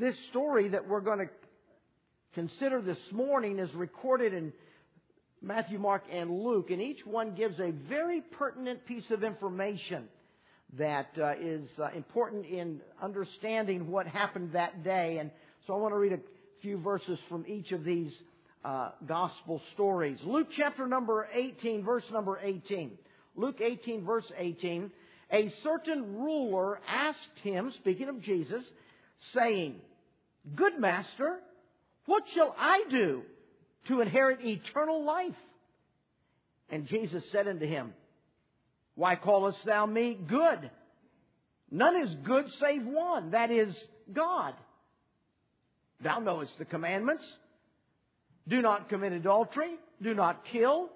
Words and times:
This 0.00 0.16
story 0.30 0.66
that 0.68 0.88
we're 0.88 1.02
going 1.02 1.18
to 1.18 1.28
consider 2.34 2.80
this 2.80 2.96
morning 3.12 3.58
is 3.58 3.70
recorded 3.74 4.32
in 4.32 4.50
Matthew, 5.42 5.78
Mark, 5.78 6.04
and 6.10 6.30
Luke, 6.30 6.70
and 6.70 6.80
each 6.80 7.04
one 7.04 7.34
gives 7.34 7.60
a 7.60 7.72
very 7.86 8.22
pertinent 8.22 8.86
piece 8.86 9.04
of 9.10 9.22
information 9.22 10.04
that 10.78 11.10
uh, 11.20 11.32
is 11.38 11.68
uh, 11.78 11.88
important 11.94 12.46
in 12.46 12.80
understanding 13.02 13.90
what 13.90 14.06
happened 14.06 14.52
that 14.54 14.82
day. 14.82 15.18
And 15.18 15.30
so 15.66 15.74
I 15.74 15.76
want 15.76 15.92
to 15.92 15.98
read 15.98 16.14
a 16.14 16.20
few 16.62 16.78
verses 16.78 17.18
from 17.28 17.44
each 17.46 17.70
of 17.72 17.84
these 17.84 18.10
uh, 18.64 18.92
gospel 19.06 19.60
stories. 19.74 20.18
Luke 20.24 20.48
chapter 20.56 20.86
number 20.86 21.28
18, 21.30 21.84
verse 21.84 22.04
number 22.10 22.38
18. 22.42 22.92
Luke 23.36 23.60
18, 23.60 24.06
verse 24.06 24.32
18. 24.38 24.90
A 25.30 25.52
certain 25.62 26.16
ruler 26.16 26.80
asked 26.88 27.18
him, 27.42 27.70
speaking 27.82 28.08
of 28.08 28.22
Jesus, 28.22 28.64
saying, 29.34 29.74
Good 30.54 30.78
master, 30.78 31.38
what 32.06 32.24
shall 32.34 32.54
I 32.58 32.84
do 32.90 33.22
to 33.88 34.00
inherit 34.00 34.40
eternal 34.44 35.04
life? 35.04 35.34
And 36.70 36.86
Jesus 36.86 37.22
said 37.32 37.48
unto 37.48 37.66
him, 37.66 37.92
Why 38.94 39.16
callest 39.16 39.58
thou 39.64 39.86
me 39.86 40.18
good? 40.28 40.70
None 41.70 41.96
is 41.96 42.14
good 42.24 42.46
save 42.60 42.84
one, 42.84 43.30
that 43.32 43.50
is 43.50 43.74
God. 44.12 44.54
Thou 46.02 46.18
knowest 46.18 46.52
the 46.58 46.64
commandments. 46.64 47.24
Do 48.48 48.62
not 48.62 48.88
commit 48.88 49.12
adultery. 49.12 49.74
Do 50.02 50.14
not 50.14 50.44
kill. 50.50 50.88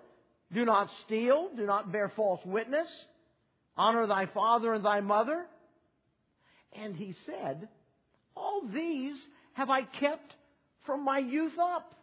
Do 0.52 0.64
not 0.64 0.88
steal. 1.04 1.50
Do 1.56 1.66
not 1.66 1.92
bear 1.92 2.10
false 2.16 2.40
witness. 2.44 2.88
Honor 3.76 4.06
thy 4.06 4.26
father 4.26 4.72
and 4.72 4.84
thy 4.84 5.00
mother. 5.00 5.44
And 6.72 6.96
he 6.96 7.14
said, 7.26 7.68
All 8.34 8.62
these 8.72 9.14
have 9.54 9.70
I 9.70 9.82
kept 9.82 10.32
from 10.86 11.04
my 11.04 11.18
youth 11.18 11.58
up. 11.58 11.94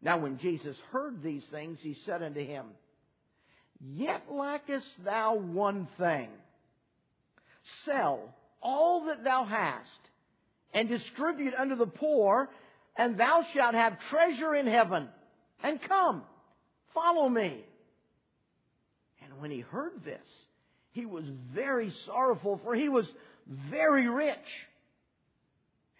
Now 0.00 0.18
when 0.18 0.38
Jesus 0.38 0.76
heard 0.92 1.22
these 1.22 1.42
things, 1.50 1.78
he 1.80 1.96
said 2.06 2.22
unto 2.22 2.44
him, 2.44 2.66
Yet 3.80 4.22
lackest 4.30 4.86
thou 5.04 5.34
one 5.34 5.88
thing. 5.98 6.28
Sell 7.84 8.34
all 8.62 9.06
that 9.06 9.24
thou 9.24 9.44
hast, 9.44 9.88
and 10.72 10.88
distribute 10.88 11.54
unto 11.54 11.76
the 11.76 11.86
poor, 11.86 12.48
and 12.96 13.18
thou 13.18 13.44
shalt 13.52 13.74
have 13.74 13.98
treasure 14.10 14.54
in 14.54 14.66
heaven. 14.66 15.08
And 15.62 15.80
come, 15.82 16.22
follow 16.94 17.28
me. 17.28 17.62
And 19.22 19.40
when 19.40 19.50
he 19.50 19.60
heard 19.60 20.04
this, 20.04 20.26
he 20.92 21.06
was 21.06 21.24
very 21.54 21.92
sorrowful, 22.06 22.60
for 22.64 22.74
he 22.74 22.88
was 22.88 23.06
very 23.70 24.08
rich. 24.08 24.36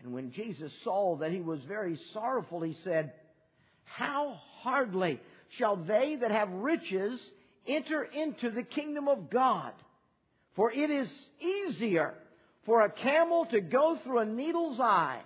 And 0.05 0.13
when 0.13 0.33
Jesus 0.33 0.71
saw 0.85 1.17
that 1.17 1.33
he 1.33 1.41
was 1.41 1.61
very 1.67 1.99
sorrowful, 2.13 2.61
he 2.61 2.77
said, 2.85 3.15
How 3.85 4.39
hardly 4.61 5.19
shall 5.57 5.77
they 5.77 6.17
that 6.21 6.31
have 6.31 6.51
riches 6.51 7.19
enter 7.67 8.03
into 8.05 8.51
the 8.51 8.63
kingdom 8.63 9.09
of 9.09 9.31
God? 9.31 9.73
For 10.57 10.71
it 10.71 10.91
is 10.91 11.09
easier 11.41 12.13
for 12.67 12.83
a 12.83 12.91
camel 12.91 13.47
to 13.47 13.63
go 13.63 13.99
through 14.05 14.19
a 14.19 14.27
needle's 14.27 14.79
eye 14.79 15.23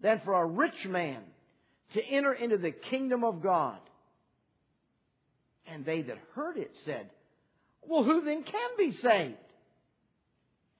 than 0.00 0.20
for 0.24 0.34
a 0.34 0.46
rich 0.46 0.84
man 0.86 1.22
to 1.94 2.02
enter 2.04 2.32
into 2.32 2.58
the 2.58 2.72
kingdom 2.72 3.22
of 3.22 3.40
God. 3.40 3.78
And 5.68 5.84
they 5.84 6.02
that 6.02 6.18
heard 6.34 6.56
it 6.56 6.72
said, 6.84 7.08
Well, 7.86 8.02
who 8.02 8.22
then 8.24 8.42
can 8.42 8.70
be 8.76 8.92
saved? 9.00 9.36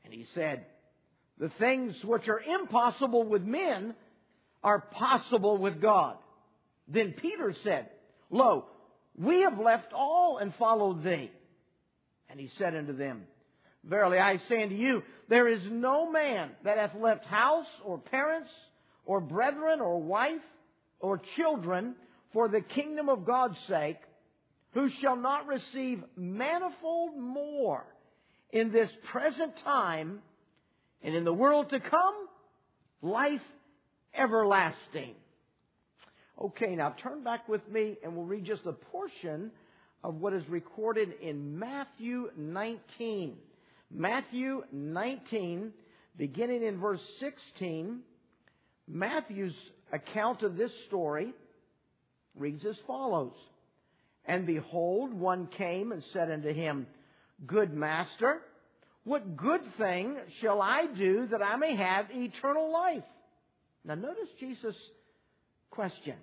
And 0.04 0.12
he 0.12 0.26
said, 0.34 0.66
The 1.38 1.50
things 1.58 1.94
which 2.02 2.28
are 2.28 2.40
impossible 2.40 3.24
with 3.24 3.42
men 3.42 3.94
are 4.62 4.80
possible 4.80 5.58
with 5.58 5.80
God. 5.80 6.16
Then 6.88 7.14
Peter 7.20 7.54
said, 7.62 7.88
Lo, 8.30 8.66
we 9.18 9.42
have 9.42 9.58
left 9.58 9.92
all 9.92 10.38
and 10.38 10.54
followed 10.54 11.04
thee. 11.04 11.30
And 12.28 12.40
he 12.40 12.50
said 12.58 12.74
unto 12.74 12.96
them, 12.96 13.22
Verily 13.84 14.18
I 14.18 14.38
say 14.48 14.62
unto 14.62 14.74
you, 14.74 15.02
there 15.28 15.46
is 15.46 15.60
no 15.70 16.10
man 16.10 16.50
that 16.64 16.78
hath 16.78 16.94
left 17.00 17.24
house 17.26 17.66
or 17.84 17.98
parents 17.98 18.50
or 19.04 19.20
brethren 19.20 19.80
or 19.80 20.00
wife 20.00 20.42
or 20.98 21.20
children 21.36 21.94
for 22.32 22.48
the 22.48 22.60
kingdom 22.60 23.08
of 23.08 23.24
God's 23.24 23.56
sake, 23.68 23.98
who 24.72 24.88
shall 25.00 25.16
not 25.16 25.46
receive 25.46 26.02
manifold 26.16 27.16
more 27.16 27.86
in 28.50 28.72
this 28.72 28.90
present 29.10 29.52
time 29.64 30.20
and 31.06 31.14
in 31.14 31.24
the 31.24 31.32
world 31.32 31.70
to 31.70 31.78
come, 31.78 32.14
life 33.00 33.40
everlasting. 34.12 35.14
Okay, 36.42 36.74
now 36.74 36.96
turn 37.00 37.22
back 37.22 37.48
with 37.48 37.66
me 37.70 37.96
and 38.02 38.14
we'll 38.14 38.26
read 38.26 38.44
just 38.44 38.66
a 38.66 38.72
portion 38.72 39.52
of 40.02 40.16
what 40.16 40.32
is 40.32 40.42
recorded 40.48 41.12
in 41.22 41.60
Matthew 41.60 42.30
19. 42.36 43.36
Matthew 43.88 44.64
19, 44.72 45.72
beginning 46.18 46.64
in 46.64 46.80
verse 46.80 47.00
16, 47.20 48.00
Matthew's 48.88 49.54
account 49.92 50.42
of 50.42 50.56
this 50.56 50.72
story 50.88 51.32
reads 52.36 52.66
as 52.66 52.76
follows. 52.84 53.36
And 54.24 54.44
behold, 54.44 55.14
one 55.14 55.46
came 55.56 55.92
and 55.92 56.02
said 56.12 56.32
unto 56.32 56.52
him, 56.52 56.88
Good 57.46 57.72
master, 57.72 58.40
what 59.06 59.36
good 59.36 59.60
thing 59.78 60.16
shall 60.40 60.60
I 60.60 60.86
do 60.98 61.28
that 61.30 61.40
I 61.40 61.54
may 61.54 61.76
have 61.76 62.06
eternal 62.10 62.72
life? 62.72 63.04
Now 63.84 63.94
notice 63.94 64.28
Jesus' 64.40 64.74
question. 65.70 66.16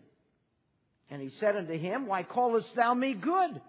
And 1.10 1.22
he 1.22 1.32
said 1.40 1.56
unto 1.56 1.80
him, 1.80 2.08
Why 2.08 2.24
callest 2.24 2.68
thou 2.76 2.94
me 2.94 3.14
good? 3.14 3.62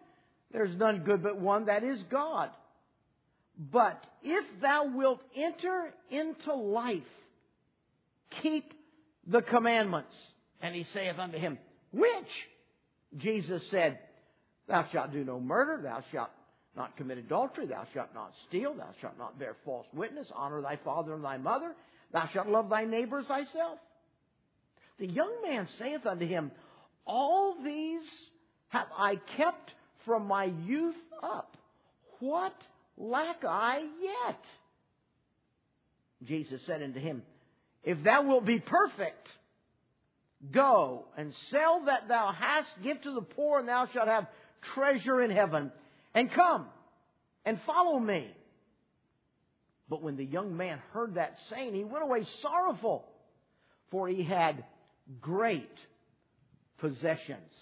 There's 0.52 0.76
none 0.76 1.04
good 1.04 1.22
but 1.22 1.38
one, 1.38 1.66
that 1.66 1.84
is 1.84 2.02
God. 2.10 2.50
But 3.56 4.04
if 4.24 4.44
thou 4.60 4.90
wilt 4.92 5.20
enter 5.36 5.94
into 6.10 6.52
life, 6.52 7.02
keep 8.42 8.72
the 9.28 9.42
commandments. 9.42 10.14
And 10.60 10.74
he 10.74 10.86
saith 10.92 11.20
unto 11.20 11.38
him, 11.38 11.58
Which? 11.92 12.10
Jesus 13.16 13.62
said, 13.70 14.00
Thou 14.66 14.88
shalt 14.90 15.12
do 15.12 15.22
no 15.24 15.38
murder, 15.38 15.80
thou 15.84 16.02
shalt 16.10 16.30
not 16.76 16.96
commit 16.96 17.18
adultery, 17.18 17.66
thou 17.66 17.86
shalt 17.92 18.14
not 18.14 18.32
steal, 18.48 18.74
thou 18.74 18.90
shalt 19.00 19.18
not 19.18 19.38
bear 19.38 19.56
false 19.64 19.86
witness, 19.92 20.26
honor 20.34 20.60
thy 20.60 20.76
father 20.84 21.14
and 21.14 21.24
thy 21.24 21.36
mother, 21.36 21.74
thou 22.12 22.28
shalt 22.32 22.48
love 22.48 22.68
thy 22.68 22.84
neighbor 22.84 23.20
as 23.20 23.26
thyself. 23.26 23.78
The 24.98 25.06
young 25.06 25.42
man 25.42 25.68
saith 25.78 26.06
unto 26.06 26.26
him, 26.26 26.50
All 27.06 27.56
these 27.62 28.02
have 28.68 28.86
I 28.96 29.16
kept 29.36 29.72
from 30.04 30.26
my 30.26 30.44
youth 30.44 30.96
up. 31.22 31.56
What 32.20 32.54
lack 32.96 33.44
I 33.44 33.80
yet? 34.00 34.40
Jesus 36.24 36.60
said 36.66 36.82
unto 36.82 37.00
him, 37.00 37.22
If 37.82 38.02
thou 38.02 38.22
wilt 38.22 38.46
be 38.46 38.60
perfect, 38.60 39.28
go 40.52 41.06
and 41.16 41.32
sell 41.50 41.84
that 41.86 42.08
thou 42.08 42.32
hast, 42.32 42.68
give 42.82 43.00
to 43.02 43.14
the 43.14 43.22
poor, 43.22 43.58
and 43.58 43.68
thou 43.68 43.88
shalt 43.92 44.08
have 44.08 44.26
treasure 44.74 45.22
in 45.22 45.30
heaven. 45.30 45.70
And 46.14 46.30
come 46.32 46.66
and 47.44 47.58
follow 47.66 47.98
me. 47.98 48.30
But 49.88 50.02
when 50.02 50.16
the 50.16 50.24
young 50.24 50.56
man 50.56 50.78
heard 50.92 51.14
that 51.16 51.34
saying, 51.50 51.74
he 51.74 51.84
went 51.84 52.04
away 52.04 52.26
sorrowful, 52.40 53.04
for 53.90 54.08
he 54.08 54.22
had 54.22 54.64
great 55.20 55.70
possessions. 56.78 57.52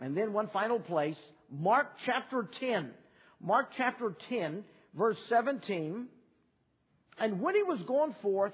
And 0.00 0.16
then 0.16 0.32
one 0.32 0.48
final 0.52 0.78
place, 0.78 1.16
Mark 1.50 1.88
chapter 2.06 2.48
10. 2.60 2.90
Mark 3.40 3.70
chapter 3.76 4.14
10, 4.28 4.64
verse 4.96 5.18
17. 5.28 6.06
And 7.18 7.40
when 7.40 7.54
he 7.54 7.62
was 7.62 7.80
going 7.86 8.14
forth 8.22 8.52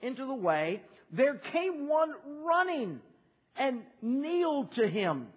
into 0.00 0.26
the 0.26 0.34
way, 0.34 0.82
there 1.12 1.40
came 1.52 1.88
one 1.88 2.12
running 2.44 3.00
and 3.56 3.82
kneeled 4.02 4.74
to 4.74 4.88
him 4.88 5.28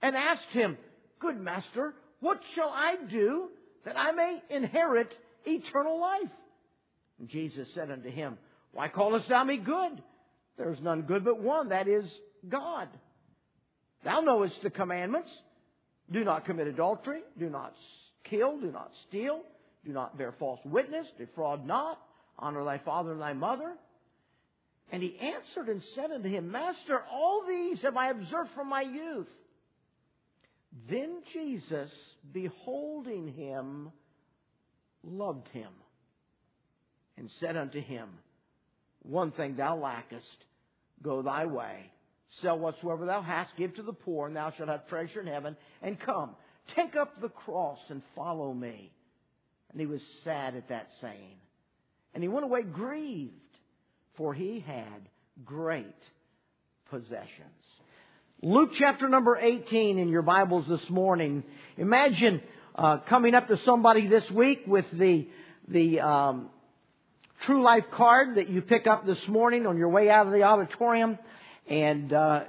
and 0.00 0.16
asked 0.16 0.50
him, 0.52 0.76
Good 1.20 1.40
master, 1.40 1.94
what 2.20 2.40
shall 2.54 2.68
I 2.68 2.96
do 3.10 3.48
that 3.84 3.96
I 3.96 4.12
may 4.12 4.42
inherit 4.50 5.12
eternal 5.44 6.00
life? 6.00 6.30
And 7.18 7.28
Jesus 7.28 7.68
said 7.74 7.90
unto 7.90 8.10
him, 8.10 8.38
Why 8.72 8.88
callest 8.88 9.28
thou 9.28 9.44
me 9.44 9.56
good? 9.58 10.02
There 10.56 10.72
is 10.72 10.80
none 10.80 11.02
good 11.02 11.24
but 11.24 11.40
one, 11.40 11.68
that 11.68 11.88
is 11.88 12.04
God. 12.48 12.88
Thou 14.04 14.20
knowest 14.20 14.62
the 14.62 14.70
commandments. 14.70 15.30
Do 16.10 16.24
not 16.24 16.44
commit 16.44 16.66
adultery. 16.66 17.20
Do 17.38 17.50
not 17.50 17.74
kill, 18.24 18.58
do 18.58 18.70
not 18.70 18.90
steal, 19.08 19.42
do 19.84 19.92
not 19.92 20.18
bear 20.18 20.34
false 20.38 20.60
witness, 20.64 21.06
defraud 21.18 21.66
not, 21.66 21.98
honor 22.38 22.64
thy 22.64 22.78
father 22.78 23.12
and 23.12 23.20
thy 23.20 23.32
mother. 23.32 23.74
And 24.90 25.02
he 25.02 25.18
answered 25.18 25.68
and 25.68 25.82
said 25.94 26.10
unto 26.10 26.28
him, 26.28 26.50
Master, 26.50 27.02
all 27.10 27.44
these 27.46 27.80
have 27.82 27.96
I 27.96 28.10
observed 28.10 28.50
from 28.54 28.68
my 28.68 28.82
youth. 28.82 29.28
Then 30.88 31.22
Jesus, 31.32 31.90
beholding 32.32 33.28
him, 33.28 33.90
loved 35.02 35.48
him 35.48 35.70
and 37.16 37.30
said 37.40 37.56
unto 37.56 37.80
him, 37.80 38.08
one 39.02 39.32
thing 39.32 39.56
thou 39.56 39.76
lackest. 39.76 40.26
Go 41.02 41.22
thy 41.22 41.46
way. 41.46 41.90
Sell 42.42 42.58
whatsoever 42.58 43.06
thou 43.06 43.22
hast, 43.22 43.56
give 43.56 43.74
to 43.76 43.82
the 43.82 43.92
poor, 43.92 44.26
and 44.26 44.36
thou 44.36 44.50
shalt 44.50 44.68
have 44.68 44.86
treasure 44.88 45.20
in 45.20 45.26
heaven. 45.26 45.56
And 45.80 45.98
come, 45.98 46.36
take 46.76 46.94
up 46.96 47.20
the 47.20 47.30
cross 47.30 47.78
and 47.88 48.02
follow 48.14 48.52
me. 48.52 48.92
And 49.70 49.80
he 49.80 49.86
was 49.86 50.02
sad 50.24 50.54
at 50.54 50.68
that 50.68 50.88
saying. 51.00 51.36
And 52.12 52.22
he 52.22 52.28
went 52.28 52.44
away 52.44 52.62
grieved, 52.62 53.32
for 54.16 54.34
he 54.34 54.60
had 54.60 55.08
great 55.44 55.86
possessions. 56.90 57.64
Luke 58.40 58.70
chapter 58.78 59.08
number 59.08 59.36
18 59.36 59.98
in 59.98 60.08
your 60.10 60.22
Bibles 60.22 60.64
this 60.68 60.88
morning. 60.88 61.42
Imagine 61.76 62.40
uh, 62.76 62.98
coming 62.98 63.34
up 63.34 63.48
to 63.48 63.58
somebody 63.64 64.06
this 64.06 64.30
week 64.30 64.60
with 64.64 64.84
the, 64.92 65.26
the 65.66 65.98
um, 65.98 66.48
True 67.42 67.64
Life 67.64 67.86
card 67.92 68.36
that 68.36 68.48
you 68.48 68.62
pick 68.62 68.86
up 68.86 69.04
this 69.04 69.18
morning 69.26 69.66
on 69.66 69.76
your 69.76 69.88
way 69.88 70.08
out 70.08 70.28
of 70.28 70.32
the 70.32 70.44
auditorium 70.44 71.18
and 71.68 72.12
uh, 72.12 72.44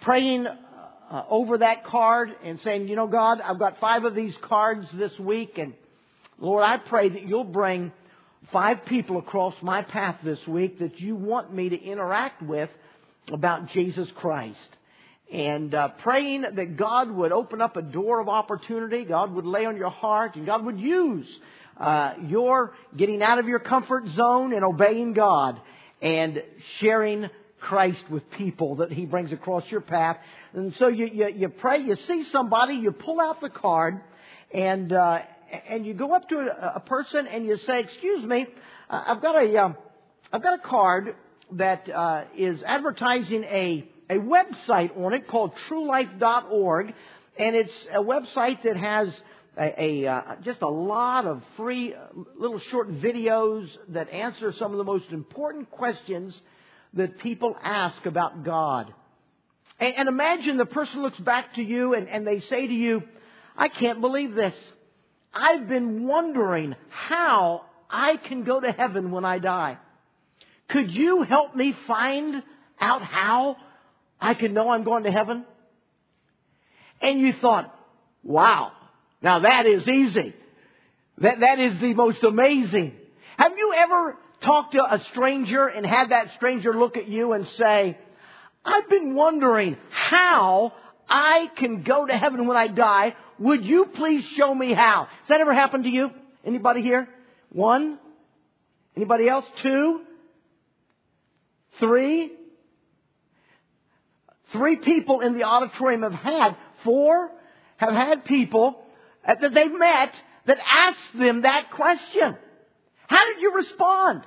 praying 0.00 0.46
uh, 0.46 1.22
over 1.28 1.58
that 1.58 1.84
card 1.84 2.30
and 2.42 2.58
saying, 2.60 2.88
you 2.88 2.96
know, 2.96 3.06
God, 3.06 3.42
I've 3.42 3.58
got 3.58 3.78
five 3.80 4.04
of 4.04 4.14
these 4.14 4.34
cards 4.40 4.88
this 4.94 5.12
week, 5.18 5.58
and 5.58 5.74
Lord, 6.38 6.64
I 6.64 6.78
pray 6.78 7.10
that 7.10 7.28
you'll 7.28 7.44
bring 7.44 7.92
five 8.50 8.86
people 8.86 9.18
across 9.18 9.54
my 9.60 9.82
path 9.82 10.20
this 10.24 10.40
week 10.46 10.78
that 10.78 10.98
you 11.00 11.16
want 11.16 11.52
me 11.52 11.68
to 11.68 11.78
interact 11.78 12.40
with 12.40 12.70
about 13.30 13.68
Jesus 13.68 14.08
Christ. 14.16 14.56
And 15.30 15.74
uh, 15.74 15.88
praying 15.88 16.42
that 16.42 16.76
God 16.76 17.10
would 17.10 17.32
open 17.32 17.60
up 17.60 17.76
a 17.76 17.82
door 17.82 18.20
of 18.20 18.28
opportunity, 18.28 19.04
God 19.04 19.32
would 19.34 19.44
lay 19.44 19.66
on 19.66 19.76
your 19.76 19.90
heart, 19.90 20.36
and 20.36 20.46
God 20.46 20.64
would 20.64 20.80
use 20.80 21.28
uh, 21.76 22.14
your 22.26 22.74
getting 22.96 23.22
out 23.22 23.38
of 23.38 23.46
your 23.46 23.58
comfort 23.58 24.08
zone 24.08 24.54
and 24.54 24.64
obeying 24.64 25.12
God 25.12 25.60
and 26.00 26.42
sharing 26.78 27.28
Christ 27.60 28.02
with 28.08 28.30
people 28.30 28.76
that 28.76 28.90
He 28.90 29.04
brings 29.04 29.30
across 29.30 29.70
your 29.70 29.82
path. 29.82 30.16
And 30.54 30.74
so 30.74 30.88
you, 30.88 31.06
you, 31.06 31.28
you 31.28 31.48
pray, 31.50 31.82
you 31.82 31.96
see 31.96 32.24
somebody, 32.24 32.74
you 32.74 32.90
pull 32.92 33.20
out 33.20 33.40
the 33.42 33.50
card, 33.50 34.00
and 34.52 34.92
uh, 34.92 35.20
and 35.68 35.84
you 35.84 35.94
go 35.94 36.14
up 36.14 36.28
to 36.30 36.36
a, 36.36 36.76
a 36.76 36.80
person 36.80 37.26
and 37.26 37.44
you 37.44 37.58
say, 37.58 37.80
"Excuse 37.80 38.24
me, 38.24 38.46
uh, 38.88 39.04
I've 39.06 39.20
got 39.20 39.42
a 39.42 39.46
have 39.56 39.76
uh, 40.32 40.38
got 40.38 40.58
a 40.58 40.62
card 40.62 41.16
that 41.52 41.88
uh, 41.88 42.24
is 42.36 42.62
advertising 42.62 43.44
a 43.44 43.88
a 44.10 44.14
website 44.14 44.96
on 44.96 45.12
it 45.12 45.28
called 45.28 45.52
TrueLife.org, 45.68 46.94
and 47.38 47.56
it's 47.56 47.86
a 47.92 48.00
website 48.00 48.62
that 48.62 48.76
has 48.76 49.08
a, 49.58 50.04
a 50.04 50.10
uh, 50.10 50.22
just 50.42 50.62
a 50.62 50.68
lot 50.68 51.26
of 51.26 51.42
free 51.56 51.94
uh, 51.94 51.98
little 52.38 52.58
short 52.58 52.90
videos 52.90 53.68
that 53.88 54.10
answer 54.10 54.52
some 54.52 54.72
of 54.72 54.78
the 54.78 54.84
most 54.84 55.10
important 55.10 55.70
questions 55.70 56.40
that 56.94 57.18
people 57.18 57.56
ask 57.62 58.06
about 58.06 58.44
God. 58.44 58.92
And, 59.78 59.94
and 59.94 60.08
imagine 60.08 60.56
the 60.56 60.66
person 60.66 61.02
looks 61.02 61.18
back 61.18 61.54
to 61.54 61.62
you 61.62 61.94
and, 61.94 62.08
and 62.08 62.26
they 62.26 62.40
say 62.40 62.66
to 62.66 62.74
you, 62.74 63.02
I 63.56 63.68
can't 63.68 64.00
believe 64.00 64.34
this. 64.34 64.54
I've 65.34 65.68
been 65.68 66.06
wondering 66.06 66.74
how 66.88 67.62
I 67.90 68.16
can 68.16 68.44
go 68.44 68.60
to 68.60 68.72
heaven 68.72 69.10
when 69.10 69.24
I 69.24 69.38
die. 69.38 69.78
Could 70.68 70.90
you 70.90 71.22
help 71.22 71.54
me 71.54 71.74
find 71.86 72.42
out 72.80 73.02
how 73.02 73.56
I 74.20 74.34
can 74.34 74.54
know 74.54 74.70
I'm 74.70 74.84
going 74.84 75.04
to 75.04 75.10
heaven? 75.10 75.44
And 77.00 77.20
you 77.20 77.32
thought, 77.40 77.74
wow, 78.22 78.72
now 79.22 79.40
that 79.40 79.66
is 79.66 79.86
easy. 79.86 80.34
That, 81.18 81.40
that 81.40 81.58
is 81.58 81.80
the 81.80 81.94
most 81.94 82.22
amazing. 82.22 82.92
Have 83.36 83.56
you 83.56 83.72
ever 83.76 84.16
talked 84.40 84.72
to 84.72 84.82
a 84.82 85.02
stranger 85.12 85.66
and 85.66 85.84
had 85.84 86.10
that 86.10 86.34
stranger 86.36 86.72
look 86.72 86.96
at 86.96 87.08
you 87.08 87.32
and 87.32 87.46
say, 87.56 87.98
I've 88.64 88.88
been 88.88 89.14
wondering 89.14 89.76
how 89.90 90.72
I 91.08 91.50
can 91.56 91.82
go 91.82 92.06
to 92.06 92.12
heaven 92.12 92.46
when 92.46 92.56
I 92.56 92.68
die. 92.68 93.16
Would 93.38 93.64
you 93.64 93.86
please 93.86 94.24
show 94.36 94.54
me 94.54 94.72
how? 94.74 95.08
Has 95.20 95.28
that 95.28 95.40
ever 95.40 95.54
happened 95.54 95.84
to 95.84 95.90
you? 95.90 96.10
Anybody 96.44 96.82
here? 96.82 97.08
One? 97.50 97.98
Anybody 98.96 99.28
else? 99.28 99.44
Two? 99.62 100.02
Three? 101.78 102.32
Three 104.52 104.76
people 104.76 105.20
in 105.20 105.34
the 105.34 105.44
auditorium 105.44 106.02
have 106.02 106.12
had, 106.12 106.56
four 106.84 107.30
have 107.76 107.92
had 107.92 108.24
people 108.24 108.82
uh, 109.26 109.34
that 109.40 109.52
they've 109.52 109.78
met 109.78 110.14
that 110.46 110.58
asked 110.70 111.18
them 111.18 111.42
that 111.42 111.70
question. 111.70 112.36
How 113.06 113.26
did 113.26 113.42
you 113.42 113.54
respond? 113.54 114.22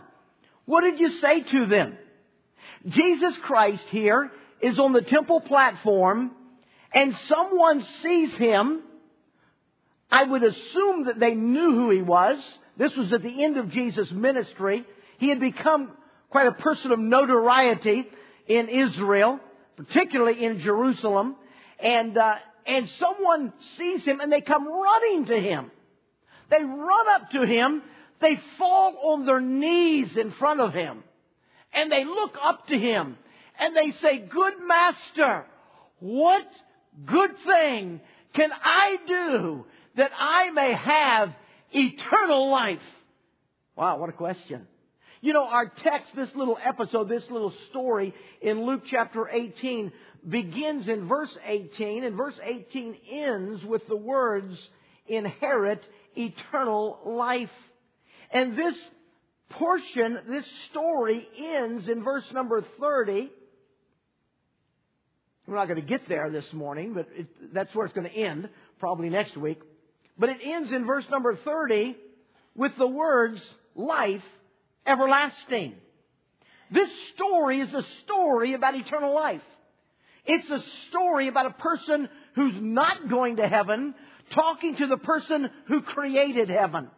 What 0.65 0.81
did 0.81 0.99
you 0.99 1.19
say 1.19 1.41
to 1.41 1.65
them? 1.65 1.97
Jesus 2.87 3.35
Christ 3.43 3.83
here 3.89 4.31
is 4.61 4.79
on 4.79 4.93
the 4.93 5.01
temple 5.01 5.41
platform 5.41 6.31
and 6.93 7.15
someone 7.27 7.85
sees 8.01 8.31
him. 8.33 8.81
I 10.11 10.23
would 10.23 10.43
assume 10.43 11.05
that 11.05 11.19
they 11.19 11.35
knew 11.35 11.73
who 11.73 11.89
he 11.89 12.01
was. 12.01 12.37
This 12.77 12.95
was 12.95 13.13
at 13.13 13.23
the 13.23 13.43
end 13.43 13.57
of 13.57 13.69
Jesus' 13.69 14.11
ministry. 14.11 14.85
He 15.19 15.29
had 15.29 15.39
become 15.39 15.91
quite 16.29 16.47
a 16.47 16.51
person 16.51 16.91
of 16.91 16.99
notoriety 16.99 18.07
in 18.47 18.69
Israel, 18.69 19.39
particularly 19.75 20.43
in 20.43 20.59
Jerusalem. 20.59 21.35
And, 21.79 22.17
uh, 22.17 22.35
and 22.65 22.89
someone 22.99 23.53
sees 23.77 24.03
him 24.03 24.19
and 24.19 24.31
they 24.31 24.41
come 24.41 24.67
running 24.67 25.25
to 25.25 25.39
him. 25.39 25.71
They 26.49 26.63
run 26.63 27.07
up 27.09 27.31
to 27.31 27.43
him, 27.43 27.81
they 28.19 28.39
fall 28.57 29.13
on 29.13 29.25
their 29.25 29.39
knees 29.39 30.17
in 30.17 30.31
front 30.31 30.59
of 30.59 30.73
him, 30.73 31.03
and 31.73 31.91
they 31.91 32.03
look 32.03 32.37
up 32.41 32.67
to 32.67 32.77
him 32.77 33.17
and 33.57 33.75
they 33.75 33.91
say, 33.91 34.19
Good 34.19 34.55
master, 34.65 35.45
what 35.99 36.45
good 37.05 37.31
thing 37.45 38.01
can 38.33 38.49
I 38.51 38.97
do 39.07 39.65
that 39.95 40.11
I 40.17 40.51
may 40.51 40.73
have 40.73 41.33
eternal 41.71 42.51
life? 42.51 42.79
Wow, 43.75 43.97
what 43.97 44.09
a 44.09 44.13
question. 44.13 44.67
You 45.23 45.33
know, 45.33 45.45
our 45.45 45.67
text, 45.67 46.15
this 46.15 46.29
little 46.35 46.57
episode, 46.63 47.07
this 47.07 47.23
little 47.29 47.53
story 47.69 48.11
in 48.41 48.65
Luke 48.65 48.81
chapter 48.89 49.29
18 49.29 49.91
begins 50.27 50.87
in 50.87 51.07
verse 51.07 51.29
18, 51.45 52.03
and 52.03 52.17
verse 52.17 52.33
18 52.43 52.97
ends 53.11 53.63
with 53.63 53.87
the 53.87 53.95
words, 53.95 54.57
inherit 55.05 55.83
eternal 56.15 56.99
life. 57.05 57.51
And 58.31 58.57
this 58.57 58.73
portion, 59.51 60.17
this 60.27 60.45
story 60.71 61.27
ends 61.37 61.87
in 61.87 62.03
verse 62.03 62.25
number 62.33 62.65
30. 62.79 63.29
We're 65.45 65.55
not 65.55 65.67
going 65.67 65.81
to 65.81 65.87
get 65.87 66.09
there 66.09 66.31
this 66.31 66.51
morning, 66.51 66.95
but 66.95 67.07
it, 67.15 67.53
that's 67.53 67.73
where 67.75 67.85
it's 67.85 67.93
going 67.93 68.09
to 68.09 68.15
end, 68.15 68.49
probably 68.79 69.09
next 69.11 69.37
week. 69.37 69.59
But 70.17 70.29
it 70.29 70.37
ends 70.43 70.71
in 70.71 70.87
verse 70.87 71.05
number 71.11 71.35
30 71.35 71.95
with 72.55 72.75
the 72.79 72.87
words, 72.87 73.39
life 73.75 74.23
everlasting. 74.85 75.75
This 76.71 76.89
story 77.15 77.59
is 77.61 77.73
a 77.73 77.83
story 78.03 78.53
about 78.53 78.75
eternal 78.75 79.13
life. 79.13 79.41
It's 80.25 80.49
a 80.49 80.63
story 80.89 81.27
about 81.27 81.47
a 81.47 81.51
person 81.51 82.07
who's 82.35 82.55
not 82.59 83.09
going 83.09 83.37
to 83.37 83.47
heaven 83.47 83.93
talking 84.31 84.75
to 84.77 84.87
the 84.87 84.97
person 84.97 85.49
who 85.67 85.81
created 85.81 86.49
heaven. 86.49 86.89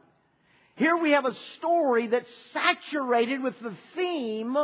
Here 0.76 0.98
we 0.98 1.12
have 1.12 1.26
a 1.26 1.36
story 1.58 2.08
that's 2.08 2.28
saturated 2.52 3.42
with 3.42 3.56
the 3.60 3.76
theme 3.96 4.56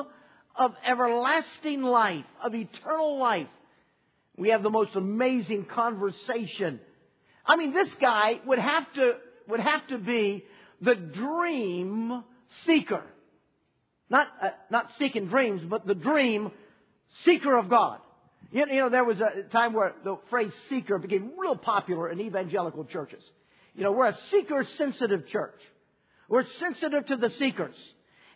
of 0.55 0.73
everlasting 0.85 1.81
life, 1.81 2.25
of 2.43 2.53
eternal 2.53 3.19
life. 3.19 3.47
We 4.37 4.49
have 4.49 4.63
the 4.63 4.69
most 4.69 4.95
amazing 4.95 5.65
conversation. 5.65 6.79
I 7.45 7.55
mean, 7.55 7.73
this 7.73 7.89
guy 7.99 8.39
would 8.45 8.59
have 8.59 8.91
to, 8.93 9.13
would 9.47 9.59
have 9.59 9.87
to 9.87 9.97
be 9.97 10.43
the 10.81 10.95
dream 10.95 12.23
seeker. 12.65 13.03
Not, 14.09 14.27
uh, 14.41 14.49
not 14.69 14.89
seeking 14.97 15.27
dreams, 15.27 15.61
but 15.67 15.85
the 15.85 15.95
dream 15.95 16.51
seeker 17.25 17.55
of 17.57 17.69
God. 17.69 17.99
You 18.51 18.65
know, 18.65 18.89
there 18.89 19.03
was 19.03 19.21
a 19.21 19.43
time 19.51 19.73
where 19.73 19.93
the 20.03 20.17
phrase 20.29 20.51
seeker 20.69 20.97
became 20.97 21.33
real 21.37 21.55
popular 21.55 22.09
in 22.09 22.19
evangelical 22.19 22.85
churches. 22.85 23.23
You 23.75 23.83
know, 23.83 23.91
we're 23.91 24.07
a 24.07 24.17
seeker 24.31 24.65
sensitive 24.77 25.27
church. 25.27 25.59
We're 26.27 26.45
sensitive 26.59 27.05
to 27.07 27.17
the 27.17 27.29
seekers. 27.37 27.75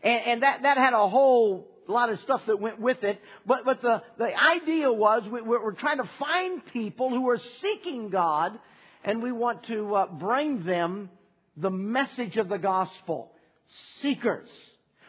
And, 0.04 0.22
and, 0.26 0.44
that, 0.44 0.62
that 0.64 0.78
had 0.78 0.94
a 0.94 1.10
whole 1.10 1.68
lot 1.88 2.10
of 2.10 2.20
stuff 2.22 2.42
that 2.48 2.60
went 2.60 2.80
with 2.80 3.04
it. 3.04 3.20
But, 3.46 3.66
but 3.66 3.82
the, 3.82 4.04
the 4.18 4.32
idea 4.36 4.92
was 4.92 5.24
we, 5.32 5.42
we're 5.42 5.74
trying 5.74 5.98
to 5.98 6.10
find 6.20 6.66
people 6.68 7.10
who 7.10 7.30
are 7.30 7.40
seeking 7.62 8.10
God 8.10 8.58
and 9.04 9.22
we 9.22 9.32
want 9.32 9.66
to 9.68 9.96
uh, 9.96 10.06
bring 10.08 10.64
them 10.64 11.10
the 11.58 11.70
message 11.70 12.38
of 12.38 12.50
the 12.50 12.58
gospel. 12.58 13.32
Seekers. 14.02 14.50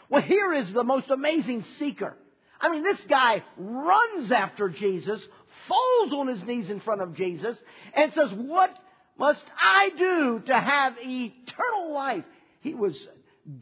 Well, 0.09 0.23
here 0.23 0.52
is 0.52 0.73
the 0.73 0.85
most 0.85 1.11
amazing 1.11 1.64
seeker. 1.78 2.16
I 2.61 2.71
mean, 2.71 2.83
this 2.83 3.00
guy 3.09 3.42
runs 3.56 4.30
after 4.33 4.68
Jesus, 4.68 5.21
falls 5.68 6.12
on 6.12 6.28
his 6.28 6.42
knees 6.44 6.71
in 6.71 6.80
front 6.80 7.02
of 7.02 7.14
Jesus, 7.14 7.56
and 7.94 8.12
says, 8.14 8.30
What 8.33 8.71
must 9.18 9.42
I 9.61 9.90
do 9.97 10.42
to 10.47 10.54
have 10.54 10.94
eternal 10.99 11.92
life? 11.92 12.25
He 12.61 12.75
was 12.75 12.94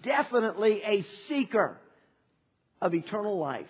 definitely 0.03 0.83
a 0.85 1.05
seeker. 1.29 1.79
of 2.81 2.95
eternal 2.95 3.39
life. 3.39 3.69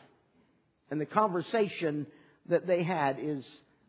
And 0.90 0.98
the 1.00 1.06
conversation 1.06 2.06
that 2.48 2.66
they 2.66 2.82
had 2.82 3.18
is 3.20 3.44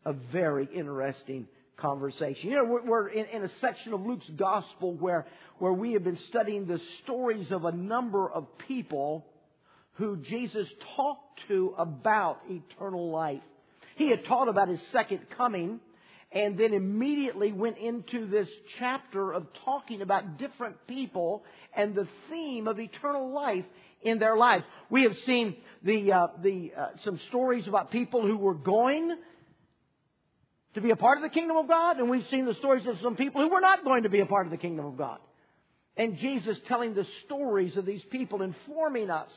a 0.06 0.14
very 0.14 0.68
interesting 0.74 1.48
conversation. 1.78 2.50
You 2.50 2.58
know, 2.58 2.80
we're, 2.86 3.08
in, 3.08 3.44
a 3.44 3.50
section 3.60 3.94
of 3.94 4.06
Luke's 4.06 4.30
gospel 4.36 4.94
where, 4.94 5.26
where 5.64 5.72
we 5.72 5.94
have 5.94 6.04
been 6.04 6.20
studying 6.28 6.68
the 6.68 6.82
stories 7.06 7.50
of 7.50 7.64
a 7.64 7.72
number 7.72 8.30
of 8.30 8.46
people 8.68 9.26
who 9.94 10.18
Jesus 10.18 10.68
talked 10.98 11.40
to 11.48 11.74
about 11.78 12.40
eternal 12.50 13.10
life. 13.12 13.40
He 13.96 14.10
had 14.10 14.26
taught 14.26 14.50
about 14.50 14.68
his 14.68 14.82
second 14.92 15.22
coming 15.38 15.80
and 16.34 16.58
then 16.58 16.74
immediately 16.74 17.54
went 17.54 17.78
into 17.78 18.28
this 18.28 18.50
chapter 18.78 19.32
of 19.32 19.48
talking 19.64 20.02
about 20.02 20.38
different 20.38 20.86
people 20.86 21.46
and 21.74 21.96
the 21.96 22.10
theme 22.30 22.68
of 22.68 22.78
eternal 22.78 23.32
life 23.32 23.64
in 24.02 24.20
their 24.20 24.36
lives. 24.36 24.66
We 24.90 25.04
have 25.04 25.16
seen 25.26 25.56
the, 25.82 26.12
uh, 26.12 26.28
the, 26.42 26.74
uh, 26.78 26.88
some 27.06 27.22
stories 27.30 27.70
about 27.70 27.90
people 27.90 28.28
who 28.28 28.36
were 28.36 28.54
going 28.54 29.16
to 30.74 30.82
be 30.82 30.90
a 30.90 30.98
part 30.98 31.20
of 31.20 31.24
the 31.24 31.30
kingdom 31.30 31.56
of 31.56 31.70
God, 31.70 32.00
and 32.00 32.10
we've 32.10 32.28
seen 32.30 32.44
the 32.44 32.56
stories 32.56 32.86
of 32.86 32.98
some 33.02 33.16
people 33.16 33.42
who 33.42 33.48
were 33.48 33.62
not 33.62 33.86
going 33.86 34.04
to 34.04 34.10
be 34.10 34.20
a 34.20 34.26
part 34.26 34.46
of 34.46 34.52
the 34.52 34.58
kingdom 34.58 34.86
of 34.86 34.98
God. 34.98 35.20
And 35.96 36.18
Jesus 36.18 36.58
telling 36.68 36.94
the 36.94 37.06
stories 37.26 37.78
of 37.78 37.86
these 37.86 38.04
people, 38.12 38.42
informing 38.42 39.10
us 39.10 39.30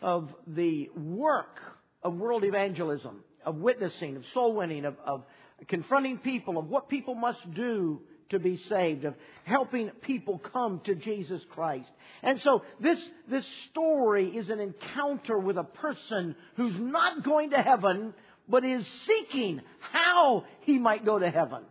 of 0.00 0.28
the 0.46 0.88
work 0.96 1.60
of 2.02 2.14
world 2.14 2.44
evangelism, 2.44 3.22
of 3.44 3.56
witnessing, 3.56 4.16
of 4.16 4.22
soul 4.32 4.54
winning, 4.54 4.84
of, 4.84 4.96
of 5.06 5.24
confronting 5.68 6.18
people, 6.18 6.58
of 6.58 6.68
what 6.68 6.88
people 6.88 7.14
must 7.14 7.52
do 7.54 8.00
to 8.30 8.38
be 8.38 8.56
saved, 8.68 9.04
of 9.04 9.14
helping 9.44 9.90
people 10.02 10.40
come 10.52 10.80
to 10.84 10.94
Jesus 10.94 11.42
Christ. 11.50 11.88
And 12.22 12.40
so 12.42 12.62
this, 12.80 12.98
this 13.30 13.44
story 13.70 14.28
is 14.28 14.48
an 14.48 14.60
encounter 14.60 15.38
with 15.38 15.58
a 15.58 15.64
person 15.64 16.34
who's 16.56 16.74
not 16.78 17.22
going 17.22 17.50
to 17.50 17.62
heaven, 17.62 18.14
but 18.48 18.64
is 18.64 18.84
seeking 19.06 19.60
how 19.92 20.44
he 20.62 20.78
might 20.78 21.04
go 21.04 21.18
to 21.18 21.30
heaven. 21.30 21.62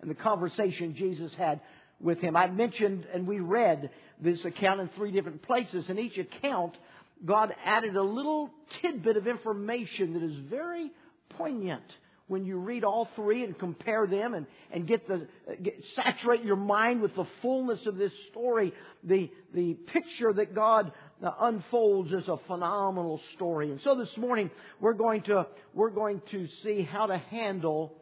And 0.00 0.10
the 0.10 0.14
conversation 0.14 0.94
Jesus 0.96 1.32
had 1.34 1.60
with 2.00 2.18
him. 2.20 2.36
I 2.36 2.48
mentioned 2.48 3.06
and 3.12 3.26
we 3.26 3.40
read 3.40 3.90
this 4.20 4.44
account 4.44 4.80
in 4.80 4.88
three 4.96 5.12
different 5.12 5.42
places. 5.42 5.88
In 5.88 5.98
each 5.98 6.18
account, 6.18 6.76
God 7.24 7.54
added 7.64 7.96
a 7.96 8.02
little 8.02 8.50
tidbit 8.82 9.16
of 9.16 9.26
information 9.26 10.14
that 10.14 10.22
is 10.22 10.36
very 10.50 10.90
poignant 11.30 11.84
when 12.28 12.44
you 12.44 12.58
read 12.58 12.82
all 12.82 13.08
three 13.14 13.44
and 13.44 13.56
compare 13.56 14.06
them 14.06 14.34
and, 14.34 14.46
and 14.72 14.86
get 14.86 15.06
the 15.06 15.28
get, 15.62 15.80
saturate 15.94 16.42
your 16.44 16.56
mind 16.56 17.00
with 17.00 17.14
the 17.14 17.26
fullness 17.40 17.86
of 17.86 17.96
this 17.96 18.12
story, 18.30 18.72
the 19.04 19.30
the 19.54 19.74
picture 19.92 20.32
that 20.32 20.54
God 20.54 20.92
uh, 21.22 21.30
unfolds 21.40 22.12
is 22.12 22.26
a 22.26 22.36
phenomenal 22.48 23.20
story. 23.34 23.70
And 23.70 23.80
so 23.82 23.94
this 23.94 24.10
morning 24.16 24.50
we're 24.80 24.94
going 24.94 25.22
to 25.22 25.46
we're 25.72 25.90
going 25.90 26.20
to 26.32 26.48
see 26.64 26.82
how 26.82 27.06
to 27.06 27.16
handle 27.16 27.94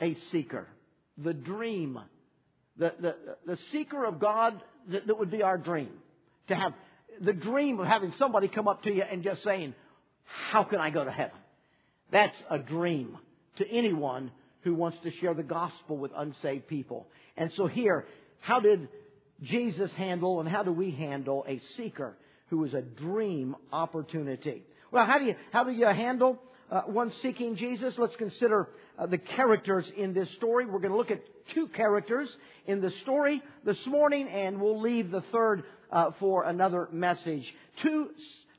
a 0.00 0.14
seeker, 0.30 0.66
the 1.16 1.32
dream, 1.32 1.98
the 2.80 2.92
the, 3.00 3.14
the 3.46 3.58
seeker 3.70 4.04
of 4.04 4.18
God 4.18 4.60
that, 4.90 5.06
that 5.06 5.18
would 5.18 5.30
be 5.30 5.42
our 5.42 5.58
dream, 5.58 5.90
to 6.48 6.56
have 6.56 6.72
the 7.20 7.32
dream 7.32 7.78
of 7.78 7.86
having 7.86 8.12
somebody 8.18 8.48
come 8.48 8.66
up 8.66 8.82
to 8.82 8.90
you 8.90 9.04
and 9.08 9.22
just 9.22 9.44
saying, 9.44 9.74
"How 10.50 10.64
can 10.64 10.80
I 10.80 10.90
go 10.90 11.04
to 11.04 11.12
heaven?" 11.12 11.38
That's 12.10 12.36
a 12.50 12.58
dream 12.58 13.16
to 13.58 13.64
anyone 13.70 14.32
who 14.62 14.74
wants 14.74 14.98
to 15.04 15.10
share 15.20 15.34
the 15.34 15.42
gospel 15.42 15.96
with 15.96 16.10
unsaved 16.16 16.66
people. 16.66 17.06
And 17.36 17.52
so 17.56 17.66
here, 17.66 18.06
how 18.40 18.60
did 18.60 18.88
Jesus 19.42 19.90
handle 19.92 20.40
and 20.40 20.48
how 20.48 20.62
do 20.62 20.72
we 20.72 20.90
handle 20.90 21.44
a 21.48 21.60
seeker 21.76 22.16
who 22.48 22.64
is 22.64 22.74
a 22.74 22.82
dream 22.82 23.56
opportunity? 23.72 24.64
Well, 24.90 25.06
how 25.06 25.18
do 25.18 25.24
you, 25.24 25.34
how 25.52 25.64
do 25.64 25.70
you 25.70 25.86
handle 25.86 26.38
uh, 26.70 26.82
one 26.82 27.12
seeking 27.22 27.56
Jesus? 27.56 27.94
Let's 27.96 28.16
consider 28.16 28.68
uh, 29.00 29.06
the 29.06 29.18
characters 29.18 29.84
in 29.96 30.12
this 30.12 30.28
story. 30.36 30.66
We're 30.66 30.80
going 30.80 30.92
to 30.92 30.96
look 30.96 31.10
at 31.10 31.22
two 31.54 31.68
characters 31.68 32.28
in 32.66 32.80
the 32.80 32.92
story 33.02 33.42
this 33.64 33.78
morning 33.86 34.28
and 34.28 34.60
we'll 34.60 34.80
leave 34.80 35.10
the 35.10 35.22
third 35.32 35.64
uh, 35.90 36.10
for 36.20 36.44
another 36.44 36.88
message. 36.92 37.44
Two 37.82 38.10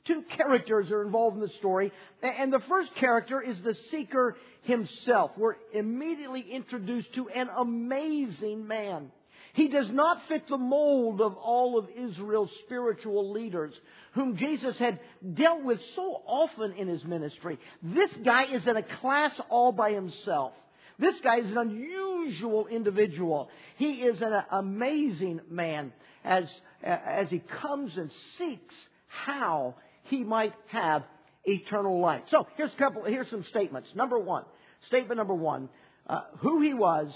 two 0.04 0.24
characters 0.36 0.90
are 0.90 1.02
involved 1.02 1.36
in 1.36 1.42
the 1.42 1.52
story. 1.58 1.92
And 2.22 2.52
the 2.52 2.60
first 2.68 2.90
character 2.96 3.40
is 3.40 3.56
the 3.62 3.76
seeker 3.90 4.36
himself. 4.62 5.30
We're 5.36 5.56
immediately 5.72 6.44
introduced 6.50 7.14
to 7.14 7.28
an 7.28 7.48
amazing 7.56 8.66
man. 8.66 9.12
He 9.54 9.68
does 9.68 9.90
not 9.90 10.18
fit 10.28 10.48
the 10.48 10.56
mold 10.56 11.20
of 11.20 11.34
all 11.34 11.78
of 11.78 11.88
Israel's 11.90 12.50
spiritual 12.64 13.32
leaders, 13.32 13.74
whom 14.14 14.36
Jesus 14.36 14.78
had 14.78 14.98
dealt 15.34 15.62
with 15.62 15.78
so 15.94 16.22
often 16.26 16.72
in 16.72 16.88
his 16.88 17.04
ministry. 17.04 17.58
This 17.82 18.10
guy 18.24 18.44
is 18.44 18.66
in 18.66 18.76
a 18.76 18.82
class 18.82 19.32
all 19.50 19.72
by 19.72 19.92
himself. 19.92 20.52
This 20.98 21.16
guy 21.22 21.40
is 21.40 21.50
an 21.50 21.58
unusual 21.58 22.66
individual. 22.66 23.50
He 23.76 23.94
is 24.02 24.22
an 24.22 24.42
amazing 24.50 25.40
man 25.50 25.92
as, 26.24 26.44
as 26.82 27.28
he 27.28 27.40
comes 27.60 27.96
and 27.96 28.10
seeks 28.38 28.74
how 29.06 29.74
he 30.04 30.24
might 30.24 30.54
have 30.68 31.02
eternal 31.44 32.00
life. 32.00 32.22
So 32.30 32.46
here's 32.56 32.72
a 32.72 32.76
couple, 32.76 33.04
here's 33.04 33.28
some 33.28 33.44
statements. 33.50 33.90
Number 33.94 34.18
one, 34.18 34.44
statement 34.86 35.18
number 35.18 35.34
one, 35.34 35.68
uh, 36.06 36.22
who 36.38 36.62
he 36.62 36.72
was 36.72 37.12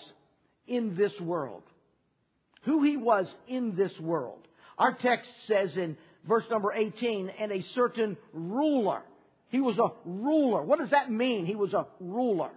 in 0.67 0.97
this 0.97 1.13
world. 1.21 1.63
Who 2.67 2.83
he 2.83 2.97
was 2.97 3.27
in 3.49 3.75
this 3.75 3.99
world. 3.99 4.47
Our 4.79 4.93
text 4.93 5.31
says 5.47 5.77
in 5.77 5.97
verse 6.29 6.45
number 6.51 6.73
18, 6.73 7.31
and 7.39 7.53
a 7.53 7.63
certain 7.75 8.17
ruler. 8.33 9.03
He 9.49 9.61
was 9.61 9.79
a 9.79 9.93
ruler. 10.05 10.63
What 10.63 10.81
does 10.81 10.91
that 10.91 11.11
mean? 11.11 11.47
He 11.47 11.55
was 11.55 11.73
a 11.73 11.87
ruler. 12.01 12.51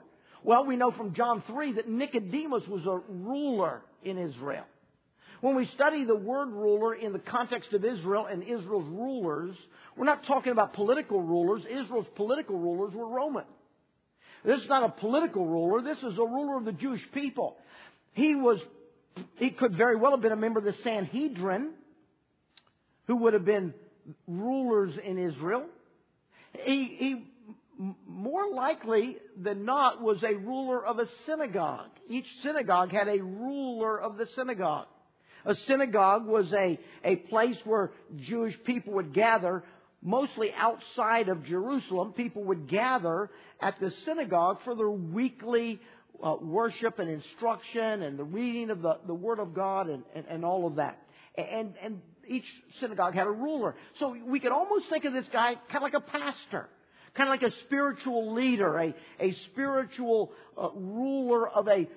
Well, 0.44 0.66
we 0.66 0.76
know 0.76 0.92
from 0.92 1.14
John 1.14 1.44
3 1.48 1.74
that 1.74 1.88
Nicodemus 1.88 2.68
was 2.68 2.86
a 2.86 3.00
ruler 3.10 3.82
in 4.04 4.18
Israel. 4.18 4.66
When 5.42 5.56
we 5.56 5.66
study 5.68 6.04
the 6.04 6.16
word 6.16 6.50
ruler 6.50 6.94
in 6.96 7.14
the 7.14 7.20
context 7.20 7.72
of 7.74 7.86
Israel 7.86 8.26
and 8.26 8.44
Israel's 8.44 8.90
rulers, 8.90 9.56
we're 9.96 10.06
not 10.06 10.26
talking 10.26 10.52
about 10.52 10.74
political 10.74 11.22
rulers. 11.22 11.62
Israel's 11.66 12.08
political 12.16 12.58
rulers 12.58 12.94
were 12.94 13.08
Roman. 13.08 13.46
This 14.44 14.62
is 14.62 14.70
not 14.70 14.84
a 14.84 14.90
political 14.90 15.46
ruler. 15.46 15.82
This 15.82 15.98
is 16.00 16.18
a 16.18 16.24
ruler 16.24 16.58
of 16.58 16.66
the 16.66 16.72
Jewish 16.72 17.02
people. 17.14 17.58
He 18.14 18.36
was, 18.36 18.60
he 19.38 19.50
could 19.52 19.76
very 19.76 19.96
well 19.96 20.12
have 20.12 20.22
been 20.22 20.32
a 20.32 20.38
member 20.38 20.60
of 20.60 20.66
the 20.66 20.76
Sanhedrin, 20.84 21.72
who 23.08 23.18
would 23.18 23.34
have 23.34 23.46
been 23.46 23.74
rulers 24.28 24.98
in 25.04 25.18
Israel. 25.18 25.66
He, 26.54 26.96
he 27.00 27.26
more 28.06 28.54
likely 28.54 29.18
than 29.38 29.66
not 29.66 30.02
was 30.02 30.22
a 30.24 30.36
ruler 30.36 30.86
of 30.86 31.00
a 31.00 31.06
synagogue. 31.26 31.90
Each 32.10 32.28
synagogue 32.44 32.92
had 32.92 33.08
a 33.08 33.22
ruler 33.22 34.00
of 34.00 34.18
the 34.18 34.28
synagogue. 34.36 34.88
A 35.46 35.56
synagogue 35.56 36.28
was 36.28 36.52
a, 36.52 36.78
a 37.04 37.16
place 37.16 37.58
where 37.64 37.92
Jewish 38.18 38.56
people 38.66 38.94
would 38.94 39.14
gather, 39.14 39.64
mostly 40.02 40.52
outside 40.54 41.30
of 41.30 41.46
Jerusalem. 41.46 42.12
People 42.12 42.44
would 42.46 42.68
gather 42.68 43.30
at 43.62 43.80
the 43.80 43.92
synagogue 44.06 44.60
for 44.66 44.76
their 44.76 44.90
weekly 44.90 45.80
uh, 46.24 46.36
worship 46.42 47.00
and 47.00 47.10
instruction 47.10 48.04
and 48.04 48.18
the 48.18 48.24
reading 48.24 48.70
of 48.70 48.82
the, 48.82 49.00
the 49.08 49.14
Word 49.14 49.40
of 49.40 49.54
God 49.54 49.90
and, 49.90 50.04
and, 50.16 50.26
and 50.28 50.46
all 50.46 50.68
of 50.68 50.76
that. 50.76 51.02
And, 51.36 51.74
and 51.82 52.02
each 52.28 52.46
synagogue 52.80 53.14
had 53.14 53.28
a 53.28 53.32
ruler. 53.32 53.76
So 54.00 54.16
we 54.26 54.40
could 54.40 54.52
almost 54.52 54.90
think 54.90 55.06
of 55.06 55.14
this 55.14 55.28
guy 55.32 55.56
kind 55.72 55.78
of 55.78 55.82
like 55.84 55.94
a 55.94 56.02
pastor 56.02 56.70
kind 57.16 57.30
of 57.30 57.42
like 57.42 57.52
a 57.52 57.56
spiritual 57.66 58.34
leader, 58.34 58.78
a, 58.78 58.94
a 59.20 59.34
spiritual 59.52 60.32
uh, 60.58 60.70
ruler 60.74 61.48
of 61.48 61.68
a 61.68 61.88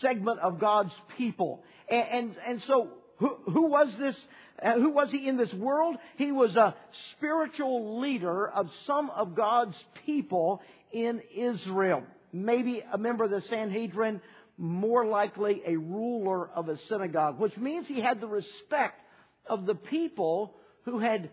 segment 0.00 0.40
of 0.40 0.60
God's 0.60 0.92
people. 1.16 1.62
And, 1.88 2.06
and, 2.10 2.36
and 2.46 2.62
so, 2.66 2.88
who, 3.18 3.36
who 3.50 3.68
was 3.68 3.88
this? 3.98 4.16
Uh, 4.60 4.74
who 4.74 4.90
was 4.90 5.08
he 5.12 5.28
in 5.28 5.36
this 5.36 5.52
world? 5.54 5.96
He 6.16 6.32
was 6.32 6.56
a 6.56 6.74
spiritual 7.12 8.00
leader 8.00 8.48
of 8.48 8.68
some 8.86 9.08
of 9.10 9.36
God's 9.36 9.76
people 10.04 10.60
in 10.92 11.22
Israel. 11.34 12.02
Maybe 12.32 12.82
a 12.92 12.98
member 12.98 13.24
of 13.24 13.30
the 13.30 13.42
Sanhedrin, 13.48 14.20
more 14.56 15.06
likely 15.06 15.62
a 15.66 15.76
ruler 15.76 16.48
of 16.48 16.68
a 16.68 16.78
synagogue, 16.88 17.38
which 17.38 17.56
means 17.56 17.86
he 17.86 18.00
had 18.00 18.20
the 18.20 18.26
respect 18.26 19.00
of 19.46 19.66
the 19.66 19.74
people 19.74 20.54
who 20.84 20.98
had 20.98 21.30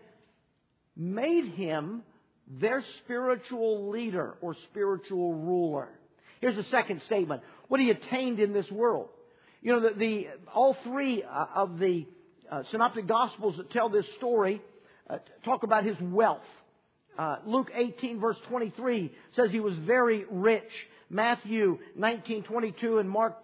made 0.96 1.52
him 1.52 2.02
their 2.48 2.82
spiritual 3.04 3.90
leader 3.90 4.36
or 4.40 4.54
spiritual 4.70 5.34
ruler. 5.34 5.88
Here's 6.40 6.56
the 6.56 6.70
second 6.70 7.02
statement. 7.06 7.42
What 7.68 7.80
he 7.80 7.90
attained 7.90 8.38
in 8.40 8.52
this 8.52 8.70
world. 8.70 9.08
You 9.62 9.72
know, 9.72 9.80
the, 9.80 9.98
the 9.98 10.26
all 10.54 10.76
three 10.84 11.24
uh, 11.24 11.46
of 11.54 11.78
the 11.78 12.06
uh, 12.50 12.62
synoptic 12.70 13.08
gospels 13.08 13.56
that 13.56 13.70
tell 13.72 13.88
this 13.88 14.06
story 14.18 14.62
uh, 15.10 15.18
talk 15.44 15.64
about 15.64 15.84
his 15.84 15.96
wealth. 16.00 16.42
Uh, 17.18 17.36
Luke 17.46 17.70
18 17.74 18.20
verse 18.20 18.36
23 18.48 19.12
says 19.34 19.50
he 19.50 19.60
was 19.60 19.74
very 19.86 20.24
rich. 20.30 20.70
Matthew 21.08 21.78
19:22 21.98 23.00
and 23.00 23.08
Mark 23.08 23.36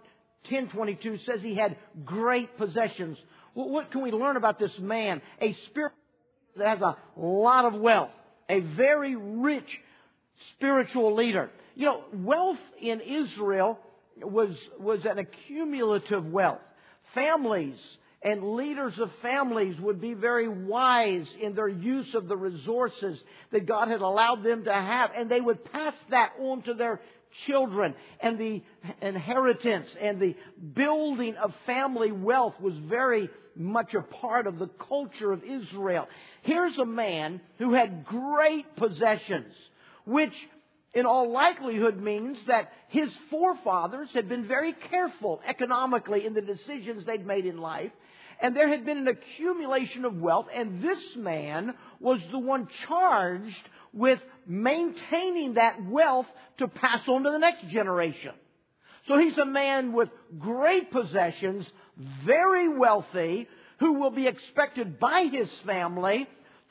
10:22 0.50 1.24
says 1.24 1.40
he 1.42 1.54
had 1.54 1.76
great 2.04 2.56
possessions. 2.58 3.18
Well, 3.54 3.68
what 3.68 3.90
can 3.90 4.02
we 4.02 4.10
learn 4.10 4.36
about 4.36 4.58
this 4.58 4.76
man? 4.78 5.22
A 5.40 5.52
spirit 5.66 5.92
that 6.56 6.78
has 6.78 6.80
a 6.80 6.96
lot 7.16 7.64
of 7.64 7.74
wealth, 7.80 8.10
a 8.48 8.60
very 8.60 9.16
rich 9.16 9.80
spiritual 10.56 11.14
leader. 11.14 11.50
You 11.74 11.86
know, 11.86 12.04
wealth 12.12 12.58
in 12.80 13.00
Israel 13.00 13.78
was, 14.20 14.54
was 14.78 15.04
an 15.04 15.18
accumulative 15.18 16.24
wealth. 16.26 16.60
Families 17.14 17.76
and 18.24 18.54
leaders 18.54 18.94
of 18.98 19.10
families 19.20 19.78
would 19.80 20.00
be 20.00 20.14
very 20.14 20.48
wise 20.48 21.28
in 21.40 21.54
their 21.54 21.68
use 21.68 22.14
of 22.14 22.28
the 22.28 22.36
resources 22.36 23.20
that 23.50 23.66
God 23.66 23.88
had 23.88 24.00
allowed 24.00 24.44
them 24.44 24.64
to 24.64 24.72
have, 24.72 25.10
and 25.16 25.30
they 25.30 25.40
would 25.40 25.64
pass 25.72 25.94
that 26.10 26.32
on 26.38 26.62
to 26.62 26.74
their 26.74 27.00
children. 27.46 27.94
And 28.20 28.38
the 28.38 28.62
inheritance 29.00 29.88
and 30.00 30.20
the 30.20 30.36
building 30.74 31.34
of 31.36 31.52
family 31.66 32.12
wealth 32.12 32.54
was 32.60 32.74
very 32.88 33.28
much 33.56 33.94
a 33.94 34.02
part 34.02 34.46
of 34.46 34.58
the 34.58 34.68
culture 34.88 35.32
of 35.32 35.42
Israel. 35.44 36.08
Here's 36.42 36.78
a 36.78 36.86
man 36.86 37.40
who 37.58 37.74
had 37.74 38.04
great 38.04 38.76
possessions, 38.76 39.54
which 40.04 40.32
in 40.94 41.06
all 41.06 41.32
likelihood 41.32 42.00
means 42.00 42.38
that 42.46 42.70
his 42.88 43.08
forefathers 43.30 44.08
had 44.12 44.28
been 44.28 44.46
very 44.46 44.74
careful 44.90 45.40
economically 45.46 46.26
in 46.26 46.34
the 46.34 46.42
decisions 46.42 47.04
they'd 47.06 47.26
made 47.26 47.46
in 47.46 47.58
life. 47.58 47.92
And 48.42 48.56
there 48.56 48.68
had 48.68 48.84
been 48.84 48.98
an 48.98 49.08
accumulation 49.08 50.04
of 50.04 50.16
wealth, 50.16 50.46
and 50.52 50.82
this 50.82 50.98
man 51.16 51.74
was 52.00 52.20
the 52.32 52.40
one 52.40 52.66
charged 52.88 53.68
with 53.92 54.18
maintaining 54.48 55.54
that 55.54 55.76
wealth 55.86 56.26
to 56.58 56.66
pass 56.66 57.06
on 57.06 57.22
to 57.22 57.30
the 57.30 57.38
next 57.38 57.68
generation. 57.68 58.32
So 59.06 59.16
he's 59.16 59.38
a 59.38 59.46
man 59.46 59.92
with 59.92 60.08
great 60.40 60.90
possessions, 60.90 61.66
very 62.26 62.68
wealthy, 62.68 63.46
who 63.78 63.94
will 63.94 64.10
be 64.10 64.26
expected 64.26 64.98
by 64.98 65.28
his 65.30 65.50
family 65.64 66.26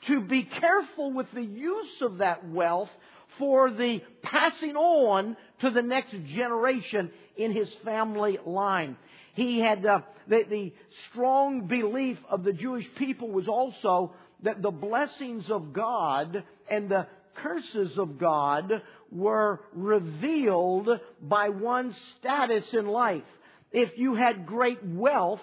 to 0.08 0.20
be 0.20 0.42
careful 0.42 1.12
with 1.12 1.26
the 1.32 1.42
use 1.42 2.02
of 2.02 2.18
that 2.18 2.46
wealth 2.46 2.90
for 3.38 3.70
the 3.70 4.02
passing 4.22 4.76
on 4.76 5.36
to 5.60 5.70
the 5.70 5.82
next 5.82 6.12
generation 6.26 7.10
in 7.36 7.52
his 7.52 7.68
family 7.84 8.38
line. 8.44 8.96
He 9.34 9.60
had 9.60 9.84
uh, 9.86 10.00
the, 10.28 10.44
the 10.48 10.72
strong 11.10 11.66
belief 11.66 12.18
of 12.28 12.44
the 12.44 12.52
Jewish 12.52 12.86
people 12.96 13.30
was 13.30 13.48
also 13.48 14.14
that 14.42 14.62
the 14.62 14.70
blessings 14.70 15.50
of 15.50 15.72
God 15.72 16.44
and 16.70 16.88
the 16.88 17.06
curses 17.36 17.96
of 17.98 18.18
God 18.18 18.82
were 19.10 19.60
revealed 19.72 20.88
by 21.20 21.48
one's 21.48 21.96
status 22.18 22.64
in 22.72 22.86
life. 22.86 23.22
If 23.70 23.96
you 23.96 24.14
had 24.14 24.46
great 24.46 24.84
wealth, 24.84 25.40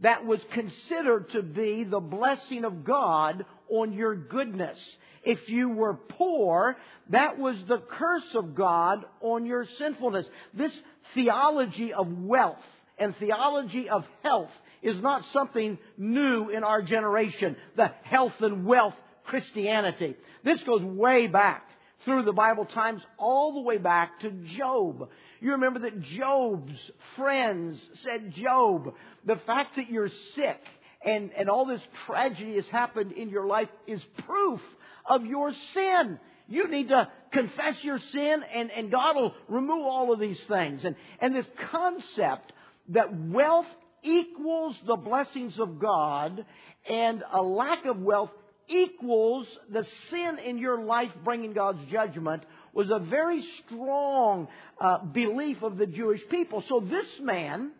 that 0.00 0.24
was 0.24 0.40
considered 0.52 1.30
to 1.30 1.42
be 1.42 1.84
the 1.84 2.00
blessing 2.00 2.64
of 2.64 2.84
God 2.84 3.44
on 3.68 3.92
your 3.92 4.14
goodness. 4.14 4.78
If 5.22 5.48
you 5.48 5.70
were 5.70 5.94
poor, 5.94 6.76
that 7.10 7.38
was 7.38 7.56
the 7.66 7.78
curse 7.78 8.34
of 8.34 8.54
God 8.54 9.04
on 9.20 9.46
your 9.46 9.66
sinfulness. 9.78 10.26
This 10.52 10.72
theology 11.14 11.92
of 11.92 12.06
wealth 12.08 12.58
and 12.98 13.14
theology 13.16 13.88
of 13.88 14.04
health 14.22 14.50
is 14.82 15.00
not 15.00 15.22
something 15.32 15.78
new 15.96 16.50
in 16.50 16.62
our 16.62 16.82
generation. 16.82 17.56
The 17.76 17.90
health 18.02 18.34
and 18.40 18.64
wealth 18.66 18.94
Christianity. 19.24 20.16
This 20.44 20.62
goes 20.64 20.82
way 20.82 21.26
back 21.26 21.64
through 22.04 22.24
the 22.24 22.32
Bible 22.32 22.66
times, 22.66 23.02
all 23.16 23.54
the 23.54 23.60
way 23.60 23.78
back 23.78 24.20
to 24.20 24.30
Job. 24.58 25.08
You 25.40 25.52
remember 25.52 25.80
that 25.80 26.00
Job's 26.02 26.78
friends 27.16 27.80
said, 28.02 28.32
Job, 28.34 28.94
the 29.24 29.36
fact 29.46 29.76
that 29.76 29.90
you're 29.90 30.10
sick 30.34 30.60
and, 31.04 31.30
and 31.36 31.48
all 31.48 31.66
this 31.66 31.80
tragedy 32.06 32.56
has 32.56 32.66
happened 32.66 33.12
in 33.12 33.30
your 33.30 33.46
life 33.46 33.68
is 33.86 34.00
proof 34.26 34.60
of 35.06 35.24
your 35.24 35.52
sin. 35.72 36.18
You 36.48 36.68
need 36.68 36.88
to 36.88 37.08
confess 37.32 37.76
your 37.82 37.98
sin 38.12 38.42
and, 38.54 38.70
and 38.70 38.90
God 38.90 39.16
will 39.16 39.34
remove 39.48 39.82
all 39.82 40.12
of 40.12 40.20
these 40.20 40.40
things. 40.46 40.84
And, 40.84 40.94
and 41.20 41.34
this 41.34 41.46
concept 41.70 42.52
that 42.88 43.14
wealth 43.14 43.66
equals 44.02 44.76
the 44.86 44.96
blessings 44.96 45.58
of 45.58 45.78
God 45.78 46.44
and 46.88 47.22
a 47.32 47.42
lack 47.42 47.86
of 47.86 47.98
wealth 47.98 48.30
equals 48.68 49.46
the 49.70 49.84
sin 50.10 50.38
in 50.44 50.58
your 50.58 50.82
life 50.82 51.10
bringing 51.24 51.52
God's 51.52 51.84
judgment 51.90 52.44
was 52.72 52.90
a 52.90 52.98
very 52.98 53.44
strong 53.64 54.48
uh, 54.80 55.04
belief 55.04 55.62
of 55.62 55.76
the 55.76 55.86
Jewish 55.86 56.20
people. 56.30 56.62
So 56.68 56.80
this 56.80 57.06
man, 57.20 57.72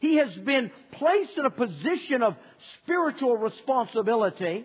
he 0.00 0.16
has 0.16 0.32
been 0.44 0.70
placed 0.92 1.38
in 1.38 1.46
a 1.46 1.50
position 1.50 2.22
of 2.22 2.34
spiritual 2.82 3.36
responsibility. 3.36 4.64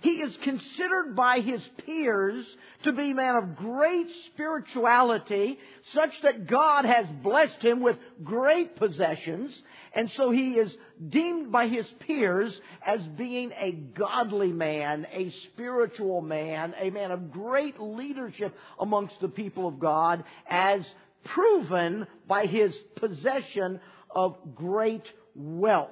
He 0.00 0.10
is 0.10 0.36
considered 0.44 1.16
by 1.16 1.40
his 1.40 1.62
peers 1.84 2.44
to 2.84 2.92
be 2.92 3.10
a 3.10 3.14
man 3.14 3.36
of 3.36 3.56
great 3.56 4.06
spirituality, 4.32 5.58
such 5.94 6.10
that 6.22 6.46
God 6.46 6.84
has 6.84 7.06
blessed 7.22 7.60
him 7.60 7.80
with 7.80 7.96
great 8.22 8.76
possessions. 8.76 9.52
And 9.94 10.10
so 10.16 10.30
he 10.30 10.52
is 10.52 10.74
deemed 11.08 11.50
by 11.50 11.68
his 11.68 11.86
peers 12.06 12.54
as 12.86 13.00
being 13.16 13.52
a 13.52 13.72
godly 13.72 14.52
man, 14.52 15.06
a 15.10 15.30
spiritual 15.52 16.20
man, 16.20 16.74
a 16.78 16.90
man 16.90 17.10
of 17.10 17.32
great 17.32 17.80
leadership 17.80 18.54
amongst 18.78 19.18
the 19.20 19.28
people 19.28 19.66
of 19.66 19.78
God, 19.78 20.24
as 20.48 20.82
proven 21.24 22.06
by 22.28 22.46
his 22.46 22.74
possession 22.96 23.80
of 24.14 24.36
great 24.54 25.04
wealth. 25.34 25.90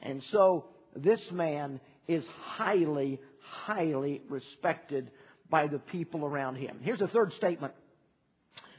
And 0.00 0.22
so 0.30 0.66
this 0.94 1.20
man 1.32 1.80
is 2.08 2.24
highly, 2.42 3.20
highly 3.40 4.22
respected 4.28 5.10
by 5.50 5.66
the 5.66 5.78
people 5.78 6.24
around 6.24 6.56
him. 6.56 6.78
Here's 6.82 7.00
a 7.00 7.08
third 7.08 7.32
statement. 7.34 7.74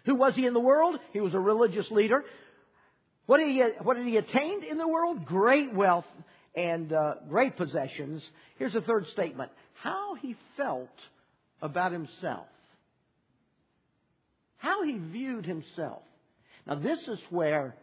Who 0.05 0.15
was 0.15 0.35
he 0.35 0.45
in 0.45 0.53
the 0.53 0.59
world? 0.59 0.99
He 1.13 1.19
was 1.19 1.33
a 1.33 1.39
religious 1.39 1.89
leader. 1.89 2.23
What 3.25 3.39
did 3.39 3.49
he, 3.49 3.63
what 3.81 3.97
did 3.97 4.05
he 4.05 4.17
attain 4.17 4.63
in 4.63 4.77
the 4.77 4.87
world? 4.87 5.25
Great 5.25 5.73
wealth 5.73 6.05
and 6.55 6.93
uh, 6.93 7.15
great 7.27 7.57
possessions. 7.57 8.23
Here's 8.57 8.75
a 8.75 8.81
third 8.81 9.07
statement. 9.13 9.51
How 9.81 10.15
he 10.15 10.35
felt 10.57 10.89
about 11.61 11.91
himself. 11.91 12.45
How 14.57 14.83
he 14.83 14.97
viewed 14.97 15.45
himself. 15.45 16.03
Now 16.67 16.75
this 16.75 16.99
is 17.07 17.19
where 17.29 17.75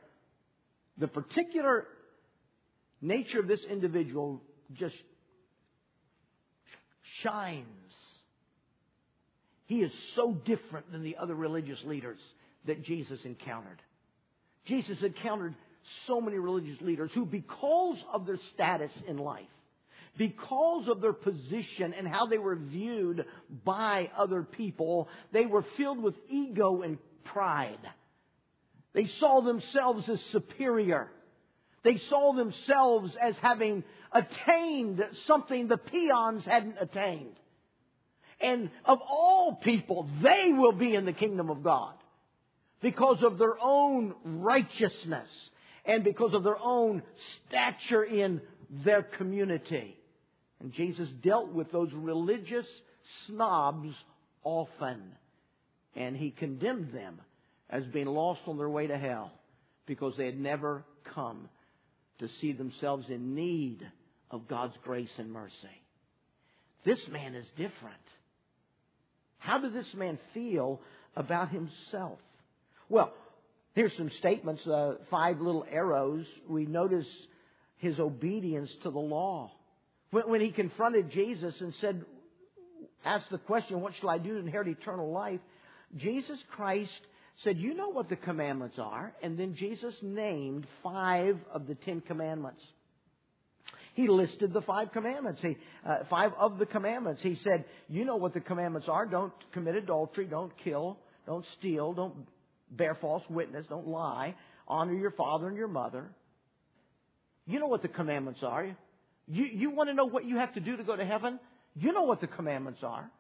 the 0.99 1.09
particular 1.09 1.87
nature 3.01 3.41
of 3.41 3.49
this 3.49 3.61
individual 3.69 4.41
just 4.75 4.95
shines. 7.23 7.67
He 9.67 9.81
is 9.81 9.93
so 10.17 10.33
different 10.33 10.93
than 10.93 11.03
the 11.03 11.17
other 11.17 11.35
religious 11.35 11.79
leaders 11.85 12.19
that 12.67 12.85
Jesus 12.85 13.19
encountered. 13.25 13.81
Jesus 14.67 14.99
encountered 15.03 15.55
so 16.07 16.21
many 16.21 16.39
religious 16.39 16.81
leaders 16.81 17.11
who, 17.15 17.25
because 17.27 17.99
of 18.13 18.27
their 18.27 18.39
status 18.55 18.91
in 19.09 19.17
life, 19.17 19.47
because 20.17 20.89
of 20.89 21.01
their 21.01 21.13
position 21.13 21.95
and 21.97 22.07
how 22.07 22.27
they 22.27 22.39
were 22.39 22.57
viewed 22.57 23.25
by 23.65 24.11
other 24.17 24.43
people, 24.43 25.09
they 25.33 25.47
were 25.47 25.65
filled 25.77 26.03
with 26.03 26.15
ego 26.29 26.83
and 26.83 26.99
pride. 27.25 27.79
They 28.93 29.07
saw 29.19 29.41
themselves 29.41 30.09
as 30.09 30.21
superior. 30.33 31.11
They 31.83 31.97
saw 32.11 32.35
themselves 32.35 33.17
as 33.21 33.35
having 33.41 33.85
attained 34.13 35.03
something 35.27 35.69
the 35.69 35.77
peons 35.77 36.45
hadn't 36.45 36.77
attained. 36.81 37.37
And 38.41 38.71
of 38.85 38.99
all 39.09 39.59
people, 39.63 40.09
they 40.23 40.53
will 40.53 40.73
be 40.73 40.95
in 40.95 41.05
the 41.05 41.13
kingdom 41.13 41.49
of 41.49 41.63
God 41.63 41.95
because 42.81 43.23
of 43.23 43.39
their 43.39 43.55
own 43.63 44.15
righteousness 44.25 45.29
and 45.85 46.03
because 46.03 46.35
of 46.35 46.43
their 46.43 46.59
own 46.59 47.03
stature 47.49 48.03
in 48.03 48.41
their 48.85 49.03
community. 49.03 49.97
And 50.61 50.73
Jesus 50.73 51.09
dealt 51.23 51.53
with 51.53 51.71
those 51.73 51.93
religious 51.93 52.67
snobs 53.27 53.95
often. 54.45 55.03
And 55.95 56.17
he 56.17 56.31
condemned 56.31 56.93
them 56.93 57.21
as 57.71 57.85
being 57.87 58.07
lost 58.07 58.41
on 58.47 58.59
their 58.59 58.69
way 58.69 58.87
to 58.87 58.99
hell 58.99 59.33
because 59.87 60.17
they 60.17 60.27
had 60.27 60.39
never 60.39 60.85
come 61.15 61.49
to 62.19 62.29
see 62.41 62.53
themselves 62.53 63.09
in 63.09 63.35
need 63.35 63.87
of 64.33 64.49
God's 64.49 64.75
grace 64.83 65.11
and 65.19 65.31
mercy. 65.31 65.55
This 66.85 66.99
man 67.11 67.35
is 67.35 67.47
different. 67.57 67.95
How 69.39 69.59
did 69.59 69.75
this 69.75 69.93
man 69.95 70.19
feel 70.35 70.81
about 71.15 71.51
himself? 71.51 72.19
Well, 72.89 73.13
here's 73.75 73.97
some 73.97 74.11
statements, 74.19 74.67
uh, 74.67 74.95
five 75.11 75.41
little 75.41 75.65
arrows. 75.71 76.27
We 76.49 76.67
notice 76.67 77.07
his 77.77 78.01
obedience 78.01 78.71
to 78.83 78.91
the 78.91 78.99
law. 78.99 79.53
When, 80.11 80.29
when 80.29 80.41
he 80.41 80.51
confronted 80.51 81.11
Jesus 81.11 81.55
and 81.61 81.75
said, 81.81 82.05
asked 83.05 83.31
the 83.31 83.39
question, 83.39 83.81
what 83.81 83.93
shall 84.01 84.11
I 84.11 84.19
do 84.19 84.35
to 84.35 84.39
inherit 84.39 84.69
eternal 84.69 85.13
life? 85.13 85.41
Jesus 85.97 86.39
Christ 86.55 86.91
said, 87.45 87.59
You 87.59 87.75
know 87.75 87.89
what 87.89 88.09
the 88.09 88.17
commandments 88.17 88.79
are. 88.79 89.13
And 89.23 89.39
then 89.39 89.55
Jesus 89.55 89.95
named 90.03 90.67
five 90.83 91.37
of 91.53 91.67
the 91.67 91.75
Ten 91.75 92.01
Commandments. 92.01 92.63
He 93.95 94.09
listed 94.09 94.53
the 94.53 94.63
five 94.63 94.93
commandments. 94.93 95.41
He, 95.43 95.57
uh, 95.87 95.99
five 96.09 96.33
of 96.39 96.59
the 96.59 96.67
commandments. 96.67 97.21
He 97.23 97.39
said, 97.45 97.65
you 97.89 98.05
know 98.05 98.17
what 98.17 98.33
the 98.33 98.41
commandments 98.41 98.89
are. 98.89 99.05
Don't 99.05 99.33
commit 99.53 99.77
adultery. 99.77 100.27
Don't 100.27 100.53
kill. 100.65 100.99
Don't 101.27 101.45
steal. 101.59 101.93
Don't 101.93 102.15
bear 102.71 102.95
false 102.95 103.23
witness. 103.29 103.67
Don't 103.69 103.87
lie. 103.87 104.35
Honor 104.67 104.95
your 104.95 105.11
father 105.11 105.49
and 105.49 105.57
your 105.57 105.69
mother. 105.69 106.11
You 107.47 107.59
know 107.61 107.67
what 107.67 107.83
the 107.83 107.89
commandments 107.89 108.41
are. 108.43 108.77
You, 109.29 109.45
you 109.45 109.71
want 109.71 109.91
to 109.91 109.95
know 109.95 110.07
what 110.07 110.25
you 110.25 110.37
have 110.37 110.55
to 110.55 110.61
do 110.61 110.77
to 110.77 110.85
go 110.85 110.97
to 110.97 111.05
heaven? 111.05 111.39
You 111.75 111.93
know 111.93 112.03
what 112.03 112.21
the 112.21 112.27
commandments 112.27 112.81
are. 112.83 113.11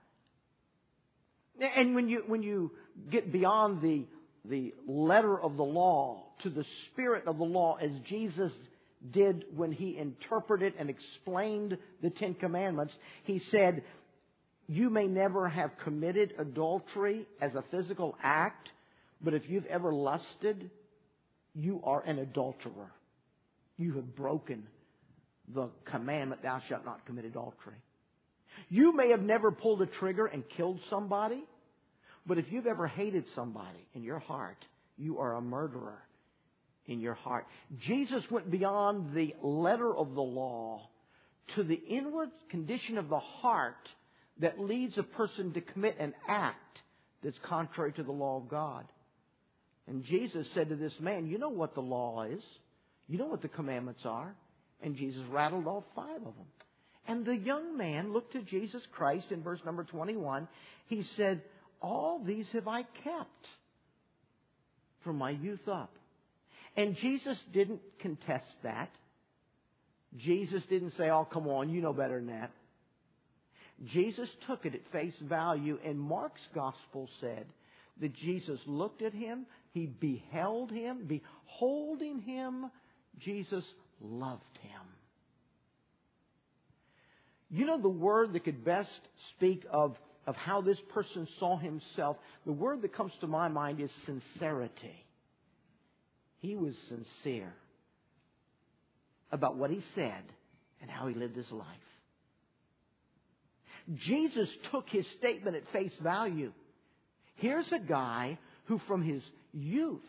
And 1.76 1.94
when 1.94 2.08
you, 2.08 2.22
when 2.26 2.42
you 2.42 2.72
get 3.10 3.30
beyond 3.30 3.82
the, 3.82 4.06
the 4.44 4.72
letter 4.86 5.38
of 5.38 5.56
the 5.56 5.62
law 5.62 6.24
to 6.42 6.50
the 6.50 6.64
spirit 6.86 7.26
of 7.26 7.38
the 7.38 7.44
law 7.44 7.76
as 7.76 7.90
Jesus 8.08 8.52
did 9.10 9.44
when 9.54 9.72
he 9.72 9.96
interpreted 9.98 10.74
and 10.78 10.88
explained 10.88 11.76
the 12.02 12.10
Ten 12.10 12.34
Commandments. 12.34 12.94
He 13.24 13.40
said, 13.50 13.82
You 14.68 14.90
may 14.90 15.06
never 15.06 15.48
have 15.48 15.70
committed 15.82 16.34
adultery 16.38 17.26
as 17.40 17.54
a 17.54 17.64
physical 17.70 18.16
act, 18.22 18.68
but 19.20 19.34
if 19.34 19.42
you've 19.48 19.66
ever 19.66 19.92
lusted, 19.92 20.70
you 21.54 21.80
are 21.84 22.02
an 22.02 22.18
adulterer. 22.18 22.92
You 23.76 23.94
have 23.94 24.14
broken 24.14 24.66
the 25.52 25.68
commandment, 25.84 26.42
Thou 26.42 26.60
shalt 26.68 26.84
not 26.84 27.04
commit 27.04 27.24
adultery. 27.24 27.76
You 28.68 28.94
may 28.94 29.10
have 29.10 29.22
never 29.22 29.50
pulled 29.50 29.82
a 29.82 29.86
trigger 29.86 30.26
and 30.26 30.44
killed 30.56 30.78
somebody, 30.88 31.42
but 32.26 32.38
if 32.38 32.46
you've 32.50 32.66
ever 32.66 32.86
hated 32.86 33.24
somebody 33.34 33.86
in 33.94 34.02
your 34.02 34.20
heart, 34.20 34.64
you 34.96 35.18
are 35.18 35.34
a 35.34 35.40
murderer 35.40 35.98
in 36.86 37.00
your 37.00 37.14
heart. 37.14 37.46
Jesus 37.80 38.22
went 38.30 38.50
beyond 38.50 39.14
the 39.14 39.34
letter 39.42 39.94
of 39.94 40.14
the 40.14 40.22
law 40.22 40.88
to 41.54 41.62
the 41.62 41.80
inward 41.88 42.30
condition 42.50 42.98
of 42.98 43.08
the 43.08 43.18
heart 43.18 43.88
that 44.40 44.58
leads 44.58 44.98
a 44.98 45.02
person 45.02 45.52
to 45.52 45.60
commit 45.60 45.96
an 45.98 46.14
act 46.28 46.78
that's 47.22 47.38
contrary 47.44 47.92
to 47.92 48.02
the 48.02 48.12
law 48.12 48.38
of 48.38 48.48
God. 48.48 48.84
And 49.86 50.04
Jesus 50.04 50.46
said 50.54 50.68
to 50.68 50.76
this 50.76 50.94
man, 51.00 51.26
You 51.26 51.38
know 51.38 51.48
what 51.48 51.74
the 51.74 51.80
law 51.80 52.24
is. 52.24 52.42
You 53.08 53.18
know 53.18 53.26
what 53.26 53.42
the 53.42 53.48
commandments 53.48 54.02
are. 54.04 54.34
And 54.80 54.96
Jesus 54.96 55.22
rattled 55.30 55.66
off 55.66 55.84
five 55.94 56.16
of 56.16 56.34
them. 56.34 56.46
And 57.06 57.26
the 57.26 57.36
young 57.36 57.76
man 57.76 58.12
looked 58.12 58.32
to 58.32 58.42
Jesus 58.42 58.82
Christ 58.92 59.26
in 59.30 59.42
verse 59.42 59.60
number 59.64 59.84
21. 59.84 60.48
He 60.86 61.04
said, 61.16 61.42
All 61.80 62.22
these 62.24 62.46
have 62.52 62.68
I 62.68 62.82
kept 62.82 63.46
from 65.02 65.18
my 65.18 65.30
youth 65.30 65.66
up. 65.68 65.92
And 66.76 66.96
Jesus 66.96 67.36
didn't 67.52 67.80
contest 68.00 68.46
that. 68.62 68.90
Jesus 70.16 70.62
didn't 70.68 70.92
say, 70.96 71.10
oh, 71.10 71.26
come 71.30 71.46
on, 71.48 71.70
you 71.70 71.80
know 71.80 71.92
better 71.92 72.16
than 72.16 72.28
that. 72.28 72.50
Jesus 73.86 74.28
took 74.46 74.64
it 74.64 74.74
at 74.74 74.92
face 74.92 75.14
value, 75.22 75.78
and 75.84 75.98
Mark's 75.98 76.46
gospel 76.54 77.08
said 77.20 77.46
that 78.00 78.14
Jesus 78.14 78.60
looked 78.66 79.02
at 79.02 79.12
him, 79.12 79.46
he 79.72 79.86
beheld 79.86 80.70
him, 80.70 81.06
beholding 81.06 82.20
him, 82.20 82.70
Jesus 83.18 83.64
loved 84.00 84.42
him. 84.60 84.70
You 87.50 87.66
know 87.66 87.80
the 87.80 87.88
word 87.88 88.32
that 88.32 88.44
could 88.44 88.64
best 88.64 88.88
speak 89.36 89.64
of, 89.70 89.96
of 90.26 90.36
how 90.36 90.62
this 90.62 90.78
person 90.94 91.28
saw 91.38 91.58
himself? 91.58 92.16
The 92.46 92.52
word 92.52 92.82
that 92.82 92.94
comes 92.94 93.12
to 93.20 93.26
my 93.26 93.48
mind 93.48 93.80
is 93.80 93.90
sincerity. 94.06 95.04
He 96.42 96.56
was 96.56 96.74
sincere 96.88 97.54
about 99.30 99.56
what 99.56 99.70
he 99.70 99.80
said 99.94 100.24
and 100.80 100.90
how 100.90 101.06
he 101.06 101.14
lived 101.14 101.36
his 101.36 101.50
life. 101.52 101.66
Jesus 104.06 104.48
took 104.72 104.88
his 104.88 105.06
statement 105.18 105.56
at 105.56 105.72
face 105.72 105.94
value. 106.02 106.52
Here's 107.36 107.70
a 107.70 107.78
guy 107.78 108.38
who, 108.64 108.80
from 108.88 109.02
his 109.02 109.22
youth, 109.52 110.00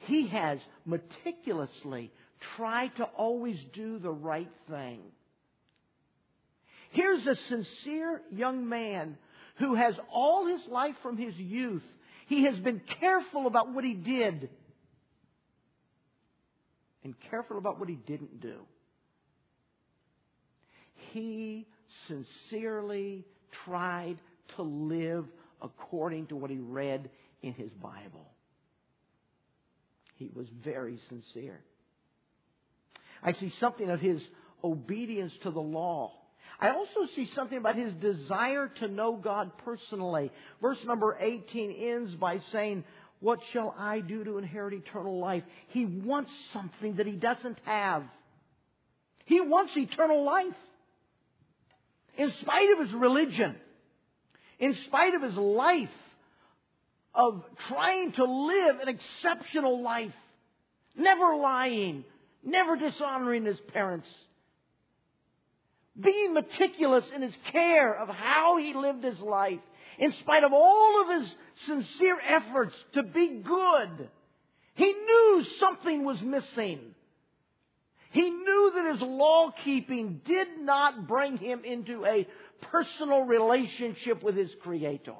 he 0.00 0.28
has 0.28 0.58
meticulously 0.84 2.12
tried 2.56 2.94
to 2.98 3.04
always 3.04 3.56
do 3.72 3.98
the 3.98 4.12
right 4.12 4.50
thing. 4.68 5.00
Here's 6.90 7.26
a 7.26 7.36
sincere 7.48 8.20
young 8.30 8.68
man 8.68 9.16
who 9.58 9.74
has 9.74 9.94
all 10.12 10.46
his 10.46 10.60
life 10.68 10.96
from 11.02 11.16
his 11.16 11.34
youth. 11.36 11.84
He 12.26 12.44
has 12.44 12.58
been 12.58 12.82
careful 13.00 13.46
about 13.46 13.72
what 13.72 13.84
he 13.84 13.94
did 13.94 14.50
and 17.04 17.14
careful 17.30 17.58
about 17.58 17.78
what 17.78 17.88
he 17.88 17.96
didn't 17.96 18.40
do. 18.40 18.56
He 21.12 21.66
sincerely 22.08 23.24
tried 23.64 24.18
to 24.56 24.62
live 24.62 25.26
according 25.62 26.26
to 26.28 26.36
what 26.36 26.50
he 26.50 26.58
read 26.58 27.10
in 27.42 27.52
his 27.54 27.70
Bible. 27.82 28.26
He 30.16 30.30
was 30.34 30.46
very 30.62 30.98
sincere. 31.08 31.60
I 33.22 33.32
see 33.34 33.52
something 33.60 33.88
of 33.88 34.00
his 34.00 34.20
obedience 34.62 35.32
to 35.42 35.50
the 35.50 35.60
law. 35.60 36.12
I 36.60 36.70
also 36.70 37.06
see 37.16 37.30
something 37.34 37.56
about 37.56 37.76
his 37.76 37.92
desire 37.94 38.70
to 38.80 38.88
know 38.88 39.16
God 39.16 39.52
personally. 39.64 40.30
Verse 40.60 40.78
number 40.84 41.16
18 41.18 41.70
ends 41.70 42.14
by 42.16 42.38
saying, 42.52 42.84
what 43.20 43.40
shall 43.52 43.74
I 43.78 44.00
do 44.00 44.24
to 44.24 44.38
inherit 44.38 44.74
eternal 44.74 45.18
life? 45.18 45.44
He 45.68 45.84
wants 45.84 46.30
something 46.52 46.96
that 46.96 47.06
he 47.06 47.12
doesn't 47.12 47.58
have. 47.64 48.02
He 49.26 49.40
wants 49.40 49.76
eternal 49.76 50.24
life. 50.24 50.56
In 52.16 52.32
spite 52.40 52.70
of 52.72 52.86
his 52.86 52.94
religion, 52.94 53.56
in 54.58 54.74
spite 54.86 55.14
of 55.14 55.22
his 55.22 55.36
life 55.36 55.88
of 57.14 57.44
trying 57.68 58.12
to 58.12 58.24
live 58.24 58.80
an 58.80 58.88
exceptional 58.88 59.82
life, 59.82 60.12
never 60.96 61.36
lying, 61.36 62.04
never 62.42 62.76
dishonoring 62.76 63.44
his 63.44 63.60
parents, 63.72 64.08
being 65.98 66.34
meticulous 66.34 67.04
in 67.14 67.22
his 67.22 67.36
care 67.52 67.94
of 67.94 68.08
how 68.08 68.56
he 68.58 68.74
lived 68.74 69.04
his 69.04 69.18
life, 69.20 69.60
in 69.98 70.12
spite 70.12 70.44
of 70.44 70.52
all 70.52 71.02
of 71.02 71.20
his 71.20 71.34
sincere 71.66 72.18
efforts 72.26 72.74
to 72.94 73.02
be 73.02 73.42
good, 73.42 74.08
he 74.74 74.92
knew 74.92 75.44
something 75.58 76.04
was 76.04 76.20
missing. 76.22 76.80
He 78.12 78.28
knew 78.28 78.72
that 78.74 78.92
his 78.92 79.02
law 79.02 79.52
keeping 79.64 80.20
did 80.24 80.48
not 80.58 81.06
bring 81.06 81.36
him 81.36 81.62
into 81.64 82.04
a 82.04 82.26
personal 82.62 83.22
relationship 83.22 84.22
with 84.22 84.36
his 84.36 84.50
Creator. 84.62 85.14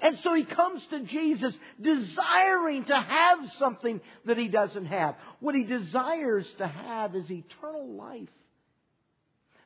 And 0.00 0.18
so 0.22 0.34
he 0.34 0.44
comes 0.44 0.82
to 0.90 1.00
Jesus 1.00 1.54
desiring 1.80 2.84
to 2.84 2.94
have 2.94 3.38
something 3.58 4.00
that 4.26 4.36
he 4.36 4.48
doesn't 4.48 4.86
have. 4.86 5.16
What 5.40 5.54
he 5.54 5.64
desires 5.64 6.46
to 6.58 6.66
have 6.66 7.16
is 7.16 7.30
eternal 7.30 7.94
life. 7.94 8.28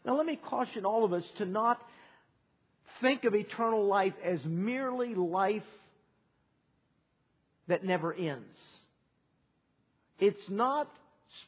Now 0.05 0.17
let 0.17 0.27
me 0.27 0.37
caution 0.37 0.85
all 0.85 1.05
of 1.05 1.13
us 1.13 1.25
to 1.39 1.45
not 1.45 1.83
think 3.01 3.25
of 3.25 3.35
eternal 3.35 3.87
life 3.87 4.15
as 4.25 4.41
merely 4.45 5.15
life 5.15 5.63
that 7.69 7.85
never 7.85 8.13
ends. 8.13 8.57
It's 10.19 10.49
not 10.49 10.89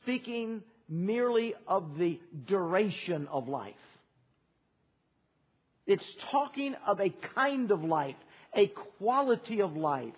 speaking 0.01 0.63
merely 0.89 1.55
of 1.67 1.99
the 1.99 2.21
duration 2.47 3.29
of 3.31 3.49
life. 3.49 3.75
It's 5.87 6.05
talking 6.31 6.75
of 6.87 7.01
a 7.01 7.15
kind 7.35 7.71
of 7.71 7.83
life, 7.83 8.17
a 8.55 8.73
quality 8.99 9.61
of 9.61 9.77
life, 9.77 10.15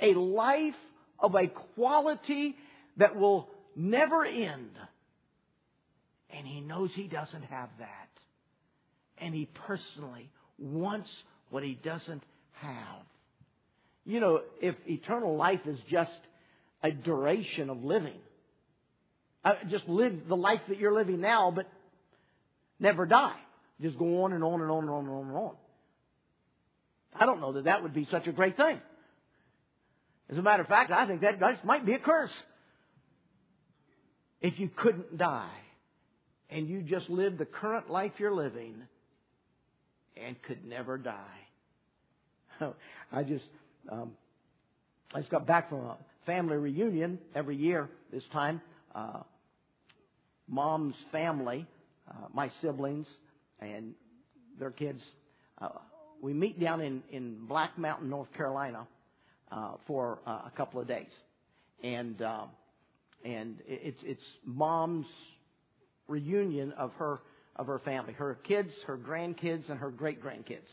a 0.00 0.14
life 0.14 0.74
of 1.18 1.34
a 1.34 1.48
quality 1.74 2.56
that 2.96 3.16
will 3.16 3.48
never 3.76 4.24
end. 4.24 4.70
And 6.30 6.46
he 6.46 6.60
knows 6.60 6.90
he 6.94 7.08
doesn't 7.08 7.44
have 7.44 7.68
that. 7.78 8.08
And 9.18 9.34
he 9.34 9.48
personally 9.66 10.30
wants 10.58 11.08
what 11.50 11.62
he 11.62 11.78
doesn't 11.82 12.22
have. 12.54 13.04
You 14.04 14.20
know, 14.20 14.40
if 14.60 14.74
eternal 14.86 15.36
life 15.36 15.60
is 15.66 15.78
just 15.88 16.10
a 16.82 16.90
duration 16.90 17.70
of 17.70 17.84
living, 17.84 18.18
uh, 19.44 19.54
just 19.68 19.88
live 19.88 20.28
the 20.28 20.36
life 20.36 20.60
that 20.68 20.78
you're 20.78 20.94
living 20.94 21.20
now, 21.20 21.52
but 21.54 21.68
never 22.78 23.06
die. 23.06 23.36
Just 23.80 23.98
go 23.98 24.24
on 24.24 24.32
and 24.32 24.42
on 24.44 24.60
and 24.60 24.70
on 24.70 24.84
and 24.84 24.90
on 24.90 25.04
and 25.04 25.14
on 25.14 25.26
and 25.28 25.36
on. 25.36 25.54
I 27.14 27.26
don't 27.26 27.40
know 27.40 27.52
that 27.52 27.64
that 27.64 27.82
would 27.82 27.94
be 27.94 28.06
such 28.10 28.26
a 28.26 28.32
great 28.32 28.56
thing. 28.56 28.80
As 30.30 30.38
a 30.38 30.42
matter 30.42 30.62
of 30.62 30.68
fact, 30.68 30.90
I 30.90 31.06
think 31.06 31.20
that 31.20 31.64
might 31.64 31.84
be 31.84 31.92
a 31.94 31.98
curse. 31.98 32.30
If 34.40 34.58
you 34.58 34.70
couldn't 34.74 35.18
die 35.18 35.50
and 36.48 36.68
you 36.68 36.82
just 36.82 37.10
lived 37.10 37.38
the 37.38 37.44
current 37.44 37.90
life 37.90 38.12
you're 38.18 38.34
living 38.34 38.74
and 40.16 40.40
could 40.42 40.64
never 40.64 40.98
die. 40.98 41.40
I 43.12 43.22
just, 43.22 43.44
um, 43.90 44.12
I 45.14 45.20
just 45.20 45.30
got 45.30 45.46
back 45.46 45.68
from 45.68 45.80
a 45.80 45.96
family 46.26 46.56
reunion 46.56 47.18
every 47.34 47.56
year 47.56 47.88
this 48.12 48.24
time. 48.32 48.60
Uh, 48.94 49.20
mom's 50.48 50.94
family, 51.10 51.66
uh, 52.10 52.28
my 52.32 52.50
siblings 52.60 53.06
and 53.60 53.94
their 54.58 54.70
kids, 54.70 55.00
uh, 55.60 55.68
we 56.20 56.32
meet 56.32 56.60
down 56.60 56.80
in, 56.80 57.02
in 57.10 57.46
Black 57.46 57.76
Mountain, 57.78 58.08
North 58.08 58.32
Carolina, 58.34 58.86
uh, 59.50 59.72
for 59.86 60.18
uh, 60.26 60.42
a 60.46 60.52
couple 60.56 60.80
of 60.80 60.88
days, 60.88 61.10
and 61.82 62.22
uh, 62.22 62.44
and 63.24 63.56
it's 63.66 64.00
it's 64.02 64.22
mom's 64.44 65.06
reunion 66.08 66.72
of 66.72 66.92
her 66.94 67.20
of 67.56 67.66
her 67.66 67.78
family, 67.80 68.12
her 68.14 68.38
kids, 68.44 68.70
her 68.86 68.96
grandkids, 68.96 69.68
and 69.68 69.78
her 69.78 69.90
great 69.90 70.22
grandkids. 70.22 70.68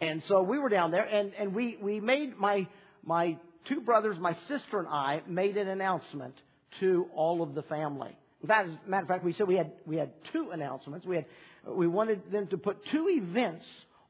And 0.00 0.22
so 0.28 0.42
we 0.42 0.58
were 0.58 0.68
down 0.68 0.90
there, 0.90 1.04
and 1.04 1.32
and 1.38 1.54
we 1.54 1.78
we 1.80 2.00
made 2.00 2.36
my 2.36 2.66
my 3.04 3.38
two 3.68 3.80
brothers, 3.80 4.16
my 4.18 4.36
sister 4.48 4.78
and 4.78 4.88
I 4.88 5.22
made 5.26 5.56
an 5.56 5.68
announcement 5.68 6.34
to 6.80 7.06
all 7.14 7.42
of 7.42 7.54
the 7.54 7.62
family. 7.62 8.16
In 8.42 8.48
fact, 8.48 8.68
as 8.68 8.74
a 8.86 8.90
matter 8.90 9.02
of 9.02 9.08
fact, 9.08 9.24
we 9.24 9.32
said 9.32 9.46
we 9.46 9.56
had 9.56 9.72
we 9.86 9.96
had 9.96 10.10
two 10.32 10.50
announcements. 10.52 11.06
We 11.06 11.16
had 11.16 11.26
we 11.66 11.86
wanted 11.86 12.30
them 12.30 12.48
to 12.48 12.58
put 12.58 12.78
two 12.90 13.08
events 13.08 13.64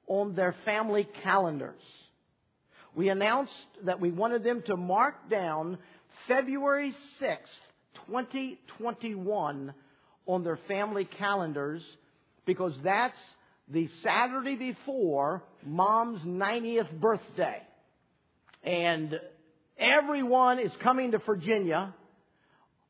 on 0.07 0.35
their 0.35 0.55
family 0.65 1.07
calendars. 1.23 1.81
We 2.95 3.09
announced 3.09 3.53
that 3.85 4.01
we 4.01 4.11
wanted 4.11 4.45
them 4.45 4.63
to 4.67 4.77
mark 4.77 5.29
down 5.29 5.79
February 6.29 6.95
6th, 7.21 7.37
2021 8.07 9.75
on 10.27 10.45
their 10.45 10.59
family 10.69 11.05
calendars 11.05 11.83
because 12.47 12.73
that's 12.83 13.19
the 13.69 13.89
Saturday 14.03 14.57
before 14.57 15.43
mom's 15.65 16.21
90th 16.23 17.01
birthday. 17.01 17.63
And 18.63 19.19
everyone 19.79 20.59
is 20.59 20.73
coming 20.83 21.13
to 21.13 21.19
Virginia 21.19 21.95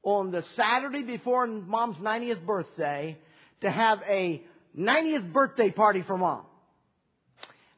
on 0.03 0.31
the 0.31 0.45
Saturday 0.57 1.03
before 1.03 1.47
mom's 1.47 1.97
90th 1.97 2.45
birthday 2.45 3.19
to 3.63 3.71
have 3.71 4.01
a 4.09 4.43
90th 4.79 5.33
birthday 5.33 5.71
party 5.71 6.03
for 6.07 6.19
mom. 6.19 6.43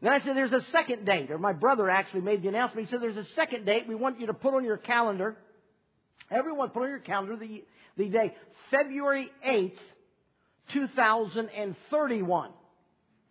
Then 0.03 0.13
I 0.13 0.21
said, 0.21 0.37
there's 0.37 0.53
a 0.53 0.65
second 0.73 1.07
date, 1.07 1.31
or 1.31 1.39
my 1.39 1.53
brother 1.53 1.89
actually 1.89 2.21
made 2.21 2.43
the 2.43 2.49
announcement. 2.49 2.87
He 2.87 2.91
said, 2.91 3.01
there's 3.01 3.17
a 3.17 3.27
second 3.35 3.65
date 3.65 3.89
we 3.89 3.95
want 3.95 4.21
you 4.21 4.27
to 4.27 4.35
put 4.35 4.55
on 4.55 4.65
your 4.65 4.77
calendar. 4.77 5.37
Everyone 6.31 6.71
put 6.71 6.83
on 6.83 6.89
your 6.89 6.99
calendar 6.99 7.37
the, 7.37 7.65
the 7.97 8.09
day, 8.09 8.35
February 8.71 9.29
8th, 9.47 9.79
2031. 10.73 12.51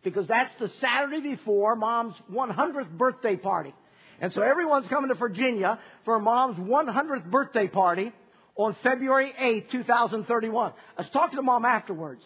Because 0.04 0.28
that's 0.28 0.51
the 0.60 0.69
Saturday 0.80 1.36
before 1.36 1.75
mom's 1.75 2.15
100th 2.32 2.91
birthday 2.91 3.36
party. 3.36 3.73
And 4.21 4.32
so 4.34 4.41
everyone's 4.41 4.88
coming 4.88 5.10
to 5.10 5.15
Virginia 5.15 5.80
for 6.06 6.19
mom's 6.19 6.58
100th 6.58 7.30
birthday 7.30 7.67
party 7.67 8.13
on 8.56 8.75
February 8.84 9.34
8th, 9.39 9.71
2031. 9.71 10.73
I 10.97 11.01
was 11.01 11.10
talking 11.12 11.38
to 11.38 11.41
mom 11.41 11.65
afterwards. 11.65 12.21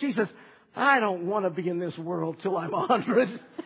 She 0.00 0.12
says, 0.12 0.28
I 0.74 1.00
don't 1.00 1.26
want 1.26 1.44
to 1.44 1.50
be 1.50 1.68
in 1.68 1.78
this 1.78 1.96
world 1.98 2.36
till 2.42 2.56
I'm 2.56 2.72
100. 2.72 3.28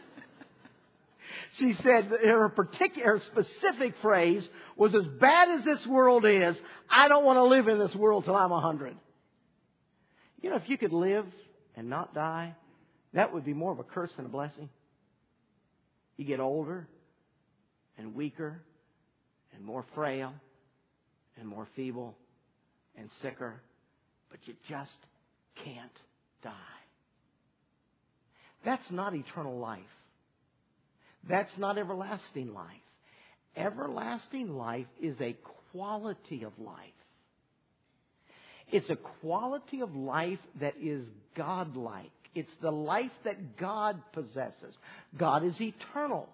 she 1.59 1.75
said 1.83 2.05
her 2.07 2.49
particular, 2.51 3.19
her 3.19 3.23
specific 3.27 3.95
phrase 4.01 4.47
was 4.77 4.95
as 4.95 5.05
bad 5.21 5.49
as 5.51 5.65
this 5.65 5.87
world 5.87 6.25
is, 6.25 6.57
I 6.91 7.09
don't 7.09 7.25
want 7.25 7.37
to 7.39 7.45
live 7.45 7.69
in 7.69 7.79
this 7.79 7.95
world 7.95 8.25
till 8.25 8.37
I'm 8.37 8.51
100. 8.51 8.97
You 10.41 10.51
know, 10.51 10.57
if 10.57 10.69
you 10.69 10.79
could 10.79 10.93
live 10.93 11.27
and 11.77 11.89
not 11.89 12.15
die, 12.15 12.55
that 13.13 13.33
would 13.33 13.45
be 13.45 13.55
more 13.55 13.73
of 13.73 13.79
a 13.79 13.85
curse 13.85 14.13
than 14.17 14.27
a 14.27 14.29
blessing. 14.29 14.69
You 16.17 16.25
get 16.25 16.41
older 16.41 16.89
and 17.97 18.15
weaker 18.15 18.61
and 19.55 19.65
more 19.65 19.85
frail 19.95 20.33
and 21.39 21.49
more 21.49 21.67
feeble 21.75 22.17
and 22.97 23.09
sicker, 23.23 23.61
but 24.31 24.41
you 24.47 24.55
just 24.69 24.91
can't 25.65 25.91
die. 26.43 26.53
That's 28.65 28.91
not 28.91 29.15
eternal 29.15 29.59
life. 29.59 29.81
That's 31.29 31.51
not 31.57 31.79
everlasting 31.79 32.53
life. 32.53 32.77
Everlasting 33.57 34.51
life 34.57 34.87
is 35.01 35.17
a 35.21 35.37
quality 35.73 36.45
of 36.45 36.53
life. 36.59 36.93
It's 38.71 38.89
a 38.91 38.97
quality 39.21 39.81
of 39.81 39.95
life 39.97 40.39
that 40.61 40.75
is 40.81 41.05
godlike. 41.37 42.11
It's 42.35 42.51
the 42.61 42.71
life 42.71 43.11
that 43.25 43.57
God 43.57 44.01
possesses. 44.13 44.77
God 45.17 45.45
is 45.45 45.55
eternal. 45.61 46.29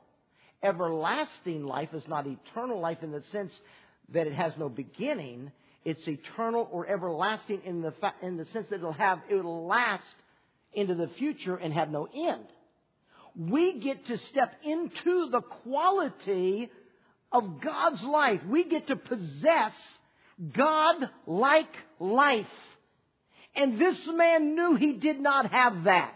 Everlasting 0.63 1.65
life 1.65 1.91
is 1.95 2.03
not 2.09 2.27
eternal 2.27 2.81
life 2.81 2.99
in 3.03 3.13
the 3.13 3.23
sense 3.31 3.53
that 4.13 4.27
it 4.27 4.35
has 4.35 4.53
no 4.59 4.69
beginning. 4.69 5.53
It's 5.85 6.07
eternal 6.09 6.69
or 6.73 6.87
everlasting 6.87 7.63
in 7.65 7.83
the, 7.83 7.93
fa- 7.93 8.15
in 8.23 8.37
the 8.37 8.47
sense 8.47 8.67
that 8.71 8.77
it'll 8.77 8.93
have, 8.93 9.21
it'll 9.31 9.67
last 9.67 10.03
into 10.73 10.95
the 10.95 11.09
future 11.19 11.57
and 11.57 11.73
have 11.73 11.91
no 11.91 12.09
end. 12.15 12.45
We 13.37 13.81
get 13.81 14.07
to 14.07 14.19
step 14.31 14.55
into 14.65 15.31
the 15.31 15.41
quality 15.41 16.71
of 17.33 17.61
God's 17.61 18.03
life. 18.03 18.41
We 18.49 18.65
get 18.65 18.87
to 18.89 18.97
possess 18.97 19.73
God-like 20.57 21.75
life. 21.99 22.47
And 23.57 23.81
this 23.81 23.97
man 24.07 24.55
knew 24.55 24.77
he 24.77 24.95
did 24.95 25.21
not 25.21 25.51
have 25.51 25.85
that. 25.85 26.15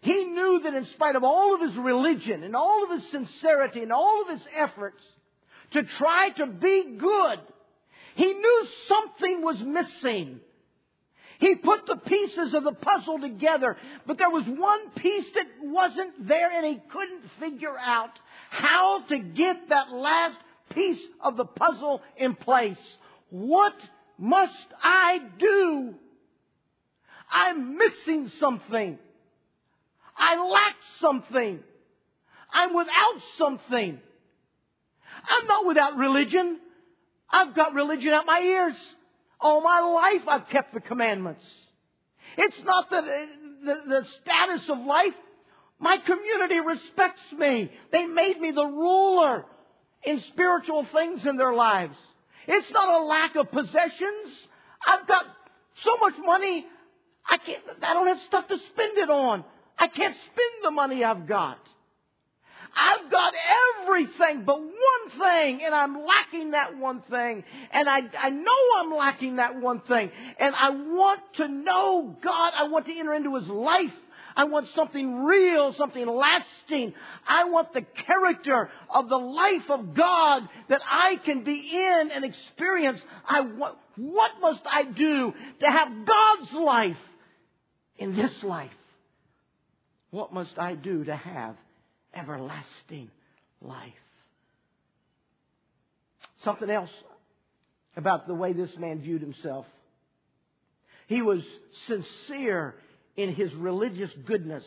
He 0.00 0.24
knew 0.24 0.60
that 0.62 0.74
in 0.74 0.86
spite 0.94 1.16
of 1.16 1.24
all 1.24 1.54
of 1.54 1.68
his 1.68 1.76
religion 1.76 2.44
and 2.44 2.54
all 2.54 2.84
of 2.84 3.00
his 3.00 3.10
sincerity 3.10 3.82
and 3.82 3.92
all 3.92 4.22
of 4.22 4.28
his 4.28 4.46
efforts 4.56 5.02
to 5.72 5.82
try 5.82 6.30
to 6.30 6.46
be 6.46 6.96
good, 6.98 7.40
he 8.14 8.32
knew 8.32 8.66
something 8.88 9.42
was 9.42 9.60
missing. 9.60 10.40
He 11.38 11.54
put 11.54 11.86
the 11.86 11.96
pieces 11.96 12.52
of 12.52 12.64
the 12.64 12.72
puzzle 12.72 13.20
together, 13.20 13.76
but 14.06 14.18
there 14.18 14.30
was 14.30 14.44
one 14.46 14.90
piece 14.90 15.26
that 15.34 15.46
wasn't 15.62 16.26
there 16.26 16.50
and 16.50 16.66
he 16.66 16.80
couldn't 16.90 17.22
figure 17.38 17.76
out 17.78 18.10
how 18.50 19.04
to 19.08 19.18
get 19.18 19.68
that 19.68 19.90
last 19.92 20.36
piece 20.70 21.00
of 21.20 21.36
the 21.36 21.44
puzzle 21.44 22.02
in 22.16 22.34
place. 22.34 22.96
What 23.30 23.74
must 24.18 24.66
I 24.82 25.20
do? 25.38 25.94
I'm 27.30 27.76
missing 27.76 28.30
something. 28.40 28.98
I 30.16 30.44
lack 30.44 30.74
something. 31.00 31.60
I'm 32.52 32.74
without 32.74 33.22
something. 33.36 34.00
I'm 35.28 35.46
not 35.46 35.66
without 35.66 35.96
religion. 35.96 36.58
I've 37.30 37.54
got 37.54 37.74
religion 37.74 38.12
at 38.12 38.26
my 38.26 38.40
ears. 38.40 38.76
All 39.40 39.62
my 39.62 39.80
life 39.80 40.28
I've 40.28 40.48
kept 40.48 40.74
the 40.74 40.80
commandments. 40.80 41.44
It's 42.36 42.56
not 42.64 42.90
the, 42.90 43.00
the, 43.64 43.74
the 43.88 44.06
status 44.22 44.68
of 44.68 44.78
life. 44.78 45.14
My 45.80 45.96
community 45.98 46.60
respects 46.60 47.20
me. 47.36 47.70
They 47.92 48.06
made 48.06 48.40
me 48.40 48.50
the 48.50 48.64
ruler 48.64 49.44
in 50.04 50.20
spiritual 50.32 50.86
things 50.92 51.20
in 51.24 51.36
their 51.36 51.54
lives. 51.54 51.96
It's 52.46 52.70
not 52.72 53.00
a 53.00 53.04
lack 53.04 53.36
of 53.36 53.50
possessions. 53.50 54.48
I've 54.86 55.06
got 55.06 55.24
so 55.84 55.96
much 56.00 56.14
money, 56.24 56.66
I 57.28 57.38
can't, 57.38 57.62
I 57.82 57.94
don't 57.94 58.06
have 58.06 58.18
stuff 58.26 58.48
to 58.48 58.56
spend 58.72 58.98
it 58.98 59.10
on. 59.10 59.44
I 59.78 59.86
can't 59.86 60.16
spend 60.26 60.64
the 60.64 60.70
money 60.70 61.04
I've 61.04 61.28
got. 61.28 61.58
I've 62.78 63.10
got 63.10 63.34
everything 63.82 64.44
but 64.44 64.60
one 64.60 65.18
thing 65.18 65.60
and 65.64 65.74
I'm 65.74 66.04
lacking 66.04 66.52
that 66.52 66.76
one 66.76 67.02
thing. 67.10 67.44
And 67.72 67.88
I, 67.88 68.00
I 68.18 68.30
know 68.30 68.52
I'm 68.78 68.94
lacking 68.94 69.36
that 69.36 69.60
one 69.60 69.80
thing. 69.80 70.10
And 70.38 70.54
I 70.54 70.70
want 70.70 71.20
to 71.36 71.48
know 71.48 72.16
God. 72.22 72.52
I 72.56 72.68
want 72.68 72.86
to 72.86 72.98
enter 72.98 73.14
into 73.14 73.34
His 73.36 73.48
life. 73.48 73.92
I 74.36 74.44
want 74.44 74.68
something 74.76 75.24
real, 75.24 75.74
something 75.76 76.06
lasting. 76.06 76.94
I 77.26 77.44
want 77.44 77.72
the 77.72 77.82
character 78.06 78.70
of 78.88 79.08
the 79.08 79.16
life 79.16 79.68
of 79.68 79.94
God 79.94 80.48
that 80.68 80.80
I 80.88 81.16
can 81.24 81.42
be 81.42 81.70
in 81.72 82.10
and 82.14 82.24
experience. 82.24 83.00
I 83.28 83.40
want, 83.40 83.76
what 83.96 84.30
must 84.40 84.62
I 84.64 84.84
do 84.84 85.34
to 85.58 85.66
have 85.66 85.88
God's 86.06 86.52
life 86.52 86.96
in 87.96 88.14
this 88.14 88.30
life? 88.44 88.70
What 90.10 90.32
must 90.32 90.56
I 90.56 90.74
do 90.76 91.02
to 91.04 91.16
have 91.16 91.56
everlasting 92.14 93.10
life. 93.60 93.92
Something 96.44 96.70
else 96.70 96.90
about 97.96 98.26
the 98.26 98.34
way 98.34 98.52
this 98.52 98.70
man 98.78 99.00
viewed 99.00 99.20
himself. 99.20 99.66
He 101.08 101.22
was 101.22 101.42
sincere 101.86 102.76
in 103.16 103.34
his 103.34 103.52
religious 103.54 104.10
goodness. 104.26 104.62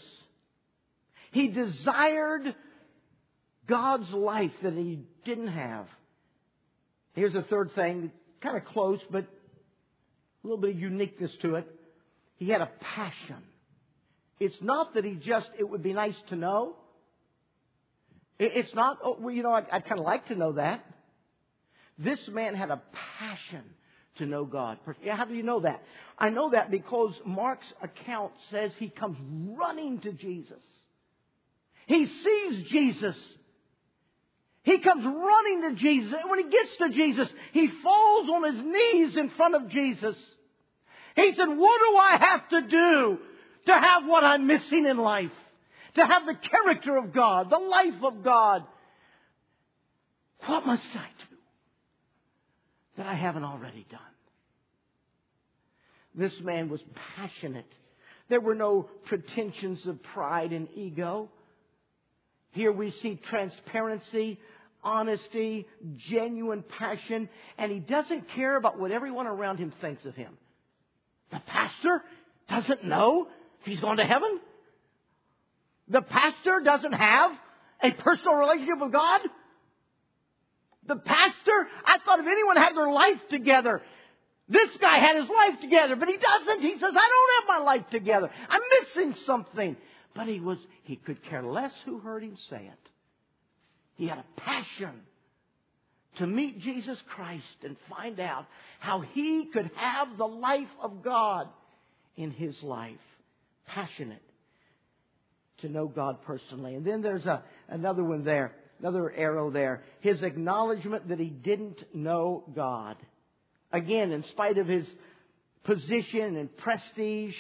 He 1.32 1.47
desired 1.47 2.56
God's 3.67 4.10
life 4.10 4.51
that 4.63 4.73
he 4.73 5.06
didn't 5.23 5.47
have. 5.47 5.88
Here's 7.13 7.36
a 7.36 7.43
third 7.43 7.71
thing, 7.73 8.12
kind 8.41 8.58
of 8.58 8.65
close, 8.65 8.99
but 9.10 9.23
a 9.23 10.47
little 10.47 10.60
bit 10.60 10.71
of 10.71 10.80
uniqueness 10.80 11.32
to 11.41 11.56
it. 11.56 11.67
He 12.38 12.49
had 12.49 12.62
a 12.62 12.69
passion. 12.95 13.38
It's 14.39 14.58
not 14.62 14.95
that 14.95 15.06
he 15.06 15.13
just, 15.13 15.49
it 15.58 15.69
would 15.69 15.84
be 15.84 15.93
nice 15.93 16.15
to 16.30 16.36
know. 16.36 16.75
It's 18.39 18.74
not, 18.74 18.98
oh, 19.04 19.17
well, 19.20 19.34
you 19.34 19.44
know, 19.44 19.54
I'd, 19.54 19.67
I'd 19.72 19.86
kind 19.86 20.00
of 20.00 20.06
like 20.06 20.28
to 20.28 20.36
know 20.36 20.54
that. 20.54 20.84
This 21.98 22.20
man 22.30 22.56
had 22.56 22.72
a 22.72 22.82
passion 23.20 23.63
to 24.17 24.26
know 24.26 24.46
God. 24.46 24.80
How 25.08 25.26
do 25.26 25.34
you 25.34 25.44
know 25.44 25.62
that? 25.62 25.84
I 26.17 26.30
know 26.30 26.52
that 26.52 26.72
because 26.72 27.13
Mark's 27.26 27.72
account 27.82 28.32
says 28.50 28.72
he 28.78 28.89
comes 28.89 29.17
running 29.58 30.00
to 30.02 30.12
Jesus. 30.12 30.63
He 31.86 32.06
sees 32.06 32.70
Jesus. 32.70 33.15
He 34.63 34.80
comes 34.80 35.04
running 35.04 35.70
to 35.70 35.76
Jesus. 35.82 36.13
And 36.20 36.30
when 36.30 36.39
he 36.39 36.46
gets 36.46 36.70
to 36.80 36.89
Jesus, 36.89 37.28
he 37.52 37.70
falls 37.84 38.30
on 38.30 38.54
his 38.54 38.63
knees 38.63 39.17
in 39.17 39.30
front 39.32 39.56
of 39.56 39.70
Jesus. 39.70 40.15
He 41.15 41.34
said, 41.36 41.48
what 41.48 41.58
do 41.58 41.98
I 41.98 42.17
have 42.20 42.50
to 42.50 42.62
do 42.62 43.17
to 43.67 43.74
have 43.74 44.06
what 44.06 44.24
I'm 44.24 44.48
missing 44.48 44.86
in 44.89 44.98
life? 44.98 45.32
To 45.95 46.06
have 46.06 46.25
the 46.25 46.36
character 46.36 46.97
of 46.97 47.13
God, 47.13 47.49
the 47.49 47.58
life 47.58 48.04
of 48.04 48.23
God. 48.23 48.63
What 50.45 50.65
must 50.65 50.84
I 50.93 51.08
do 51.30 51.38
that 52.97 53.08
I 53.08 53.13
haven't 53.13 53.43
already 53.43 53.86
done? 53.89 53.99
This 56.15 56.34
man 56.41 56.69
was 56.69 56.82
passionate. 57.15 57.67
There 58.30 58.41
were 58.41 58.56
no 58.56 58.89
pretensions 59.06 59.86
of 59.86 60.01
pride 60.01 60.51
and 60.54 60.67
ego. 60.75 61.30
Here 62.51 62.71
we 62.71 62.91
see 63.01 63.19
transparency, 63.30 64.39
honesty, 64.84 65.67
genuine 66.10 66.63
passion, 66.77 67.30
and 67.58 67.71
he 67.71 67.80
doesn't 67.80 68.30
care 68.30 68.56
about 68.56 68.80
what 68.80 68.91
everyone 68.91 69.27
around 69.27 69.58
him 69.58 69.73
thinks 69.82 70.06
of 70.06 70.15
him. 70.15 70.38
The 71.32 71.41
pastor 71.45 72.04
doesn't 72.49 72.84
know 72.84 73.27
if 73.62 73.65
he's 73.65 73.80
going 73.80 73.97
to 73.97 74.06
heaven. 74.06 74.39
The 75.88 76.02
pastor 76.02 76.62
doesn't 76.63 76.94
have 76.94 77.32
a 77.84 77.91
personal 77.91 78.36
relationship 78.36 78.80
with 78.80 78.91
God. 78.91 79.22
The 80.88 80.96
pastor, 80.96 81.67
I 81.86 81.98
thought 82.06 82.20
if 82.20 82.28
anyone 82.28 82.58
had 82.58 82.76
their 82.76 82.91
life 82.91 83.20
together, 83.30 83.82
this 84.50 84.70
guy 84.80 84.98
had 84.98 85.15
his 85.15 85.30
life 85.30 85.62
together, 85.62 85.96
but 85.96 86.08
he 86.08 86.17
doesn't. 86.17 86.62
He 86.62 86.74
says, 86.74 86.82
I 86.84 86.91
don't 86.91 87.50
have 87.50 87.60
my 87.60 87.65
life 87.65 87.89
together. 87.91 88.30
I'm 88.50 88.62
missing 88.82 89.15
something. 89.26 89.78
But 90.13 90.28
he 90.28 90.39
was, 90.39 90.58
he 90.84 90.98
could 90.98 91.24
care 91.24 91.44
less 91.44 91.72
who 91.86 92.00
heard 92.00 92.24
him 92.24 92.38
say 92.50 92.58
it. 92.58 92.89
He 93.96 94.08
had 94.08 94.17
a 94.17 94.41
passion 94.41 95.02
to 96.17 96.28
meet 96.28 96.60
Jesus 96.60 96.98
Christ 97.08 97.46
and 97.63 97.78
find 97.89 98.20
out 98.20 98.46
how 98.80 99.02
he 99.02 99.46
could 99.54 99.72
have 99.76 100.17
the 100.17 100.28
life 100.28 100.67
of 100.82 101.04
God 101.04 101.48
in 102.17 102.32
his 102.32 102.62
life. 102.62 102.98
Passionate 103.67 104.22
to 105.62 105.69
know 105.69 105.88
God 105.88 106.21
personally. 106.26 106.76
And 106.76 106.86
then 106.86 107.02
there's 107.02 107.26
a, 107.26 107.43
another 107.69 108.04
one 108.04 108.24
there, 108.24 108.54
another 108.80 109.12
arrow 109.12 109.52
there. 109.52 109.84
His 110.02 110.21
acknowledgement 110.21 111.10
that 111.10 111.19
he 111.19 111.30
didn't 111.30 111.84
know 111.93 112.43
God. 112.56 112.97
Again, 113.71 114.12
in 114.12 114.24
spite 114.32 114.58
of 114.58 114.67
his 114.67 114.86
position 115.63 116.36
and 116.36 116.56
prestige, 116.58 117.36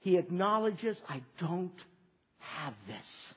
he 0.00 0.16
acknowledges, 0.16 0.96
I 1.08 1.22
don't 1.40 1.72
have 2.38 2.74
this. 2.86 3.34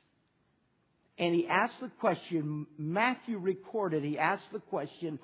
And 1.17 1.33
he 1.33 1.47
asked 1.47 1.79
the 1.81 1.89
question, 1.99 2.67
Matthew 2.77 3.39
recorded, 3.39 4.03
he 4.03 4.19
asked 4.19 4.51
the 4.51 4.59
question, 4.59 5.17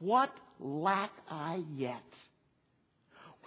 What 0.00 0.30
lack 0.58 1.10
I 1.30 1.62
yet? 1.76 2.02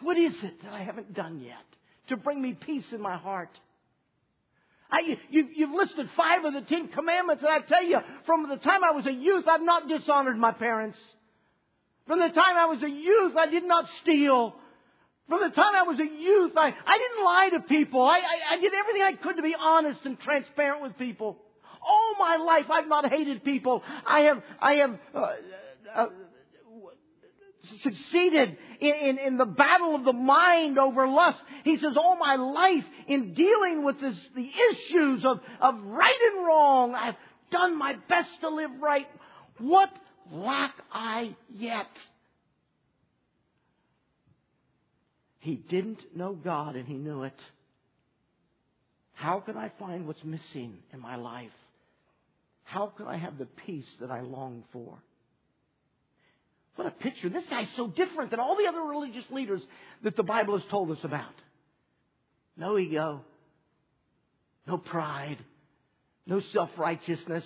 What 0.02 0.18
is 0.18 0.34
it 0.44 0.62
that 0.64 0.72
I 0.72 0.84
haven't 0.84 1.14
done 1.14 1.40
yet 1.40 1.66
to 2.10 2.18
bring 2.18 2.42
me 2.42 2.54
peace 2.54 2.88
in 2.92 3.02
my 3.02 3.18
heart? 3.18 3.50
I, 4.92 5.18
you, 5.30 5.48
you've 5.56 5.72
listed 5.72 6.08
five 6.16 6.46
of 6.46 6.54
the 6.54 6.62
Ten 6.62 6.88
Commandments, 6.90 7.44
and 7.44 7.52
I 7.52 7.66
tell 7.66 7.84
you, 7.84 7.98
from 8.26 8.48
the 8.48 8.58
time 8.58 8.84
I 8.84 8.92
was 8.92 9.06
a 9.06 9.12
youth, 9.12 9.46
I've 9.48 9.62
not 9.62 9.88
dishonored 9.88 10.38
my 10.38 10.52
parents. 10.52 10.98
From 12.08 12.20
the 12.20 12.30
time 12.30 12.58
I 12.58 12.66
was 12.66 12.84
a 12.84 12.90
youth, 12.90 13.34
I 13.38 13.48
did 13.48 13.64
not 13.64 13.86
steal. 14.02 14.56
From 15.30 15.42
the 15.42 15.56
time 15.56 15.74
I 15.76 15.84
was 15.84 16.00
a 16.00 16.06
youth, 16.06 16.52
I, 16.58 16.74
I 16.86 16.98
didn't 16.98 17.24
lie 17.24 17.50
to 17.54 17.60
people. 17.62 18.02
I, 18.04 18.18
I, 18.18 18.56
I 18.56 18.60
did 18.60 18.74
everything 18.74 19.02
I 19.02 19.14
could 19.14 19.38
to 19.38 19.42
be 19.42 19.56
honest 19.58 20.00
and 20.04 20.20
transparent 20.20 20.82
with 20.82 20.98
people. 20.98 21.38
All 21.82 22.16
my 22.20 22.38
life, 22.38 22.66
I've 22.70 22.88
not 22.88 23.10
hated 23.10 23.44
people. 23.44 23.84
I 24.06 24.22
have, 24.22 24.44
I 24.60 24.74
have 24.76 25.00
uh, 25.16 25.28
uh, 25.96 26.06
succeeded 27.82 28.58
in, 28.80 28.94
in, 28.94 29.18
in, 29.20 29.38
the 29.38 29.46
battle 29.46 29.96
of 29.96 30.04
the 30.04 30.14
mind 30.14 30.78
over 30.78 31.08
lust. 31.08 31.38
He 31.64 31.78
says, 31.78 31.96
all 31.96 32.18
my 32.18 32.36
life 32.36 32.84
in 33.08 33.34
dealing 33.34 33.84
with 33.84 34.00
this, 34.02 34.16
the 34.36 34.50
issues 34.72 35.24
of, 35.26 35.40
of 35.62 35.76
right 35.84 36.20
and 36.34 36.46
wrong, 36.46 36.94
I've 36.94 37.16
done 37.52 37.78
my 37.78 37.96
best 38.10 38.30
to 38.42 38.50
live 38.50 38.72
right. 38.82 39.08
What 39.60 39.90
lack 40.32 40.74
I 40.92 41.36
yet? 41.54 41.88
He 45.40 45.56
didn't 45.56 46.00
know 46.16 46.34
God 46.34 46.76
and 46.76 46.88
he 46.88 46.96
knew 46.96 47.24
it. 47.24 47.40
How 49.14 49.40
can 49.40 49.58
I 49.58 49.72
find 49.80 50.08
what's 50.08 50.24
missing 50.24 50.78
in 50.92 51.00
my 51.00 51.16
life? 51.16 51.52
How 52.64 52.88
can 52.88 53.08
I 53.08 53.18
have 53.18 53.38
the 53.38 53.46
peace 53.46 53.88
that 54.00 54.10
I 54.10 54.22
long 54.22 54.64
for? 54.74 54.98
What 56.76 56.88
a 56.88 56.92
picture. 56.92 57.30
This 57.30 57.46
guy's 57.50 57.68
so 57.76 57.88
different 57.88 58.32
than 58.32 58.40
all 58.40 58.58
the 58.58 58.68
other 58.68 58.82
religious 58.82 59.26
leaders 59.30 59.62
that 60.04 60.16
the 60.16 60.24
Bible 60.24 60.58
has 60.58 60.68
told 60.70 60.92
us 60.92 61.04
about. 61.04 61.34
No 62.58 62.78
ego, 62.78 63.22
no 64.68 64.78
pride, 64.78 65.38
no 66.26 66.40
self 66.52 66.70
righteousness, 66.78 67.44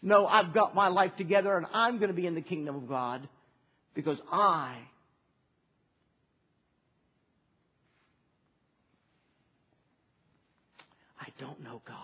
no, 0.00 0.26
I've 0.26 0.54
got 0.54 0.74
my 0.74 0.88
life 0.88 1.12
together 1.16 1.56
and 1.56 1.66
I'm 1.72 1.98
going 1.98 2.08
to 2.08 2.14
be 2.14 2.26
in 2.26 2.34
the 2.34 2.40
kingdom 2.40 2.76
of 2.76 2.88
God 2.88 3.28
because 3.94 4.18
I 4.30 4.76
I 11.20 11.26
don't 11.40 11.62
know 11.62 11.82
God. 11.86 11.96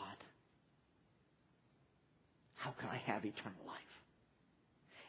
How 2.56 2.72
can 2.72 2.88
I 2.88 2.96
have 3.06 3.24
eternal 3.24 3.64
life? 3.66 3.93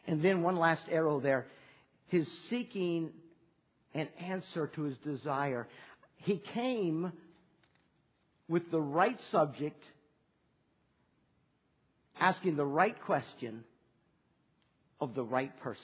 And 0.06 0.22
then 0.22 0.42
one 0.42 0.56
last 0.56 0.82
arrow 0.90 1.20
there. 1.20 1.46
His 2.08 2.26
seeking 2.48 3.10
an 3.94 4.08
answer 4.20 4.68
to 4.74 4.82
his 4.82 4.96
desire. 4.98 5.66
He 6.18 6.40
came 6.54 7.12
with 8.48 8.70
the 8.70 8.80
right 8.80 9.18
subject 9.32 9.82
asking 12.18 12.56
the 12.56 12.64
right 12.64 12.96
question 13.04 13.64
of 15.00 15.14
the 15.14 15.24
right 15.24 15.58
person. 15.60 15.82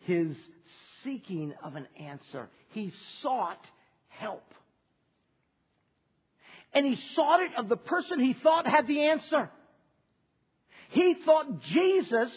His 0.00 0.36
seeking 1.02 1.54
of 1.64 1.74
an 1.74 1.86
answer. 1.98 2.48
He 2.70 2.92
sought 3.22 3.64
help. 4.08 4.44
And 6.72 6.84
he 6.84 6.96
sought 7.14 7.40
it 7.40 7.52
of 7.56 7.68
the 7.68 7.76
person 7.76 8.20
he 8.20 8.34
thought 8.34 8.66
had 8.66 8.86
the 8.86 9.04
answer. 9.04 9.50
He 10.90 11.16
thought 11.24 11.60
Jesus 11.72 12.30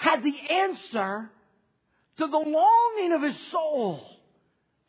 had 0.00 0.22
the 0.22 0.34
answer 0.50 1.30
to 2.16 2.26
the 2.26 2.38
longing 2.38 3.12
of 3.12 3.22
his 3.22 3.36
soul. 3.52 4.00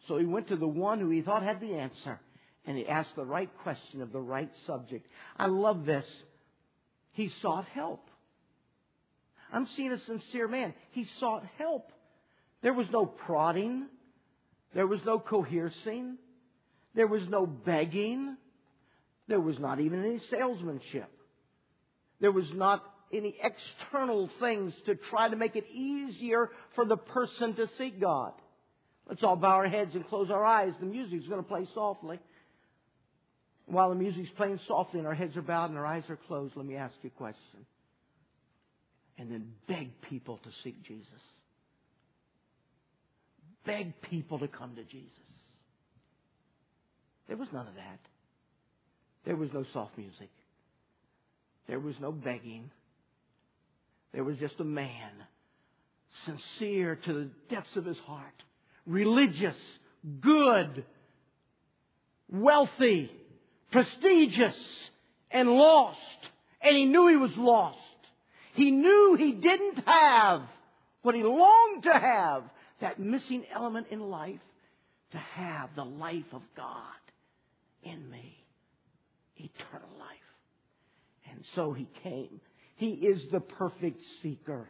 So 0.08 0.17
he 0.17 0.26
went 0.26 0.47
to 0.47 0.56
the 0.56 0.67
one 0.67 1.00
who 1.00 1.10
he 1.10 1.21
thought 1.21 1.43
had 1.43 1.60
the 1.60 1.74
answer 1.74 2.19
and 2.65 2.78
he 2.78 2.88
asked 2.88 3.15
the 3.17 3.26
right 3.26 3.50
question 3.62 4.02
of 4.02 4.13
the 4.13 4.21
right 4.21 4.50
subject. 4.65 5.06
I 5.38 5.47
love 5.47 5.86
this. 5.86 6.06
He 7.12 7.30
sought 7.41 7.65
help. 7.65 8.08
I'm 9.52 9.67
seeing 9.76 9.91
a 9.91 10.00
sincere 10.00 10.47
man. 10.47 10.74
He 10.91 11.06
sought 11.19 11.43
help. 11.58 11.91
There 12.63 12.74
was 12.74 12.88
no 12.89 13.06
prodding. 13.06 13.88
There 14.74 14.88
was 14.88 15.02
no 15.06 15.19
coercing. 15.19 16.17
There 16.95 17.08
was 17.08 17.28
no 17.28 17.45
begging. 17.45 18.38
There 19.28 19.41
was 19.41 19.60
not 19.60 19.82
even 19.82 20.06
any 20.06 20.21
salesmanship. 20.30 21.10
There 22.21 22.32
was 22.32 22.50
not 22.54 22.82
any 23.13 23.36
external 23.41 24.30
things 24.39 24.74
to 24.86 24.95
try 24.95 25.30
to 25.30 25.36
make 25.36 25.56
it 25.56 25.65
easier 25.72 26.49
for 26.76 26.86
the 26.86 26.97
person 26.97 27.55
to 27.55 27.68
seek 27.78 27.99
God. 27.99 28.34
Let's 29.07 29.24
all 29.24 29.36
bow 29.36 29.49
our 29.49 29.68
heads 29.68 29.93
and 29.93 30.07
close 30.07 30.30
our 30.32 30.45
eyes. 30.45 30.74
The 30.80 30.86
music's 30.86 31.28
going 31.28 31.41
to 31.41 31.47
play 31.47 31.68
softly. 31.74 32.20
While 33.66 33.89
the 33.89 33.95
music's 33.95 34.30
playing 34.38 34.59
softly 34.68 34.99
and 34.99 35.07
our 35.07 35.16
heads 35.16 35.36
are 35.38 35.41
bowed 35.41 35.70
and 35.70 35.78
our 35.78 35.86
eyes 35.86 36.03
are 36.09 36.20
closed, 36.28 36.55
let 36.55 36.66
me 36.66 36.76
ask 36.76 36.93
you 37.01 37.12
a 37.14 37.18
question. 37.18 37.66
And 39.18 39.32
then 39.32 39.53
beg 39.68 39.89
people 40.09 40.38
to 40.43 40.49
seek 40.64 40.82
Jesus. 40.84 41.05
Beg 43.66 43.93
people 44.09 44.39
to 44.39 44.47
come 44.47 44.76
to 44.76 44.84
Jesus. 44.84 45.09
There 47.28 47.38
was 47.38 47.47
none 47.53 47.68
of 47.68 47.76
that. 47.76 47.99
There 49.26 49.36
was 49.36 49.49
no 49.53 49.64
soft 49.74 49.97
music. 49.97 50.30
There 51.68 51.80
was 51.80 51.95
no 52.01 52.12
begging. 52.12 52.72
There 54.14 54.24
was 54.24 54.38
just 54.38 54.59
a 54.59 54.66
man, 54.66 55.12
sincere 56.26 56.95
to 56.95 57.14
the 57.14 57.30
depths 57.49 57.76
of 57.76 57.86
his 57.86 57.97
heart, 57.99 58.43
religious, 58.86 59.55
good, 60.20 60.84
wealthy, 62.30 63.12
prestigious 63.72 64.55
and 65.30 65.49
lost. 65.49 65.97
And 66.62 66.76
he 66.76 66.86
knew 66.86 67.07
he 67.07 67.16
was 67.16 67.36
lost. 67.38 67.78
He 68.53 68.72
knew 68.72 69.16
he 69.18 69.32
didn't 69.32 69.84
have 69.86 70.41
what 71.01 71.16
he 71.16 71.24
longed 71.24 71.84
to 71.84 71.93
have, 71.93 72.43
that 72.82 72.99
missing 72.99 73.45
element 73.53 73.88
in 73.91 73.99
life, 73.99 74.39
to 75.12 75.18
have 75.18 75.70
the 75.76 75.86
life 75.86 76.26
of 76.34 76.41
God 76.55 76.76
in 77.84 78.09
me, 78.09 78.38
eternal 79.38 79.89
life. 79.97 80.09
And 81.32 81.43
so 81.55 81.74
he 81.74 81.88
came. 82.03 82.41
He 82.82 82.93
is 82.93 83.21
the 83.32 83.39
perfect 83.39 84.01
seeker. 84.23 84.67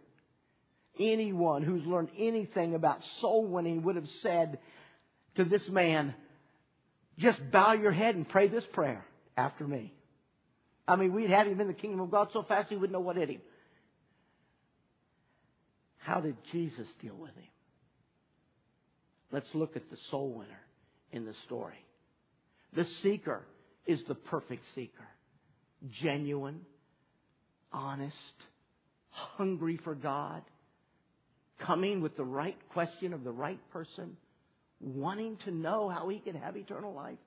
Anyone 0.99 1.63
who's 1.63 1.85
learned 1.85 2.09
anything 2.19 2.75
about 2.75 2.99
soul 3.21 3.45
winning 3.47 3.83
would 3.83 3.95
have 3.95 4.09
said 4.21 4.59
to 5.37 5.45
this 5.45 5.65
man, 5.69 6.13
just 7.17 7.39
bow 7.53 7.71
your 7.71 7.93
head 7.93 8.15
and 8.15 8.27
pray 8.27 8.49
this 8.49 8.65
prayer 8.73 9.05
after 9.37 9.65
me. 9.65 9.93
I 10.85 10.97
mean, 10.97 11.13
we'd 11.13 11.29
had 11.29 11.47
him 11.47 11.61
in 11.61 11.67
the 11.67 11.73
kingdom 11.73 12.01
of 12.01 12.11
God 12.11 12.27
so 12.33 12.43
fast 12.43 12.67
he 12.67 12.75
wouldn't 12.75 12.91
know 12.91 12.99
what 12.99 13.15
hit 13.15 13.29
him. 13.29 13.39
How 15.99 16.19
did 16.19 16.35
Jesus 16.51 16.87
deal 17.01 17.15
with 17.15 17.33
him? 17.35 17.47
Let's 19.31 19.47
look 19.53 19.77
at 19.77 19.89
the 19.89 19.97
soul 20.09 20.33
winner 20.33 20.59
in 21.13 21.23
the 21.23 21.35
story. 21.45 21.79
The 22.75 22.85
seeker 23.03 23.43
is 23.85 24.01
the 24.09 24.15
perfect 24.15 24.65
seeker. 24.75 25.07
Genuine, 26.01 26.59
honest, 27.71 28.15
hungry 29.09 29.79
for 29.83 29.95
God, 29.95 30.41
coming 31.59 32.01
with 32.01 32.17
the 32.17 32.23
right 32.23 32.57
question 32.69 33.13
of 33.13 33.23
the 33.23 33.31
right 33.31 33.59
person, 33.71 34.17
wanting 34.79 35.37
to 35.45 35.51
know 35.51 35.89
how 35.89 36.09
he 36.09 36.19
could 36.19 36.35
have 36.35 36.57
eternal 36.57 36.93
life. 36.93 37.19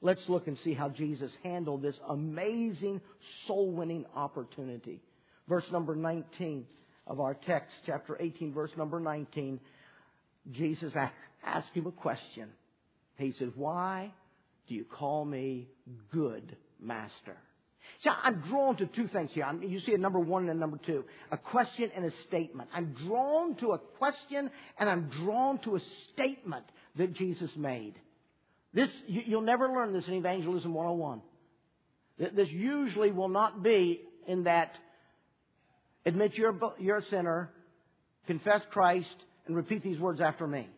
Let's 0.00 0.22
look 0.28 0.46
and 0.46 0.58
see 0.62 0.74
how 0.74 0.88
Jesus 0.88 1.30
handled 1.42 1.82
this 1.82 1.96
amazing 2.08 3.00
soul 3.46 3.70
winning 3.70 4.04
opportunity. 4.14 5.02
Verse 5.48 5.64
number 5.72 5.94
19 5.94 6.66
of 7.06 7.20
our 7.20 7.34
text, 7.34 7.74
chapter 7.86 8.16
18, 8.18 8.52
verse 8.52 8.70
number 8.76 9.00
19, 9.00 9.60
Jesus 10.52 10.92
asked 11.44 11.72
him 11.72 11.86
a 11.86 11.92
question. 11.92 12.48
He 13.16 13.32
said, 13.38 13.52
Why 13.54 14.12
do 14.68 14.74
you 14.74 14.84
call 14.84 15.24
me 15.24 15.68
good 16.12 16.56
master? 16.80 17.36
See, 18.02 18.10
I'm 18.10 18.42
drawn 18.48 18.76
to 18.76 18.86
two 18.86 19.08
things 19.08 19.30
here. 19.32 19.46
You 19.62 19.80
see 19.80 19.94
a 19.94 19.98
number 19.98 20.18
one 20.18 20.42
and 20.42 20.50
a 20.50 20.54
number 20.54 20.78
two. 20.84 21.04
A 21.30 21.38
question 21.38 21.90
and 21.96 22.04
a 22.04 22.10
statement. 22.28 22.68
I'm 22.74 22.94
drawn 23.06 23.54
to 23.56 23.72
a 23.72 23.78
question 23.78 24.50
and 24.78 24.88
I'm 24.88 25.08
drawn 25.24 25.58
to 25.60 25.76
a 25.76 25.80
statement 26.12 26.66
that 26.96 27.14
Jesus 27.14 27.50
made. 27.56 27.94
This, 28.74 28.90
you'll 29.06 29.40
never 29.40 29.68
learn 29.68 29.92
this 29.92 30.06
in 30.06 30.14
Evangelism 30.14 30.74
101. 30.74 31.22
This 32.34 32.48
usually 32.50 33.10
will 33.10 33.28
not 33.28 33.62
be 33.62 34.02
in 34.26 34.44
that 34.44 34.72
admit 36.04 36.34
you're, 36.34 36.58
you're 36.78 36.98
a 36.98 37.04
sinner, 37.04 37.50
confess 38.26 38.60
Christ, 38.70 39.14
and 39.46 39.56
repeat 39.56 39.82
these 39.82 39.98
words 39.98 40.20
after 40.20 40.46
me. 40.46 40.68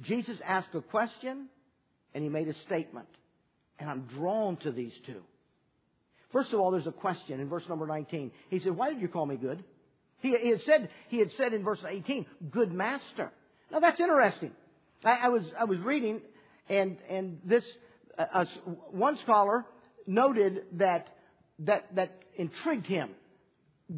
Jesus 0.00 0.38
asked 0.44 0.74
a 0.74 0.80
question 0.80 1.48
and 2.14 2.22
he 2.22 2.30
made 2.30 2.48
a 2.48 2.54
statement. 2.66 3.08
And 3.78 3.90
I'm 3.90 4.02
drawn 4.02 4.56
to 4.58 4.70
these 4.72 4.92
two. 5.04 5.22
First 6.32 6.52
of 6.52 6.60
all, 6.60 6.70
there's 6.70 6.86
a 6.86 6.92
question 6.92 7.40
in 7.40 7.48
verse 7.48 7.64
number 7.68 7.86
19. 7.86 8.30
He 8.50 8.58
said, 8.58 8.76
Why 8.76 8.90
did 8.90 9.00
you 9.00 9.08
call 9.08 9.26
me 9.26 9.36
good? 9.36 9.62
He, 10.20 10.36
he 10.36 10.50
had 10.50 10.60
said, 10.62 10.88
he 11.08 11.18
had 11.18 11.30
said 11.36 11.52
in 11.52 11.62
verse 11.62 11.78
18, 11.86 12.26
good 12.50 12.72
master. 12.72 13.30
Now 13.70 13.80
that's 13.80 14.00
interesting. 14.00 14.52
I, 15.04 15.18
I 15.24 15.28
was, 15.28 15.42
I 15.58 15.64
was 15.64 15.78
reading 15.80 16.20
and, 16.68 16.96
and 17.08 17.38
this, 17.44 17.64
uh, 18.18 18.24
uh, 18.32 18.44
one 18.90 19.18
scholar 19.22 19.64
noted 20.06 20.62
that, 20.72 21.08
that, 21.60 21.94
that 21.94 22.22
intrigued 22.36 22.86
him. 22.86 23.10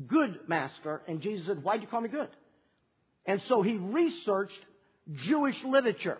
Good 0.07 0.41
master. 0.49 1.03
And 1.09 1.20
Jesus 1.20 1.47
said, 1.47 1.62
why'd 1.62 1.81
you 1.81 1.89
call 1.89 2.01
me 2.01 2.09
good? 2.09 2.29
And 3.24 3.41
so 3.49 3.62
he 3.62 3.76
researched 3.76 4.59
Jewish 5.26 5.57
literature. 5.64 6.18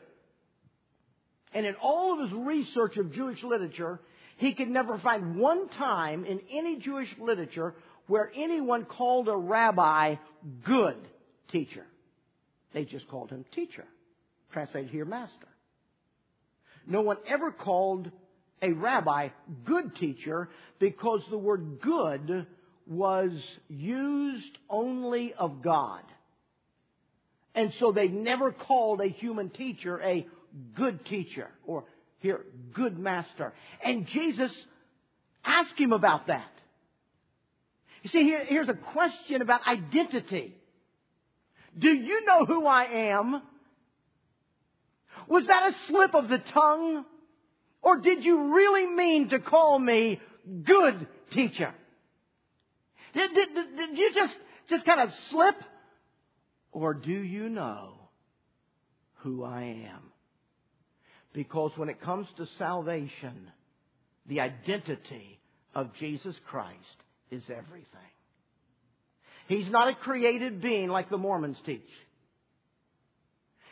And 1.55 1.67
in 1.67 1.75
all 1.83 2.15
of 2.15 2.29
his 2.29 2.39
research 2.39 2.97
of 2.97 3.13
Jewish 3.13 3.43
literature, 3.43 4.01
he 4.37 4.55
could 4.55 4.69
never 4.69 4.99
find 4.99 5.37
one 5.37 5.69
time 5.71 6.25
in 6.25 6.41
any 6.53 6.79
Jewish 6.79 7.09
literature 7.19 7.75
where 8.07 8.31
anyone 8.35 8.85
called 8.85 9.29
a 9.29 9.37
rabbi 9.37 10.17
good 10.65 10.97
teacher. 11.51 11.85
They 12.73 12.85
just 12.85 13.09
called 13.09 13.31
him 13.31 13.45
teacher. 13.55 13.85
Translated 14.53 14.91
here, 14.91 15.05
master. 15.05 15.49
No 16.87 17.03
one 17.03 17.19
ever 17.29 17.51
called 17.51 18.11
a 18.63 18.73
rabbi 18.73 19.29
good 19.65 19.95
teacher 19.97 20.49
because 20.79 21.23
the 21.31 21.39
word 21.39 21.81
good 21.83 22.47
was 22.87 23.31
used 23.69 24.59
only 24.71 25.35
of 25.35 25.63
God. 25.63 26.03
And 27.55 27.73
so 27.79 27.93
they 27.93 28.09
never 28.09 28.53
called 28.53 29.01
a 29.01 29.09
human 29.09 29.51
teacher 29.51 30.01
a 30.01 30.27
good 30.75 31.05
teacher 31.07 31.49
or 31.67 31.85
here, 32.21 32.45
good 32.75 32.99
master. 32.99 33.53
And 33.85 34.07
Jesus 34.07 34.51
asked 35.45 35.79
him 35.79 35.93
about 35.93 36.27
that. 36.27 36.51
You 38.03 38.11
see, 38.11 38.23
here, 38.23 38.45
here's 38.45 38.69
a 38.69 38.75
question 38.75 39.43
about 39.43 39.67
identity. 39.67 40.55
Do 41.79 41.89
you 41.89 42.25
know 42.25 42.45
who 42.45 42.67
I 42.67 42.85
am? 42.85 43.43
Was 45.29 45.47
that 45.47 45.73
a 45.73 45.77
slip 45.89 46.15
of 46.15 46.29
the 46.29 46.39
tongue? 46.53 47.05
Or 47.83 47.99
did 47.99 48.25
you 48.25 48.55
really 48.55 48.87
mean 48.87 49.29
to 49.31 49.39
call 49.39 49.79
me 49.79 50.21
good 50.65 51.07
teacher? 51.33 51.73
Did, 53.15 53.35
did, 53.35 53.55
did, 53.55 53.99
you 53.99 54.13
just, 54.15 54.35
just 54.69 54.85
kind 54.85 55.01
of 55.01 55.11
slip? 55.31 55.57
Or 56.73 56.95
do 56.95 57.13
you 57.13 57.49
know 57.49 57.95
who 59.17 59.45
I 59.45 59.63
am? 59.63 60.08
Because 61.39 61.71
when 61.77 61.89
it 61.89 62.01
comes 62.01 62.27
to 62.37 62.49
salvation, 62.59 63.53
the 64.27 64.41
identity 64.41 65.39
of 65.73 65.95
Jesus 66.01 66.35
Christ 66.51 66.75
is 67.31 67.45
everything. 67.45 67.87
He's 69.47 69.71
not 69.71 69.87
a 69.87 69.95
created 69.95 70.61
being 70.61 70.89
like 70.89 71.11
the 71.11 71.17
Mormons 71.17 71.57
teach. 71.65 71.89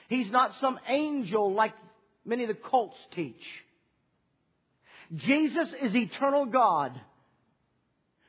He's 0.08 0.30
not 0.30 0.52
some 0.60 0.78
angel 0.86 1.54
like 1.54 1.72
many 2.24 2.44
of 2.44 2.50
the 2.50 2.54
cults 2.54 2.98
teach. 3.16 3.34
Jesus 5.16 5.68
is 5.82 5.92
eternal 5.92 6.46
God 6.46 6.92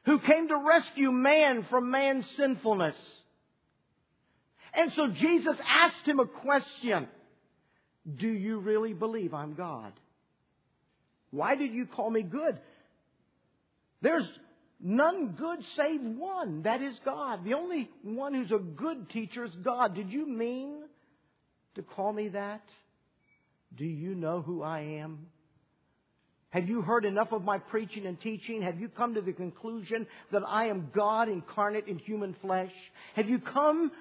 who 0.06 0.18
came 0.18 0.48
to 0.48 0.64
rescue 0.68 1.12
man 1.12 1.64
from 1.70 1.92
man's 1.92 2.26
sinfulness. 2.38 2.96
And 4.74 4.92
so 4.94 5.10
Jesus 5.10 5.58
asked 5.70 6.08
him 6.08 6.20
a 6.20 6.26
question. 6.26 7.08
Do 8.16 8.28
you 8.28 8.60
really 8.60 8.94
believe 8.94 9.34
I'm 9.34 9.54
God? 9.54 9.94
Why 11.32 11.56
did 11.56 11.74
you 11.74 11.86
call 11.86 12.10
me 12.10 12.24
good? 12.24 12.58
There's 14.02 14.28
none 14.80 15.36
good 15.38 15.60
save 15.76 16.02
one. 16.02 16.64
That 16.64 16.82
is 16.82 16.98
God. 17.04 17.44
The 17.44 17.54
only 17.54 17.90
one 18.04 18.34
who's 18.34 18.52
a 18.52 18.60
good 18.60 19.10
teacher 19.10 19.44
is 19.44 19.52
God. 19.64 19.96
Did 19.96 20.12
you 20.12 20.28
mean 20.28 20.84
to 21.76 21.82
call 21.82 22.14
me 22.14 22.30
that? 22.30 22.64
Do 23.76 23.86
you 23.86 24.16
know 24.16 24.42
who 24.42 24.64
I 24.64 24.80
am? 25.02 25.28
Have 26.52 26.70
you 26.70 26.82
heard 26.82 27.04
enough 27.04 27.34
of 27.34 27.44
my 27.44 27.58
preaching 27.58 28.06
and 28.06 28.20
teaching? 28.20 28.62
Have 28.62 28.80
you 28.80 28.88
come 28.88 29.16
to 29.16 29.22
the 29.22 29.34
conclusion 29.34 30.08
that 30.32 30.44
I 30.48 30.68
am 30.68 30.90
God 30.96 31.28
incarnate 31.28 31.88
in 31.88 32.00
human 32.00 32.36
flesh? 32.42 32.72
Have 33.16 33.30
you 33.30 33.40
come 33.40 33.92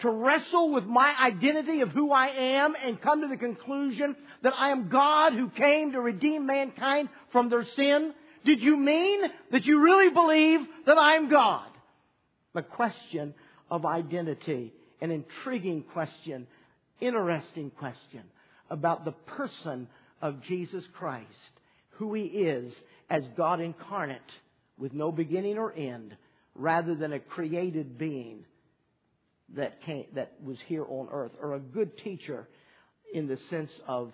to 0.00 0.10
wrestle 0.10 0.72
with 0.72 0.84
my 0.84 1.14
identity 1.20 1.80
of 1.80 1.90
who 1.90 2.12
I 2.12 2.28
am 2.28 2.74
and 2.82 3.00
come 3.00 3.22
to 3.22 3.28
the 3.28 3.36
conclusion 3.36 4.14
that 4.42 4.54
I 4.56 4.70
am 4.70 4.88
God 4.88 5.32
who 5.32 5.48
came 5.48 5.92
to 5.92 6.00
redeem 6.00 6.46
mankind 6.46 7.08
from 7.32 7.48
their 7.48 7.64
sin? 7.64 8.12
Did 8.44 8.60
you 8.60 8.76
mean 8.76 9.22
that 9.52 9.64
you 9.64 9.80
really 9.80 10.10
believe 10.10 10.60
that 10.86 10.98
I 10.98 11.14
am 11.14 11.30
God? 11.30 11.66
The 12.54 12.62
question 12.62 13.34
of 13.70 13.84
identity, 13.84 14.72
an 15.00 15.10
intriguing 15.10 15.82
question, 15.92 16.46
interesting 17.00 17.70
question 17.70 18.22
about 18.70 19.04
the 19.04 19.12
person 19.12 19.88
of 20.20 20.42
Jesus 20.42 20.84
Christ, 20.94 21.26
who 21.90 22.14
he 22.14 22.24
is 22.24 22.72
as 23.08 23.24
God 23.36 23.60
incarnate 23.60 24.20
with 24.78 24.92
no 24.92 25.10
beginning 25.10 25.58
or 25.58 25.72
end, 25.72 26.16
rather 26.54 26.94
than 26.94 27.12
a 27.12 27.18
created 27.18 27.98
being 27.98 28.44
that 29.54 29.82
came, 29.82 30.06
that 30.14 30.32
was 30.42 30.56
here 30.66 30.84
on 30.88 31.08
earth, 31.12 31.32
or 31.40 31.54
a 31.54 31.60
good 31.60 31.96
teacher 31.98 32.48
in 33.12 33.28
the 33.28 33.38
sense 33.50 33.70
of 33.86 34.12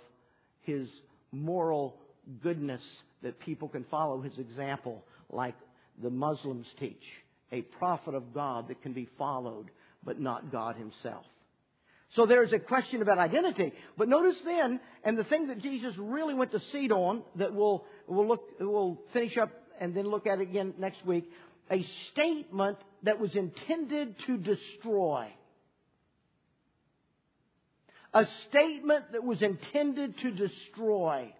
his 0.62 0.88
moral 1.32 1.96
goodness 2.42 2.82
that 3.22 3.40
people 3.40 3.68
can 3.68 3.84
follow 3.90 4.20
his 4.20 4.36
example, 4.38 5.04
like 5.30 5.54
the 6.02 6.10
Muslims 6.10 6.66
teach, 6.78 7.02
a 7.50 7.62
prophet 7.62 8.14
of 8.14 8.34
God 8.34 8.68
that 8.68 8.82
can 8.82 8.92
be 8.92 9.08
followed, 9.16 9.70
but 10.04 10.20
not 10.20 10.52
God 10.52 10.76
himself. 10.76 11.24
So 12.14 12.26
there's 12.26 12.52
a 12.52 12.58
question 12.58 13.00
about 13.00 13.18
identity. 13.18 13.72
But 13.96 14.08
notice 14.08 14.36
then, 14.44 14.80
and 15.02 15.16
the 15.16 15.24
thing 15.24 15.48
that 15.48 15.62
Jesus 15.62 15.94
really 15.96 16.34
went 16.34 16.52
to 16.52 16.60
seed 16.70 16.92
on, 16.92 17.22
that 17.36 17.54
we'll, 17.54 17.84
we'll 18.06 18.28
look, 18.28 18.42
we'll 18.60 18.98
finish 19.12 19.36
up 19.38 19.50
and 19.80 19.94
then 19.96 20.04
look 20.04 20.26
at 20.26 20.38
again 20.38 20.74
next 20.78 21.04
week, 21.06 21.24
a 21.70 21.86
statement 22.12 22.78
that 23.04 23.18
was 23.18 23.34
intended 23.34 24.16
to 24.26 24.36
destroy. 24.36 25.28
A 28.14 28.26
statement 28.48 29.12
that 29.12 29.24
was 29.24 29.40
intended 29.40 30.18
to 30.18 30.30
destroy. 30.30 31.32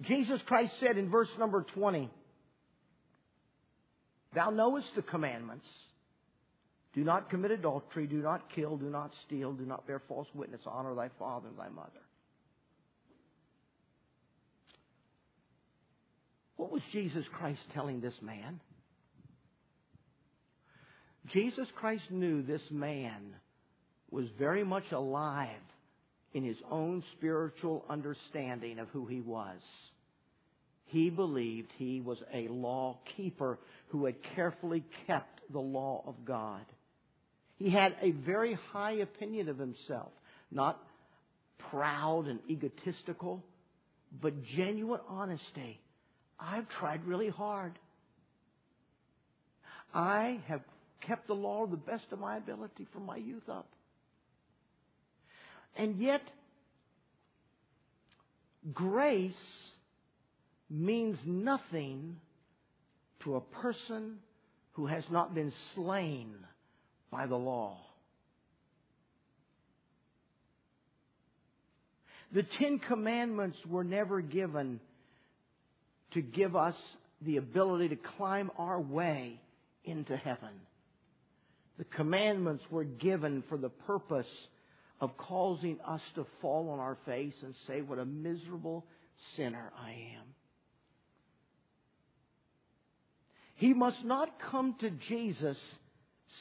Jesus 0.00 0.40
Christ 0.46 0.74
said 0.80 0.96
in 0.96 1.10
verse 1.10 1.28
number 1.38 1.64
20, 1.74 2.10
Thou 4.34 4.50
knowest 4.50 4.88
the 4.94 5.02
commandments. 5.02 5.66
Do 6.94 7.04
not 7.04 7.28
commit 7.28 7.50
adultery, 7.50 8.06
do 8.06 8.16
not 8.16 8.50
kill, 8.54 8.76
do 8.76 8.88
not 8.88 9.10
steal, 9.26 9.52
do 9.52 9.64
not 9.64 9.86
bear 9.86 10.00
false 10.08 10.28
witness, 10.34 10.60
honor 10.66 10.94
thy 10.94 11.10
father 11.18 11.48
and 11.48 11.58
thy 11.58 11.68
mother. 11.68 12.05
What 16.56 16.72
was 16.72 16.82
Jesus 16.92 17.24
Christ 17.38 17.60
telling 17.74 18.00
this 18.00 18.14
man? 18.22 18.60
Jesus 21.32 21.66
Christ 21.76 22.04
knew 22.10 22.42
this 22.42 22.62
man 22.70 23.34
was 24.10 24.26
very 24.38 24.64
much 24.64 24.90
alive 24.92 25.50
in 26.32 26.44
his 26.44 26.56
own 26.70 27.02
spiritual 27.16 27.84
understanding 27.88 28.78
of 28.78 28.88
who 28.88 29.06
he 29.06 29.20
was. 29.20 29.58
He 30.86 31.10
believed 31.10 31.72
he 31.76 32.00
was 32.00 32.18
a 32.32 32.46
law 32.48 32.98
keeper 33.16 33.58
who 33.88 34.04
had 34.04 34.14
carefully 34.36 34.84
kept 35.06 35.40
the 35.50 35.60
law 35.60 36.04
of 36.06 36.24
God. 36.24 36.64
He 37.56 37.70
had 37.70 37.96
a 38.00 38.12
very 38.12 38.56
high 38.72 38.92
opinion 38.92 39.48
of 39.48 39.58
himself, 39.58 40.12
not 40.52 40.80
proud 41.70 42.26
and 42.26 42.38
egotistical, 42.48 43.42
but 44.20 44.44
genuine 44.44 45.00
honesty. 45.08 45.80
I've 46.38 46.68
tried 46.68 47.04
really 47.04 47.28
hard. 47.28 47.78
I 49.94 50.40
have 50.48 50.60
kept 51.06 51.26
the 51.26 51.34
law 51.34 51.64
to 51.64 51.70
the 51.70 51.76
best 51.76 52.04
of 52.12 52.18
my 52.18 52.36
ability 52.36 52.86
from 52.92 53.06
my 53.06 53.16
youth 53.16 53.48
up. 53.48 53.68
And 55.76 55.98
yet, 55.98 56.22
grace 58.72 59.34
means 60.68 61.18
nothing 61.24 62.16
to 63.24 63.36
a 63.36 63.40
person 63.40 64.18
who 64.72 64.86
has 64.86 65.04
not 65.10 65.34
been 65.34 65.52
slain 65.74 66.34
by 67.10 67.26
the 67.26 67.36
law. 67.36 67.78
The 72.32 72.42
Ten 72.58 72.78
Commandments 72.80 73.56
were 73.66 73.84
never 73.84 74.20
given 74.20 74.80
to 76.16 76.22
give 76.22 76.56
us 76.56 76.74
the 77.20 77.36
ability 77.36 77.90
to 77.90 77.96
climb 78.16 78.50
our 78.58 78.80
way 78.80 79.38
into 79.84 80.16
heaven. 80.16 80.48
The 81.78 81.84
commandments 81.84 82.64
were 82.70 82.84
given 82.84 83.44
for 83.50 83.58
the 83.58 83.68
purpose 83.68 84.26
of 84.98 85.14
causing 85.18 85.78
us 85.86 86.00
to 86.14 86.26
fall 86.40 86.70
on 86.70 86.80
our 86.80 86.96
face 87.04 87.34
and 87.42 87.54
say, 87.66 87.82
What 87.82 87.98
a 87.98 88.06
miserable 88.06 88.86
sinner 89.36 89.70
I 89.78 89.90
am. 89.90 90.24
He 93.56 93.74
must 93.74 94.02
not 94.02 94.40
come 94.50 94.74
to 94.80 94.90
Jesus 95.08 95.58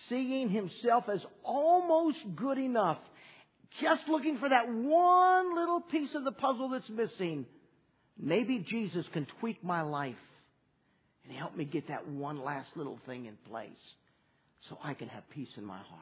seeing 0.08 0.50
himself 0.50 1.06
as 1.14 1.20
almost 1.44 2.18
good 2.36 2.58
enough, 2.58 3.00
just 3.82 4.04
looking 4.08 4.38
for 4.38 4.48
that 4.48 4.70
one 4.70 5.54
little 5.54 5.82
piece 5.82 6.16
of 6.16 6.24
the 6.24 6.32
puzzle 6.32 6.70
that's 6.70 6.90
missing. 6.90 7.46
Maybe 8.20 8.60
Jesus 8.60 9.06
can 9.14 9.28
tweak 9.40 9.64
my 9.64 9.82
life 9.82 10.16
and 11.24 11.36
help 11.36 11.56
me 11.56 11.66
get 11.66 11.88
that 11.90 12.08
one 12.08 12.44
last 12.44 12.70
little 12.76 13.00
thing 13.06 13.26
in 13.26 13.38
place 13.50 13.72
so 14.70 14.78
I 14.84 14.94
can 14.94 15.10
have 15.10 15.30
peace 15.30 15.52
in 15.58 15.66
my 15.66 15.78
heart. 15.78 16.02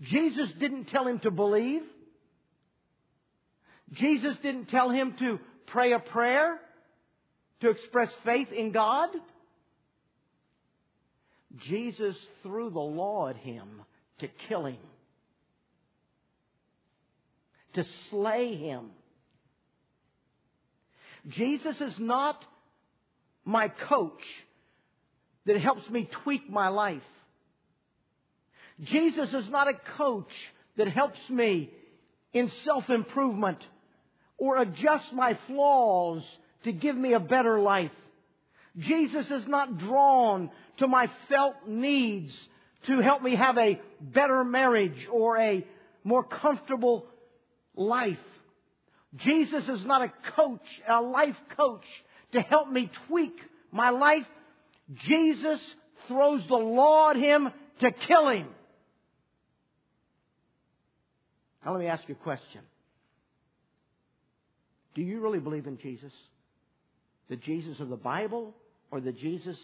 Jesus 0.00 0.50
didn't 0.58 0.86
tell 0.86 1.06
him 1.06 1.20
to 1.20 1.30
believe. 1.30 1.82
Jesus 3.92 4.36
didn't 4.42 4.66
tell 4.66 4.90
him 4.90 5.14
to 5.18 5.38
pray 5.66 5.92
a 5.92 5.98
prayer 5.98 6.58
to 7.60 7.70
express 7.70 8.08
faith 8.24 8.48
in 8.50 8.72
God. 8.72 9.10
Jesus 11.68 12.16
threw 12.42 12.70
the 12.70 12.80
law 12.80 13.28
at 13.28 13.36
him 13.36 13.82
to 14.20 14.28
kill 14.48 14.66
him, 14.66 14.78
to 17.74 17.84
slay 18.10 18.56
him. 18.56 18.90
Jesus 21.28 21.80
is 21.80 21.94
not 21.98 22.44
my 23.44 23.68
coach 23.88 24.22
that 25.46 25.60
helps 25.60 25.88
me 25.90 26.08
tweak 26.24 26.48
my 26.50 26.68
life. 26.68 27.02
Jesus 28.84 29.28
is 29.32 29.48
not 29.50 29.68
a 29.68 29.74
coach 29.96 30.30
that 30.76 30.88
helps 30.88 31.18
me 31.28 31.70
in 32.32 32.50
self 32.64 32.88
improvement 32.88 33.58
or 34.38 34.58
adjust 34.58 35.12
my 35.12 35.38
flaws 35.46 36.22
to 36.64 36.72
give 36.72 36.96
me 36.96 37.12
a 37.12 37.20
better 37.20 37.60
life. 37.60 37.90
Jesus 38.78 39.26
is 39.26 39.46
not 39.46 39.78
drawn 39.78 40.50
to 40.78 40.88
my 40.88 41.10
felt 41.28 41.54
needs 41.66 42.32
to 42.86 43.00
help 43.00 43.22
me 43.22 43.36
have 43.36 43.58
a 43.58 43.80
better 44.00 44.42
marriage 44.42 45.06
or 45.12 45.38
a 45.38 45.64
more 46.02 46.24
comfortable 46.24 47.06
life. 47.76 48.16
Jesus 49.16 49.68
is 49.68 49.84
not 49.84 50.02
a 50.02 50.12
coach, 50.34 50.66
a 50.88 51.00
life 51.00 51.36
coach 51.56 51.84
to 52.32 52.40
help 52.40 52.70
me 52.70 52.90
tweak 53.08 53.34
my 53.70 53.90
life. 53.90 54.26
Jesus 55.06 55.60
throws 56.08 56.42
the 56.48 56.56
law 56.56 57.10
at 57.10 57.16
him 57.16 57.48
to 57.80 57.90
kill 57.92 58.28
him. 58.28 58.48
Now 61.64 61.72
let 61.72 61.80
me 61.80 61.86
ask 61.86 62.08
you 62.08 62.16
a 62.18 62.22
question. 62.22 62.62
Do 64.94 65.02
you 65.02 65.20
really 65.20 65.38
believe 65.38 65.66
in 65.66 65.78
Jesus? 65.78 66.12
The 67.28 67.36
Jesus 67.36 67.80
of 67.80 67.88
the 67.88 67.96
Bible 67.96 68.54
or 68.90 69.00
the 69.00 69.12
Jesus 69.12 69.56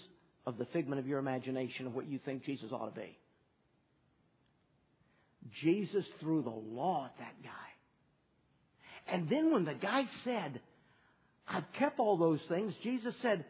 of 0.47 0.57
the 0.59 0.65
figment 0.67 1.01
of 1.01 1.07
your 1.07 1.19
imagination 1.19 1.87
of 1.87 1.95
what 1.95 2.07
you 2.07 2.19
think 2.25 2.45
Jesus 2.45 2.71
ought 2.73 2.95
to 2.95 3.01
be? 3.01 3.19
Jesus 5.63 6.05
threw 6.21 6.43
the 6.43 6.51
law 6.51 7.07
at 7.07 7.19
that 7.19 7.43
guy. 7.43 7.51
And 9.11 9.29
then 9.29 9.53
when 9.53 9.65
the 9.65 9.75
guy 9.75 10.05
said, 10.25 10.61
I've 11.47 11.71
kept 11.79 11.99
all 11.99 12.19
those 12.19 12.41
things, 12.49 12.75
Jesus 12.83 13.15
said, 13.23 13.45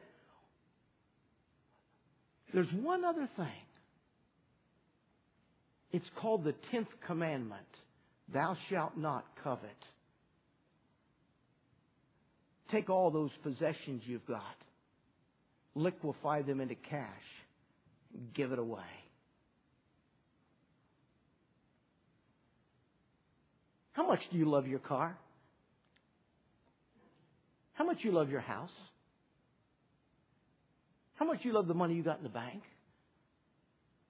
There's 2.53 2.73
one 2.73 3.05
other 3.05 3.29
thing. 3.37 3.47
It's 5.91 6.09
called 6.17 6.45
the 6.45 6.55
tenth 6.71 6.89
commandment 7.07 7.67
Thou 8.33 8.57
shalt 8.69 8.97
not 8.97 9.25
covet. 9.43 9.71
Take 12.71 12.91
all 12.91 13.11
those 13.11 13.31
possessions 13.43 14.03
you've 14.05 14.27
got, 14.27 14.43
liquefy 15.75 16.43
them 16.43 16.61
into 16.61 16.75
cash, 16.75 17.09
and 18.13 18.33
give 18.35 18.53
it 18.53 18.59
away. 18.59 18.83
How 23.93 24.07
much 24.07 24.21
do 24.31 24.37
you 24.37 24.45
love 24.45 24.67
your 24.67 24.79
car? 24.79 25.19
How 27.79 27.85
much 27.85 27.99
you 28.01 28.11
love 28.11 28.29
your 28.29 28.41
house? 28.41 28.73
How 31.15 31.25
much 31.25 31.39
you 31.43 31.53
love 31.53 31.69
the 31.69 31.75
money 31.75 31.95
you 31.95 32.03
got 32.03 32.19
in 32.19 32.25
the 32.25 32.29
bank? 32.29 32.65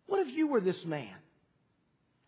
What 0.07 0.27
if 0.27 0.35
you 0.35 0.49
were 0.49 0.63
this 0.63 0.83
man? 0.87 1.15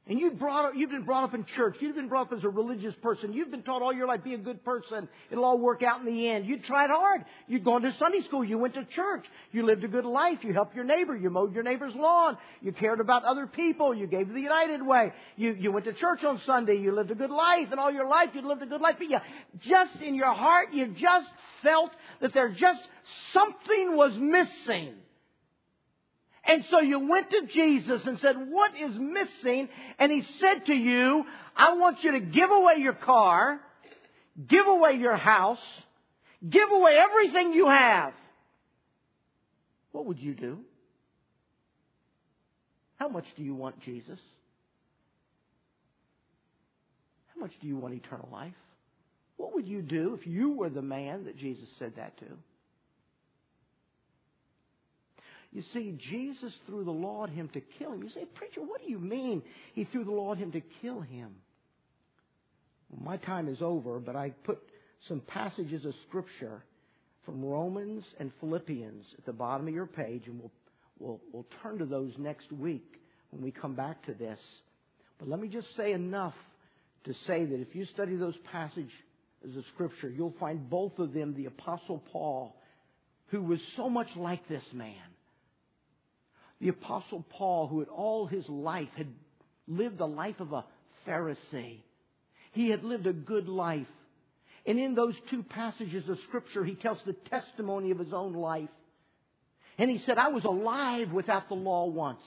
And 0.07 0.18
you 0.18 0.32
brought, 0.32 0.76
you've 0.76 0.90
been 0.90 1.05
brought 1.05 1.24
up 1.24 1.34
in 1.34 1.44
church. 1.57 1.76
You've 1.78 1.94
been 1.94 2.09
brought 2.09 2.32
up 2.32 2.38
as 2.38 2.42
a 2.42 2.48
religious 2.48 2.94
person. 3.03 3.32
You've 3.32 3.51
been 3.51 3.62
taught 3.62 3.80
all 3.80 3.92
your 3.92 4.09
life, 4.09 4.24
be 4.24 4.34
a 4.34 4.38
good 4.38 4.64
person. 4.64 5.09
It'll 5.30 5.44
all 5.44 5.59
work 5.59 5.82
out 5.82 6.01
in 6.01 6.07
the 6.07 6.28
end. 6.28 6.46
You 6.46 6.59
tried 6.59 6.90
hard. 6.90 7.24
You'd 7.46 7.64
gone 7.64 7.82
to 7.82 7.94
Sunday 7.98 8.22
school. 8.22 8.42
You 8.42 8.59
went 8.59 8.74
to 8.74 8.84
church. 8.86 9.24
You 9.53 9.64
lived 9.64 9.84
a 9.84 9.88
good 9.88 10.07
life. 10.07 10.38
You 10.42 10.53
helped 10.53 10.74
your 10.74 10.84
neighbor. 10.84 11.14
You 11.14 11.30
mowed 11.30 11.55
your 11.55 11.62
neighbor's 11.62 11.94
lawn. 11.94 12.38
You 12.61 12.72
cared 12.72 12.98
about 12.98 13.24
other 13.24 13.46
people. 13.46 13.94
You 13.94 14.07
gave 14.07 14.28
the 14.32 14.40
United 14.40 14.84
Way. 14.84 15.12
You, 15.36 15.53
you 15.53 15.70
went 15.70 15.84
to 15.84 15.92
church 15.92 16.24
on 16.24 16.40
Sunday. 16.44 16.78
You 16.78 16.92
lived 16.92 17.12
a 17.12 17.14
good 17.14 17.30
life. 17.30 17.68
And 17.70 17.78
all 17.78 17.92
your 17.92 18.09
life, 18.09 18.30
you'd 18.34 18.44
lived 18.44 18.62
a 18.62 18.66
good 18.66 18.80
life. 18.80 18.96
But 18.98 19.11
you, 19.11 19.18
just 19.61 19.94
in 20.03 20.14
your 20.16 20.32
heart, 20.32 20.72
you 20.72 20.88
just 20.88 21.30
felt 21.62 21.90
that 22.20 22.32
there 22.32 22.51
just 22.51 22.80
something 23.32 23.96
was 23.96 24.16
missing. 24.18 24.94
And 26.45 26.64
so 26.70 26.80
you 26.80 26.99
went 27.09 27.30
to 27.30 27.47
Jesus 27.53 28.03
and 28.07 28.18
said, 28.20 28.36
What 28.49 28.72
is 28.74 28.97
missing? 28.99 29.68
And 29.99 30.11
he 30.11 30.22
said 30.38 30.66
to 30.66 30.74
you, 30.74 31.24
I 31.57 31.74
want 31.74 32.03
you 32.03 32.12
to 32.12 32.20
give 32.20 32.51
away 32.51 32.76
your 32.78 32.95
car, 32.95 33.61
give 34.49 34.66
away 34.66 34.95
your 34.95 35.16
house, 35.16 35.62
give 36.49 36.70
away 36.72 36.97
everything 36.97 37.53
you 37.53 37.68
have. 37.68 38.14
What 39.93 40.07
would 40.07 40.18
you 40.18 40.34
do? 40.34 40.59
How 42.97 43.09
much 43.09 43.24
do 43.36 43.43
you 43.43 43.55
want 43.55 43.80
Jesus? 43.80 44.18
How 47.34 47.41
much 47.41 47.53
do 47.61 47.66
you 47.66 47.76
want 47.76 47.95
eternal 47.95 48.28
life? 48.32 48.55
What 49.36 49.55
would 49.55 49.66
you 49.66 49.80
do 49.82 50.16
if 50.20 50.26
you 50.26 50.53
were 50.53 50.68
the 50.68 50.82
man 50.82 51.24
that 51.24 51.36
Jesus 51.36 51.68
said 51.78 51.95
that 51.97 52.18
to? 52.18 52.26
You 55.53 55.62
see, 55.72 55.98
Jesus 56.11 56.53
threw 56.66 56.84
the 56.84 56.90
law 56.90 57.24
at 57.24 57.30
him 57.30 57.48
to 57.55 57.61
kill 57.78 57.92
him. 57.92 58.03
You 58.03 58.11
say, 58.11 58.24
Preacher, 58.34 58.61
what 58.61 58.80
do 58.80 58.90
you 58.90 59.01
mean 59.01 59.42
he 59.74 59.84
threw 59.84 60.05
the 60.05 60.12
law 60.12 60.32
at 60.32 60.38
him 60.38 60.53
to 60.53 60.61
kill 60.80 61.01
him? 61.01 61.34
Well, 62.88 63.03
my 63.03 63.16
time 63.16 63.48
is 63.48 63.59
over, 63.61 63.98
but 63.98 64.14
I 64.14 64.30
put 64.44 64.61
some 65.09 65.20
passages 65.20 65.84
of 65.84 65.94
Scripture 66.09 66.62
from 67.24 67.44
Romans 67.44 68.05
and 68.20 68.30
Philippians 68.38 69.05
at 69.18 69.26
the 69.26 69.32
bottom 69.32 69.66
of 69.66 69.74
your 69.74 69.86
page, 69.86 70.22
and 70.26 70.38
we'll, 70.38 70.53
we'll, 70.98 71.20
we'll 71.32 71.46
turn 71.62 71.78
to 71.78 71.86
those 71.86 72.12
next 72.16 72.53
week 72.53 73.01
when 73.30 73.42
we 73.42 73.51
come 73.51 73.74
back 73.74 74.05
to 74.07 74.14
this. 74.14 74.38
But 75.18 75.28
let 75.28 75.40
me 75.40 75.48
just 75.48 75.76
say 75.76 75.92
enough 75.92 76.34
to 77.05 77.14
say 77.26 77.44
that 77.44 77.61
if 77.61 77.74
you 77.74 77.86
study 77.86 78.14
those 78.14 78.36
passages 78.53 78.90
of 79.44 79.64
Scripture, 79.74 80.11
you'll 80.11 80.34
find 80.38 80.70
both 80.70 80.98
of 81.01 81.12
them 81.12 81.34
the 81.34 81.46
Apostle 81.46 82.03
Paul, 82.12 82.55
who 83.28 83.42
was 83.42 83.61
so 83.76 83.88
much 83.90 84.09
like 84.16 84.46
this 84.48 84.62
man 84.72 84.94
the 86.61 86.69
Apostle 86.69 87.25
Paul, 87.31 87.69
who 87.69 87.81
had 87.81 87.89
all 87.89 88.27
his 88.27 88.49
life 88.49 88.89
had 88.97 89.09
lived 89.67 89.99
the 89.99 90.07
life 90.07 90.41
of 90.41 90.53
a 90.53 90.65
Pharisee. 91.07 91.81
He 92.53 92.69
had 92.69 92.85
lived 92.85 93.07
a 93.07 93.13
good 93.13 93.49
life. 93.49 93.87
And 94.67 94.79
in 94.79 94.95
those 94.95 95.15
two 95.31 95.43
passages 95.43 96.09
of 96.09 96.19
Scripture, 96.29 96.65
he 96.65 96.75
tells 96.75 96.99
the 97.07 97.15
testimony 97.31 97.91
of 97.93 97.99
his 97.99 98.13
own 98.13 98.35
life. 98.35 98.69
And 99.79 99.91
he 99.91 99.99
said, 100.05 100.19
I 100.19 100.29
was 100.29 100.45
alive 100.45 101.11
without 101.13 101.49
the 101.49 101.55
law 101.55 101.87
once. 101.87 102.21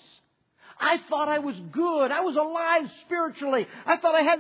I 0.80 0.98
thought 1.08 1.28
I 1.28 1.40
was 1.40 1.56
good. 1.72 2.12
I 2.12 2.22
was 2.22 2.36
alive 2.36 2.90
spiritually. 3.06 3.68
I 3.86 3.98
thought 3.98 4.16
I 4.16 4.22
had 4.22 4.40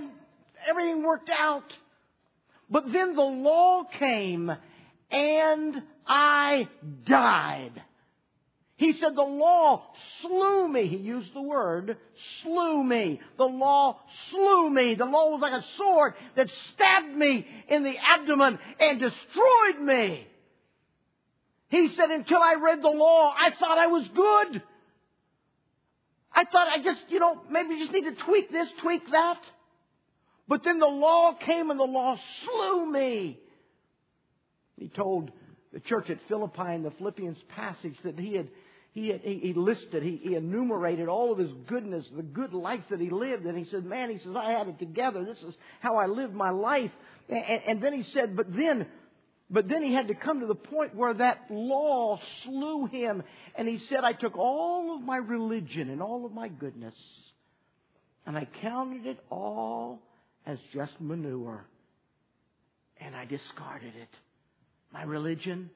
everything 0.67 1.03
worked 1.03 1.29
out. 1.29 1.71
But 2.69 2.91
then 2.91 3.13
the 3.13 3.21
law 3.21 3.83
came 3.99 4.51
and 5.11 5.83
I 6.07 6.67
died. 7.05 7.79
He 8.83 8.91
said, 8.99 9.15
The 9.15 9.21
law 9.21 9.81
slew 10.21 10.67
me. 10.67 10.87
He 10.87 10.97
used 10.97 11.33
the 11.33 11.41
word 11.41 11.95
slew 12.41 12.83
me. 12.83 13.21
The 13.37 13.45
law 13.45 13.97
slew 14.29 14.69
me. 14.69 14.95
The 14.95 15.05
law 15.05 15.29
was 15.29 15.39
like 15.39 15.53
a 15.53 15.63
sword 15.77 16.15
that 16.35 16.49
stabbed 16.73 17.15
me 17.15 17.47
in 17.69 17.83
the 17.85 17.95
abdomen 17.97 18.59
and 18.81 18.99
destroyed 18.99 19.79
me. 19.79 20.27
He 21.69 21.95
said, 21.95 22.11
Until 22.11 22.41
I 22.41 22.55
read 22.61 22.81
the 22.81 22.89
law, 22.89 23.33
I 23.33 23.51
thought 23.57 23.77
I 23.77 23.87
was 23.87 24.05
good. 24.09 24.61
I 26.33 26.43
thought 26.43 26.67
I 26.67 26.83
just, 26.83 27.05
you 27.07 27.21
know, 27.21 27.41
maybe 27.49 27.79
just 27.79 27.93
need 27.93 28.03
to 28.03 28.15
tweak 28.25 28.51
this, 28.51 28.67
tweak 28.81 29.09
that. 29.11 29.39
But 30.49 30.65
then 30.65 30.79
the 30.79 30.87
law 30.87 31.35
came 31.35 31.71
and 31.71 31.79
the 31.79 31.85
law 31.85 32.19
slew 32.43 32.91
me. 32.91 33.39
He 34.75 34.89
told 34.89 35.31
the 35.71 35.79
church 35.79 36.09
at 36.09 36.17
Philippi 36.27 36.73
in 36.73 36.83
the 36.83 36.91
Philippians 36.91 37.37
passage 37.55 37.95
that 38.03 38.19
he 38.19 38.33
had 38.33 38.49
he, 38.93 39.11
he, 39.23 39.39
he 39.39 39.53
listed, 39.53 40.03
he, 40.03 40.17
he 40.17 40.35
enumerated 40.35 41.07
all 41.07 41.31
of 41.31 41.37
his 41.37 41.51
goodness, 41.67 42.05
the 42.15 42.23
good 42.23 42.53
life 42.53 42.83
that 42.89 42.99
he 42.99 43.09
lived. 43.09 43.45
And 43.45 43.57
he 43.57 43.65
said, 43.65 43.85
man, 43.85 44.09
he 44.09 44.17
says, 44.19 44.35
I 44.35 44.51
had 44.51 44.67
it 44.67 44.79
together. 44.79 45.25
This 45.25 45.41
is 45.41 45.55
how 45.79 45.97
I 45.97 46.05
lived 46.05 46.33
my 46.33 46.51
life. 46.51 46.91
And, 47.27 47.61
and 47.67 47.83
then 47.83 47.93
he 47.93 48.03
said, 48.13 48.35
but 48.35 48.55
then, 48.55 48.85
but 49.49 49.67
then 49.67 49.83
he 49.83 49.93
had 49.93 50.09
to 50.09 50.13
come 50.15 50.41
to 50.41 50.45
the 50.45 50.55
point 50.55 50.95
where 50.95 51.13
that 51.13 51.45
law 51.49 52.19
slew 52.43 52.85
him. 52.85 53.23
And 53.55 53.67
he 53.67 53.79
said, 53.89 54.03
I 54.03 54.13
took 54.13 54.37
all 54.37 54.95
of 54.95 55.01
my 55.01 55.17
religion 55.17 55.89
and 55.89 56.01
all 56.01 56.25
of 56.25 56.31
my 56.31 56.47
goodness 56.47 56.95
and 58.25 58.37
I 58.37 58.47
counted 58.61 59.05
it 59.05 59.19
all 59.29 59.99
as 60.45 60.57
just 60.73 60.93
manure. 60.99 61.65
And 62.99 63.15
I 63.15 63.25
discarded 63.25 63.95
it. 63.95 64.09
My 64.93 65.03
religion, 65.03 65.69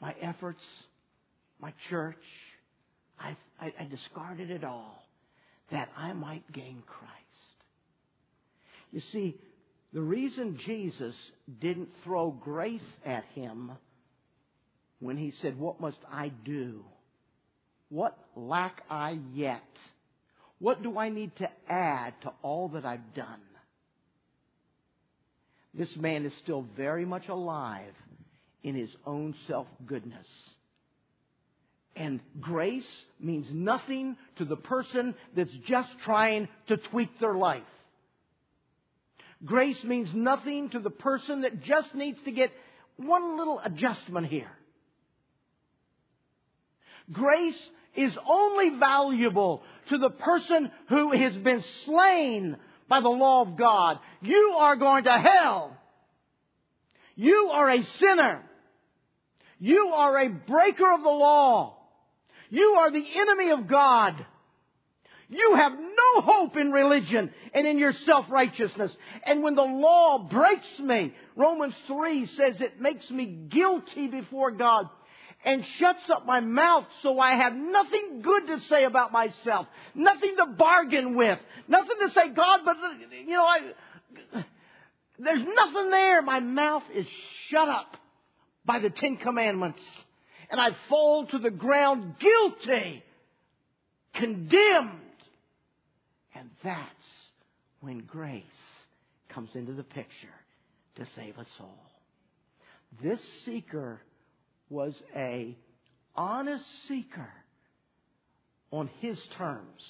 my 0.00 0.14
efforts, 0.22 0.62
my 1.60 1.72
church. 1.90 2.16
I, 3.18 3.36
I, 3.60 3.84
discarded 3.84 4.50
it 4.50 4.64
all 4.64 5.06
that 5.70 5.88
I 5.96 6.12
might 6.12 6.50
gain 6.52 6.82
Christ. 6.86 7.12
You 8.92 9.00
see, 9.12 9.36
the 9.92 10.00
reason 10.00 10.58
Jesus 10.66 11.14
didn't 11.60 11.88
throw 12.02 12.30
grace 12.30 12.82
at 13.06 13.24
him 13.34 13.72
when 14.98 15.16
he 15.16 15.32
said, 15.42 15.58
What 15.58 15.80
must 15.80 15.98
I 16.10 16.32
do? 16.44 16.84
What 17.88 18.18
lack 18.34 18.82
I 18.90 19.18
yet? 19.32 19.62
What 20.58 20.82
do 20.82 20.98
I 20.98 21.10
need 21.10 21.36
to 21.36 21.48
add 21.68 22.14
to 22.22 22.32
all 22.42 22.68
that 22.70 22.84
I've 22.84 23.14
done? 23.14 23.40
This 25.74 25.94
man 25.96 26.24
is 26.24 26.32
still 26.42 26.66
very 26.76 27.04
much 27.04 27.28
alive 27.28 27.94
in 28.62 28.74
his 28.74 28.90
own 29.06 29.34
self 29.46 29.66
goodness. 29.86 30.26
And 31.96 32.20
grace 32.40 32.88
means 33.20 33.46
nothing 33.52 34.16
to 34.36 34.44
the 34.44 34.56
person 34.56 35.14
that's 35.36 35.52
just 35.66 35.88
trying 36.04 36.48
to 36.68 36.76
tweak 36.76 37.20
their 37.20 37.34
life. 37.34 37.62
Grace 39.44 39.82
means 39.84 40.08
nothing 40.14 40.70
to 40.70 40.80
the 40.80 40.90
person 40.90 41.42
that 41.42 41.62
just 41.62 41.94
needs 41.94 42.18
to 42.24 42.32
get 42.32 42.50
one 42.96 43.36
little 43.36 43.60
adjustment 43.62 44.26
here. 44.26 44.50
Grace 47.12 47.58
is 47.94 48.16
only 48.28 48.70
valuable 48.78 49.62
to 49.90 49.98
the 49.98 50.10
person 50.10 50.70
who 50.88 51.12
has 51.12 51.36
been 51.36 51.62
slain 51.84 52.56
by 52.88 53.00
the 53.00 53.08
law 53.08 53.42
of 53.42 53.56
God. 53.56 53.98
You 54.22 54.56
are 54.58 54.76
going 54.76 55.04
to 55.04 55.12
hell. 55.12 55.76
You 57.14 57.50
are 57.52 57.70
a 57.70 57.84
sinner. 58.00 58.42
You 59.58 59.92
are 59.94 60.18
a 60.18 60.28
breaker 60.28 60.92
of 60.92 61.02
the 61.02 61.08
law. 61.08 61.76
You 62.50 62.76
are 62.78 62.90
the 62.90 63.04
enemy 63.16 63.50
of 63.50 63.66
God. 63.66 64.24
You 65.28 65.54
have 65.56 65.72
no 65.72 66.20
hope 66.20 66.56
in 66.56 66.70
religion 66.70 67.30
and 67.54 67.66
in 67.66 67.78
your 67.78 67.92
self-righteousness. 68.04 68.94
And 69.24 69.42
when 69.42 69.54
the 69.54 69.62
law 69.62 70.18
breaks 70.18 70.78
me, 70.78 71.14
Romans 71.34 71.74
3 71.86 72.26
says 72.26 72.60
it 72.60 72.80
makes 72.80 73.10
me 73.10 73.26
guilty 73.26 74.06
before 74.06 74.50
God 74.50 74.88
and 75.44 75.64
shuts 75.78 76.08
up 76.10 76.26
my 76.26 76.40
mouth 76.40 76.84
so 77.02 77.18
I 77.18 77.32
have 77.32 77.54
nothing 77.54 78.22
good 78.22 78.46
to 78.46 78.60
say 78.68 78.84
about 78.84 79.12
myself, 79.12 79.66
nothing 79.94 80.36
to 80.38 80.46
bargain 80.46 81.16
with, 81.16 81.38
nothing 81.68 81.96
to 82.00 82.10
say, 82.10 82.30
God, 82.30 82.60
but, 82.64 82.76
you 83.26 83.34
know, 83.34 83.44
I, 83.44 83.60
there's 85.18 85.42
nothing 85.42 85.90
there. 85.90 86.22
My 86.22 86.40
mouth 86.40 86.84
is 86.94 87.06
shut 87.48 87.68
up 87.68 87.96
by 88.64 88.78
the 88.78 88.90
Ten 88.90 89.16
Commandments 89.16 89.80
and 90.50 90.60
I 90.60 90.70
fall 90.88 91.26
to 91.26 91.38
the 91.38 91.50
ground 91.50 92.14
guilty, 92.18 93.02
condemned. 94.14 95.00
And 96.34 96.50
that's 96.62 96.90
when 97.80 98.00
grace 98.00 98.42
comes 99.28 99.50
into 99.54 99.72
the 99.72 99.82
picture 99.82 100.10
to 100.96 101.06
save 101.16 101.38
us 101.38 101.46
all. 101.60 101.90
This 103.02 103.20
seeker 103.44 104.00
was 104.68 104.94
a 105.14 105.56
honest 106.14 106.64
seeker 106.88 107.28
on 108.70 108.88
his 109.00 109.18
terms 109.36 109.82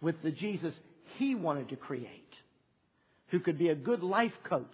with 0.00 0.20
the 0.22 0.30
Jesus 0.30 0.74
he 1.16 1.34
wanted 1.34 1.70
to 1.70 1.76
create, 1.76 2.32
who 3.28 3.40
could 3.40 3.58
be 3.58 3.68
a 3.68 3.74
good 3.74 4.02
life 4.02 4.32
coach 4.44 4.66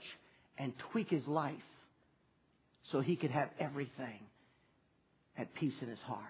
and 0.58 0.72
tweak 0.92 1.10
his 1.10 1.26
life 1.26 1.54
so 2.90 3.00
he 3.00 3.16
could 3.16 3.30
have 3.30 3.48
everything 3.58 4.20
at 5.36 5.54
peace 5.54 5.74
in 5.80 5.88
his 5.88 6.00
heart. 6.00 6.20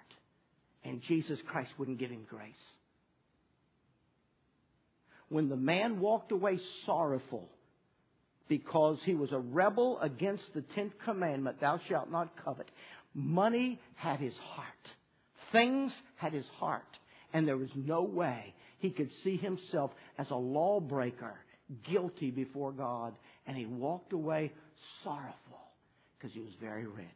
And 0.85 1.03
Jesus 1.03 1.39
Christ 1.47 1.71
wouldn't 1.79 1.99
give 1.99 2.11
him 2.11 2.27
grace. 2.29 2.53
When 5.29 5.49
the 5.49 5.57
man 5.57 6.01
walked 6.01 6.33
away 6.33 6.59
sorrowful 6.85 7.49
because 8.49 8.99
he 9.05 9.15
was 9.15 9.33
a 9.33 9.39
rebel 9.39 9.99
against 10.01 10.45
the 10.55 10.61
tenth 10.75 10.93
commandment, 11.05 11.61
thou 11.61 11.81
shalt 11.89 12.11
not 12.11 12.33
covet, 12.45 12.71
money 13.15 13.81
had 13.95 14.21
his 14.21 14.35
heart. 14.37 14.69
Things 15.53 15.93
had 16.17 16.33
his 16.33 16.47
heart. 16.59 16.83
And 17.33 17.49
there 17.49 17.57
was 17.57 17.71
no 17.75 18.03
way 18.03 18.55
he 18.79 18.91
could 18.91 19.11
see 19.25 19.37
himself 19.37 19.93
as 20.19 20.31
a 20.31 20.37
lawbreaker, 20.37 21.35
guilty 21.91 22.31
before 22.31 22.73
God. 22.73 23.15
And 23.47 23.57
he 23.57 23.67
walked 23.67 24.13
away 24.13 24.53
sorrowful 25.03 25.33
because 26.19 26.35
he 26.35 26.41
was 26.41 26.53
very 26.61 26.87
rich. 26.87 27.07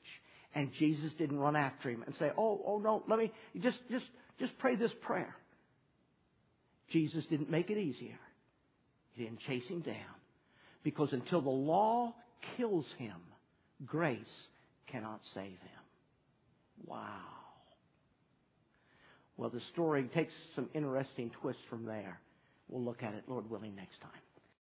And 0.55 0.71
Jesus 0.79 1.13
didn't 1.19 1.39
run 1.39 1.57
after 1.57 1.91
him 1.91 2.03
and 2.07 2.15
say, 2.19 2.31
Oh, 2.37 2.61
oh 2.67 2.79
no, 2.79 3.03
let 3.09 3.19
me 3.19 3.33
just 3.61 3.79
just 3.91 4.07
just 4.41 4.57
pray 4.59 4.77
this 4.77 4.93
prayer. 5.03 5.35
Jesus 6.91 7.25
didn't 7.27 7.51
make 7.51 7.71
it 7.71 7.79
easier. 7.79 8.19
He 9.13 9.25
didn't 9.25 9.41
chase 9.41 9.67
him 9.69 9.81
down. 9.81 9.95
Because 10.83 11.13
until 11.13 11.43
the 11.43 11.51
law 11.51 12.15
kills 12.57 12.87
him, 12.97 13.17
grace 13.85 14.19
cannot 14.87 15.21
save 15.35 15.45
him. 15.45 16.87
Wow. 16.87 17.21
Well, 19.37 19.51
the 19.51 19.61
story 19.73 20.09
takes 20.15 20.33
some 20.57 20.69
interesting 20.75 21.31
twists 21.43 21.63
from 21.69 21.85
there. 21.85 22.21
We'll 22.69 22.85
look 22.85 23.03
at 23.03 23.15
it, 23.15 23.25
Lord 23.29 23.49
willing, 23.51 23.75
next 23.77 24.01
time. 24.01 24.11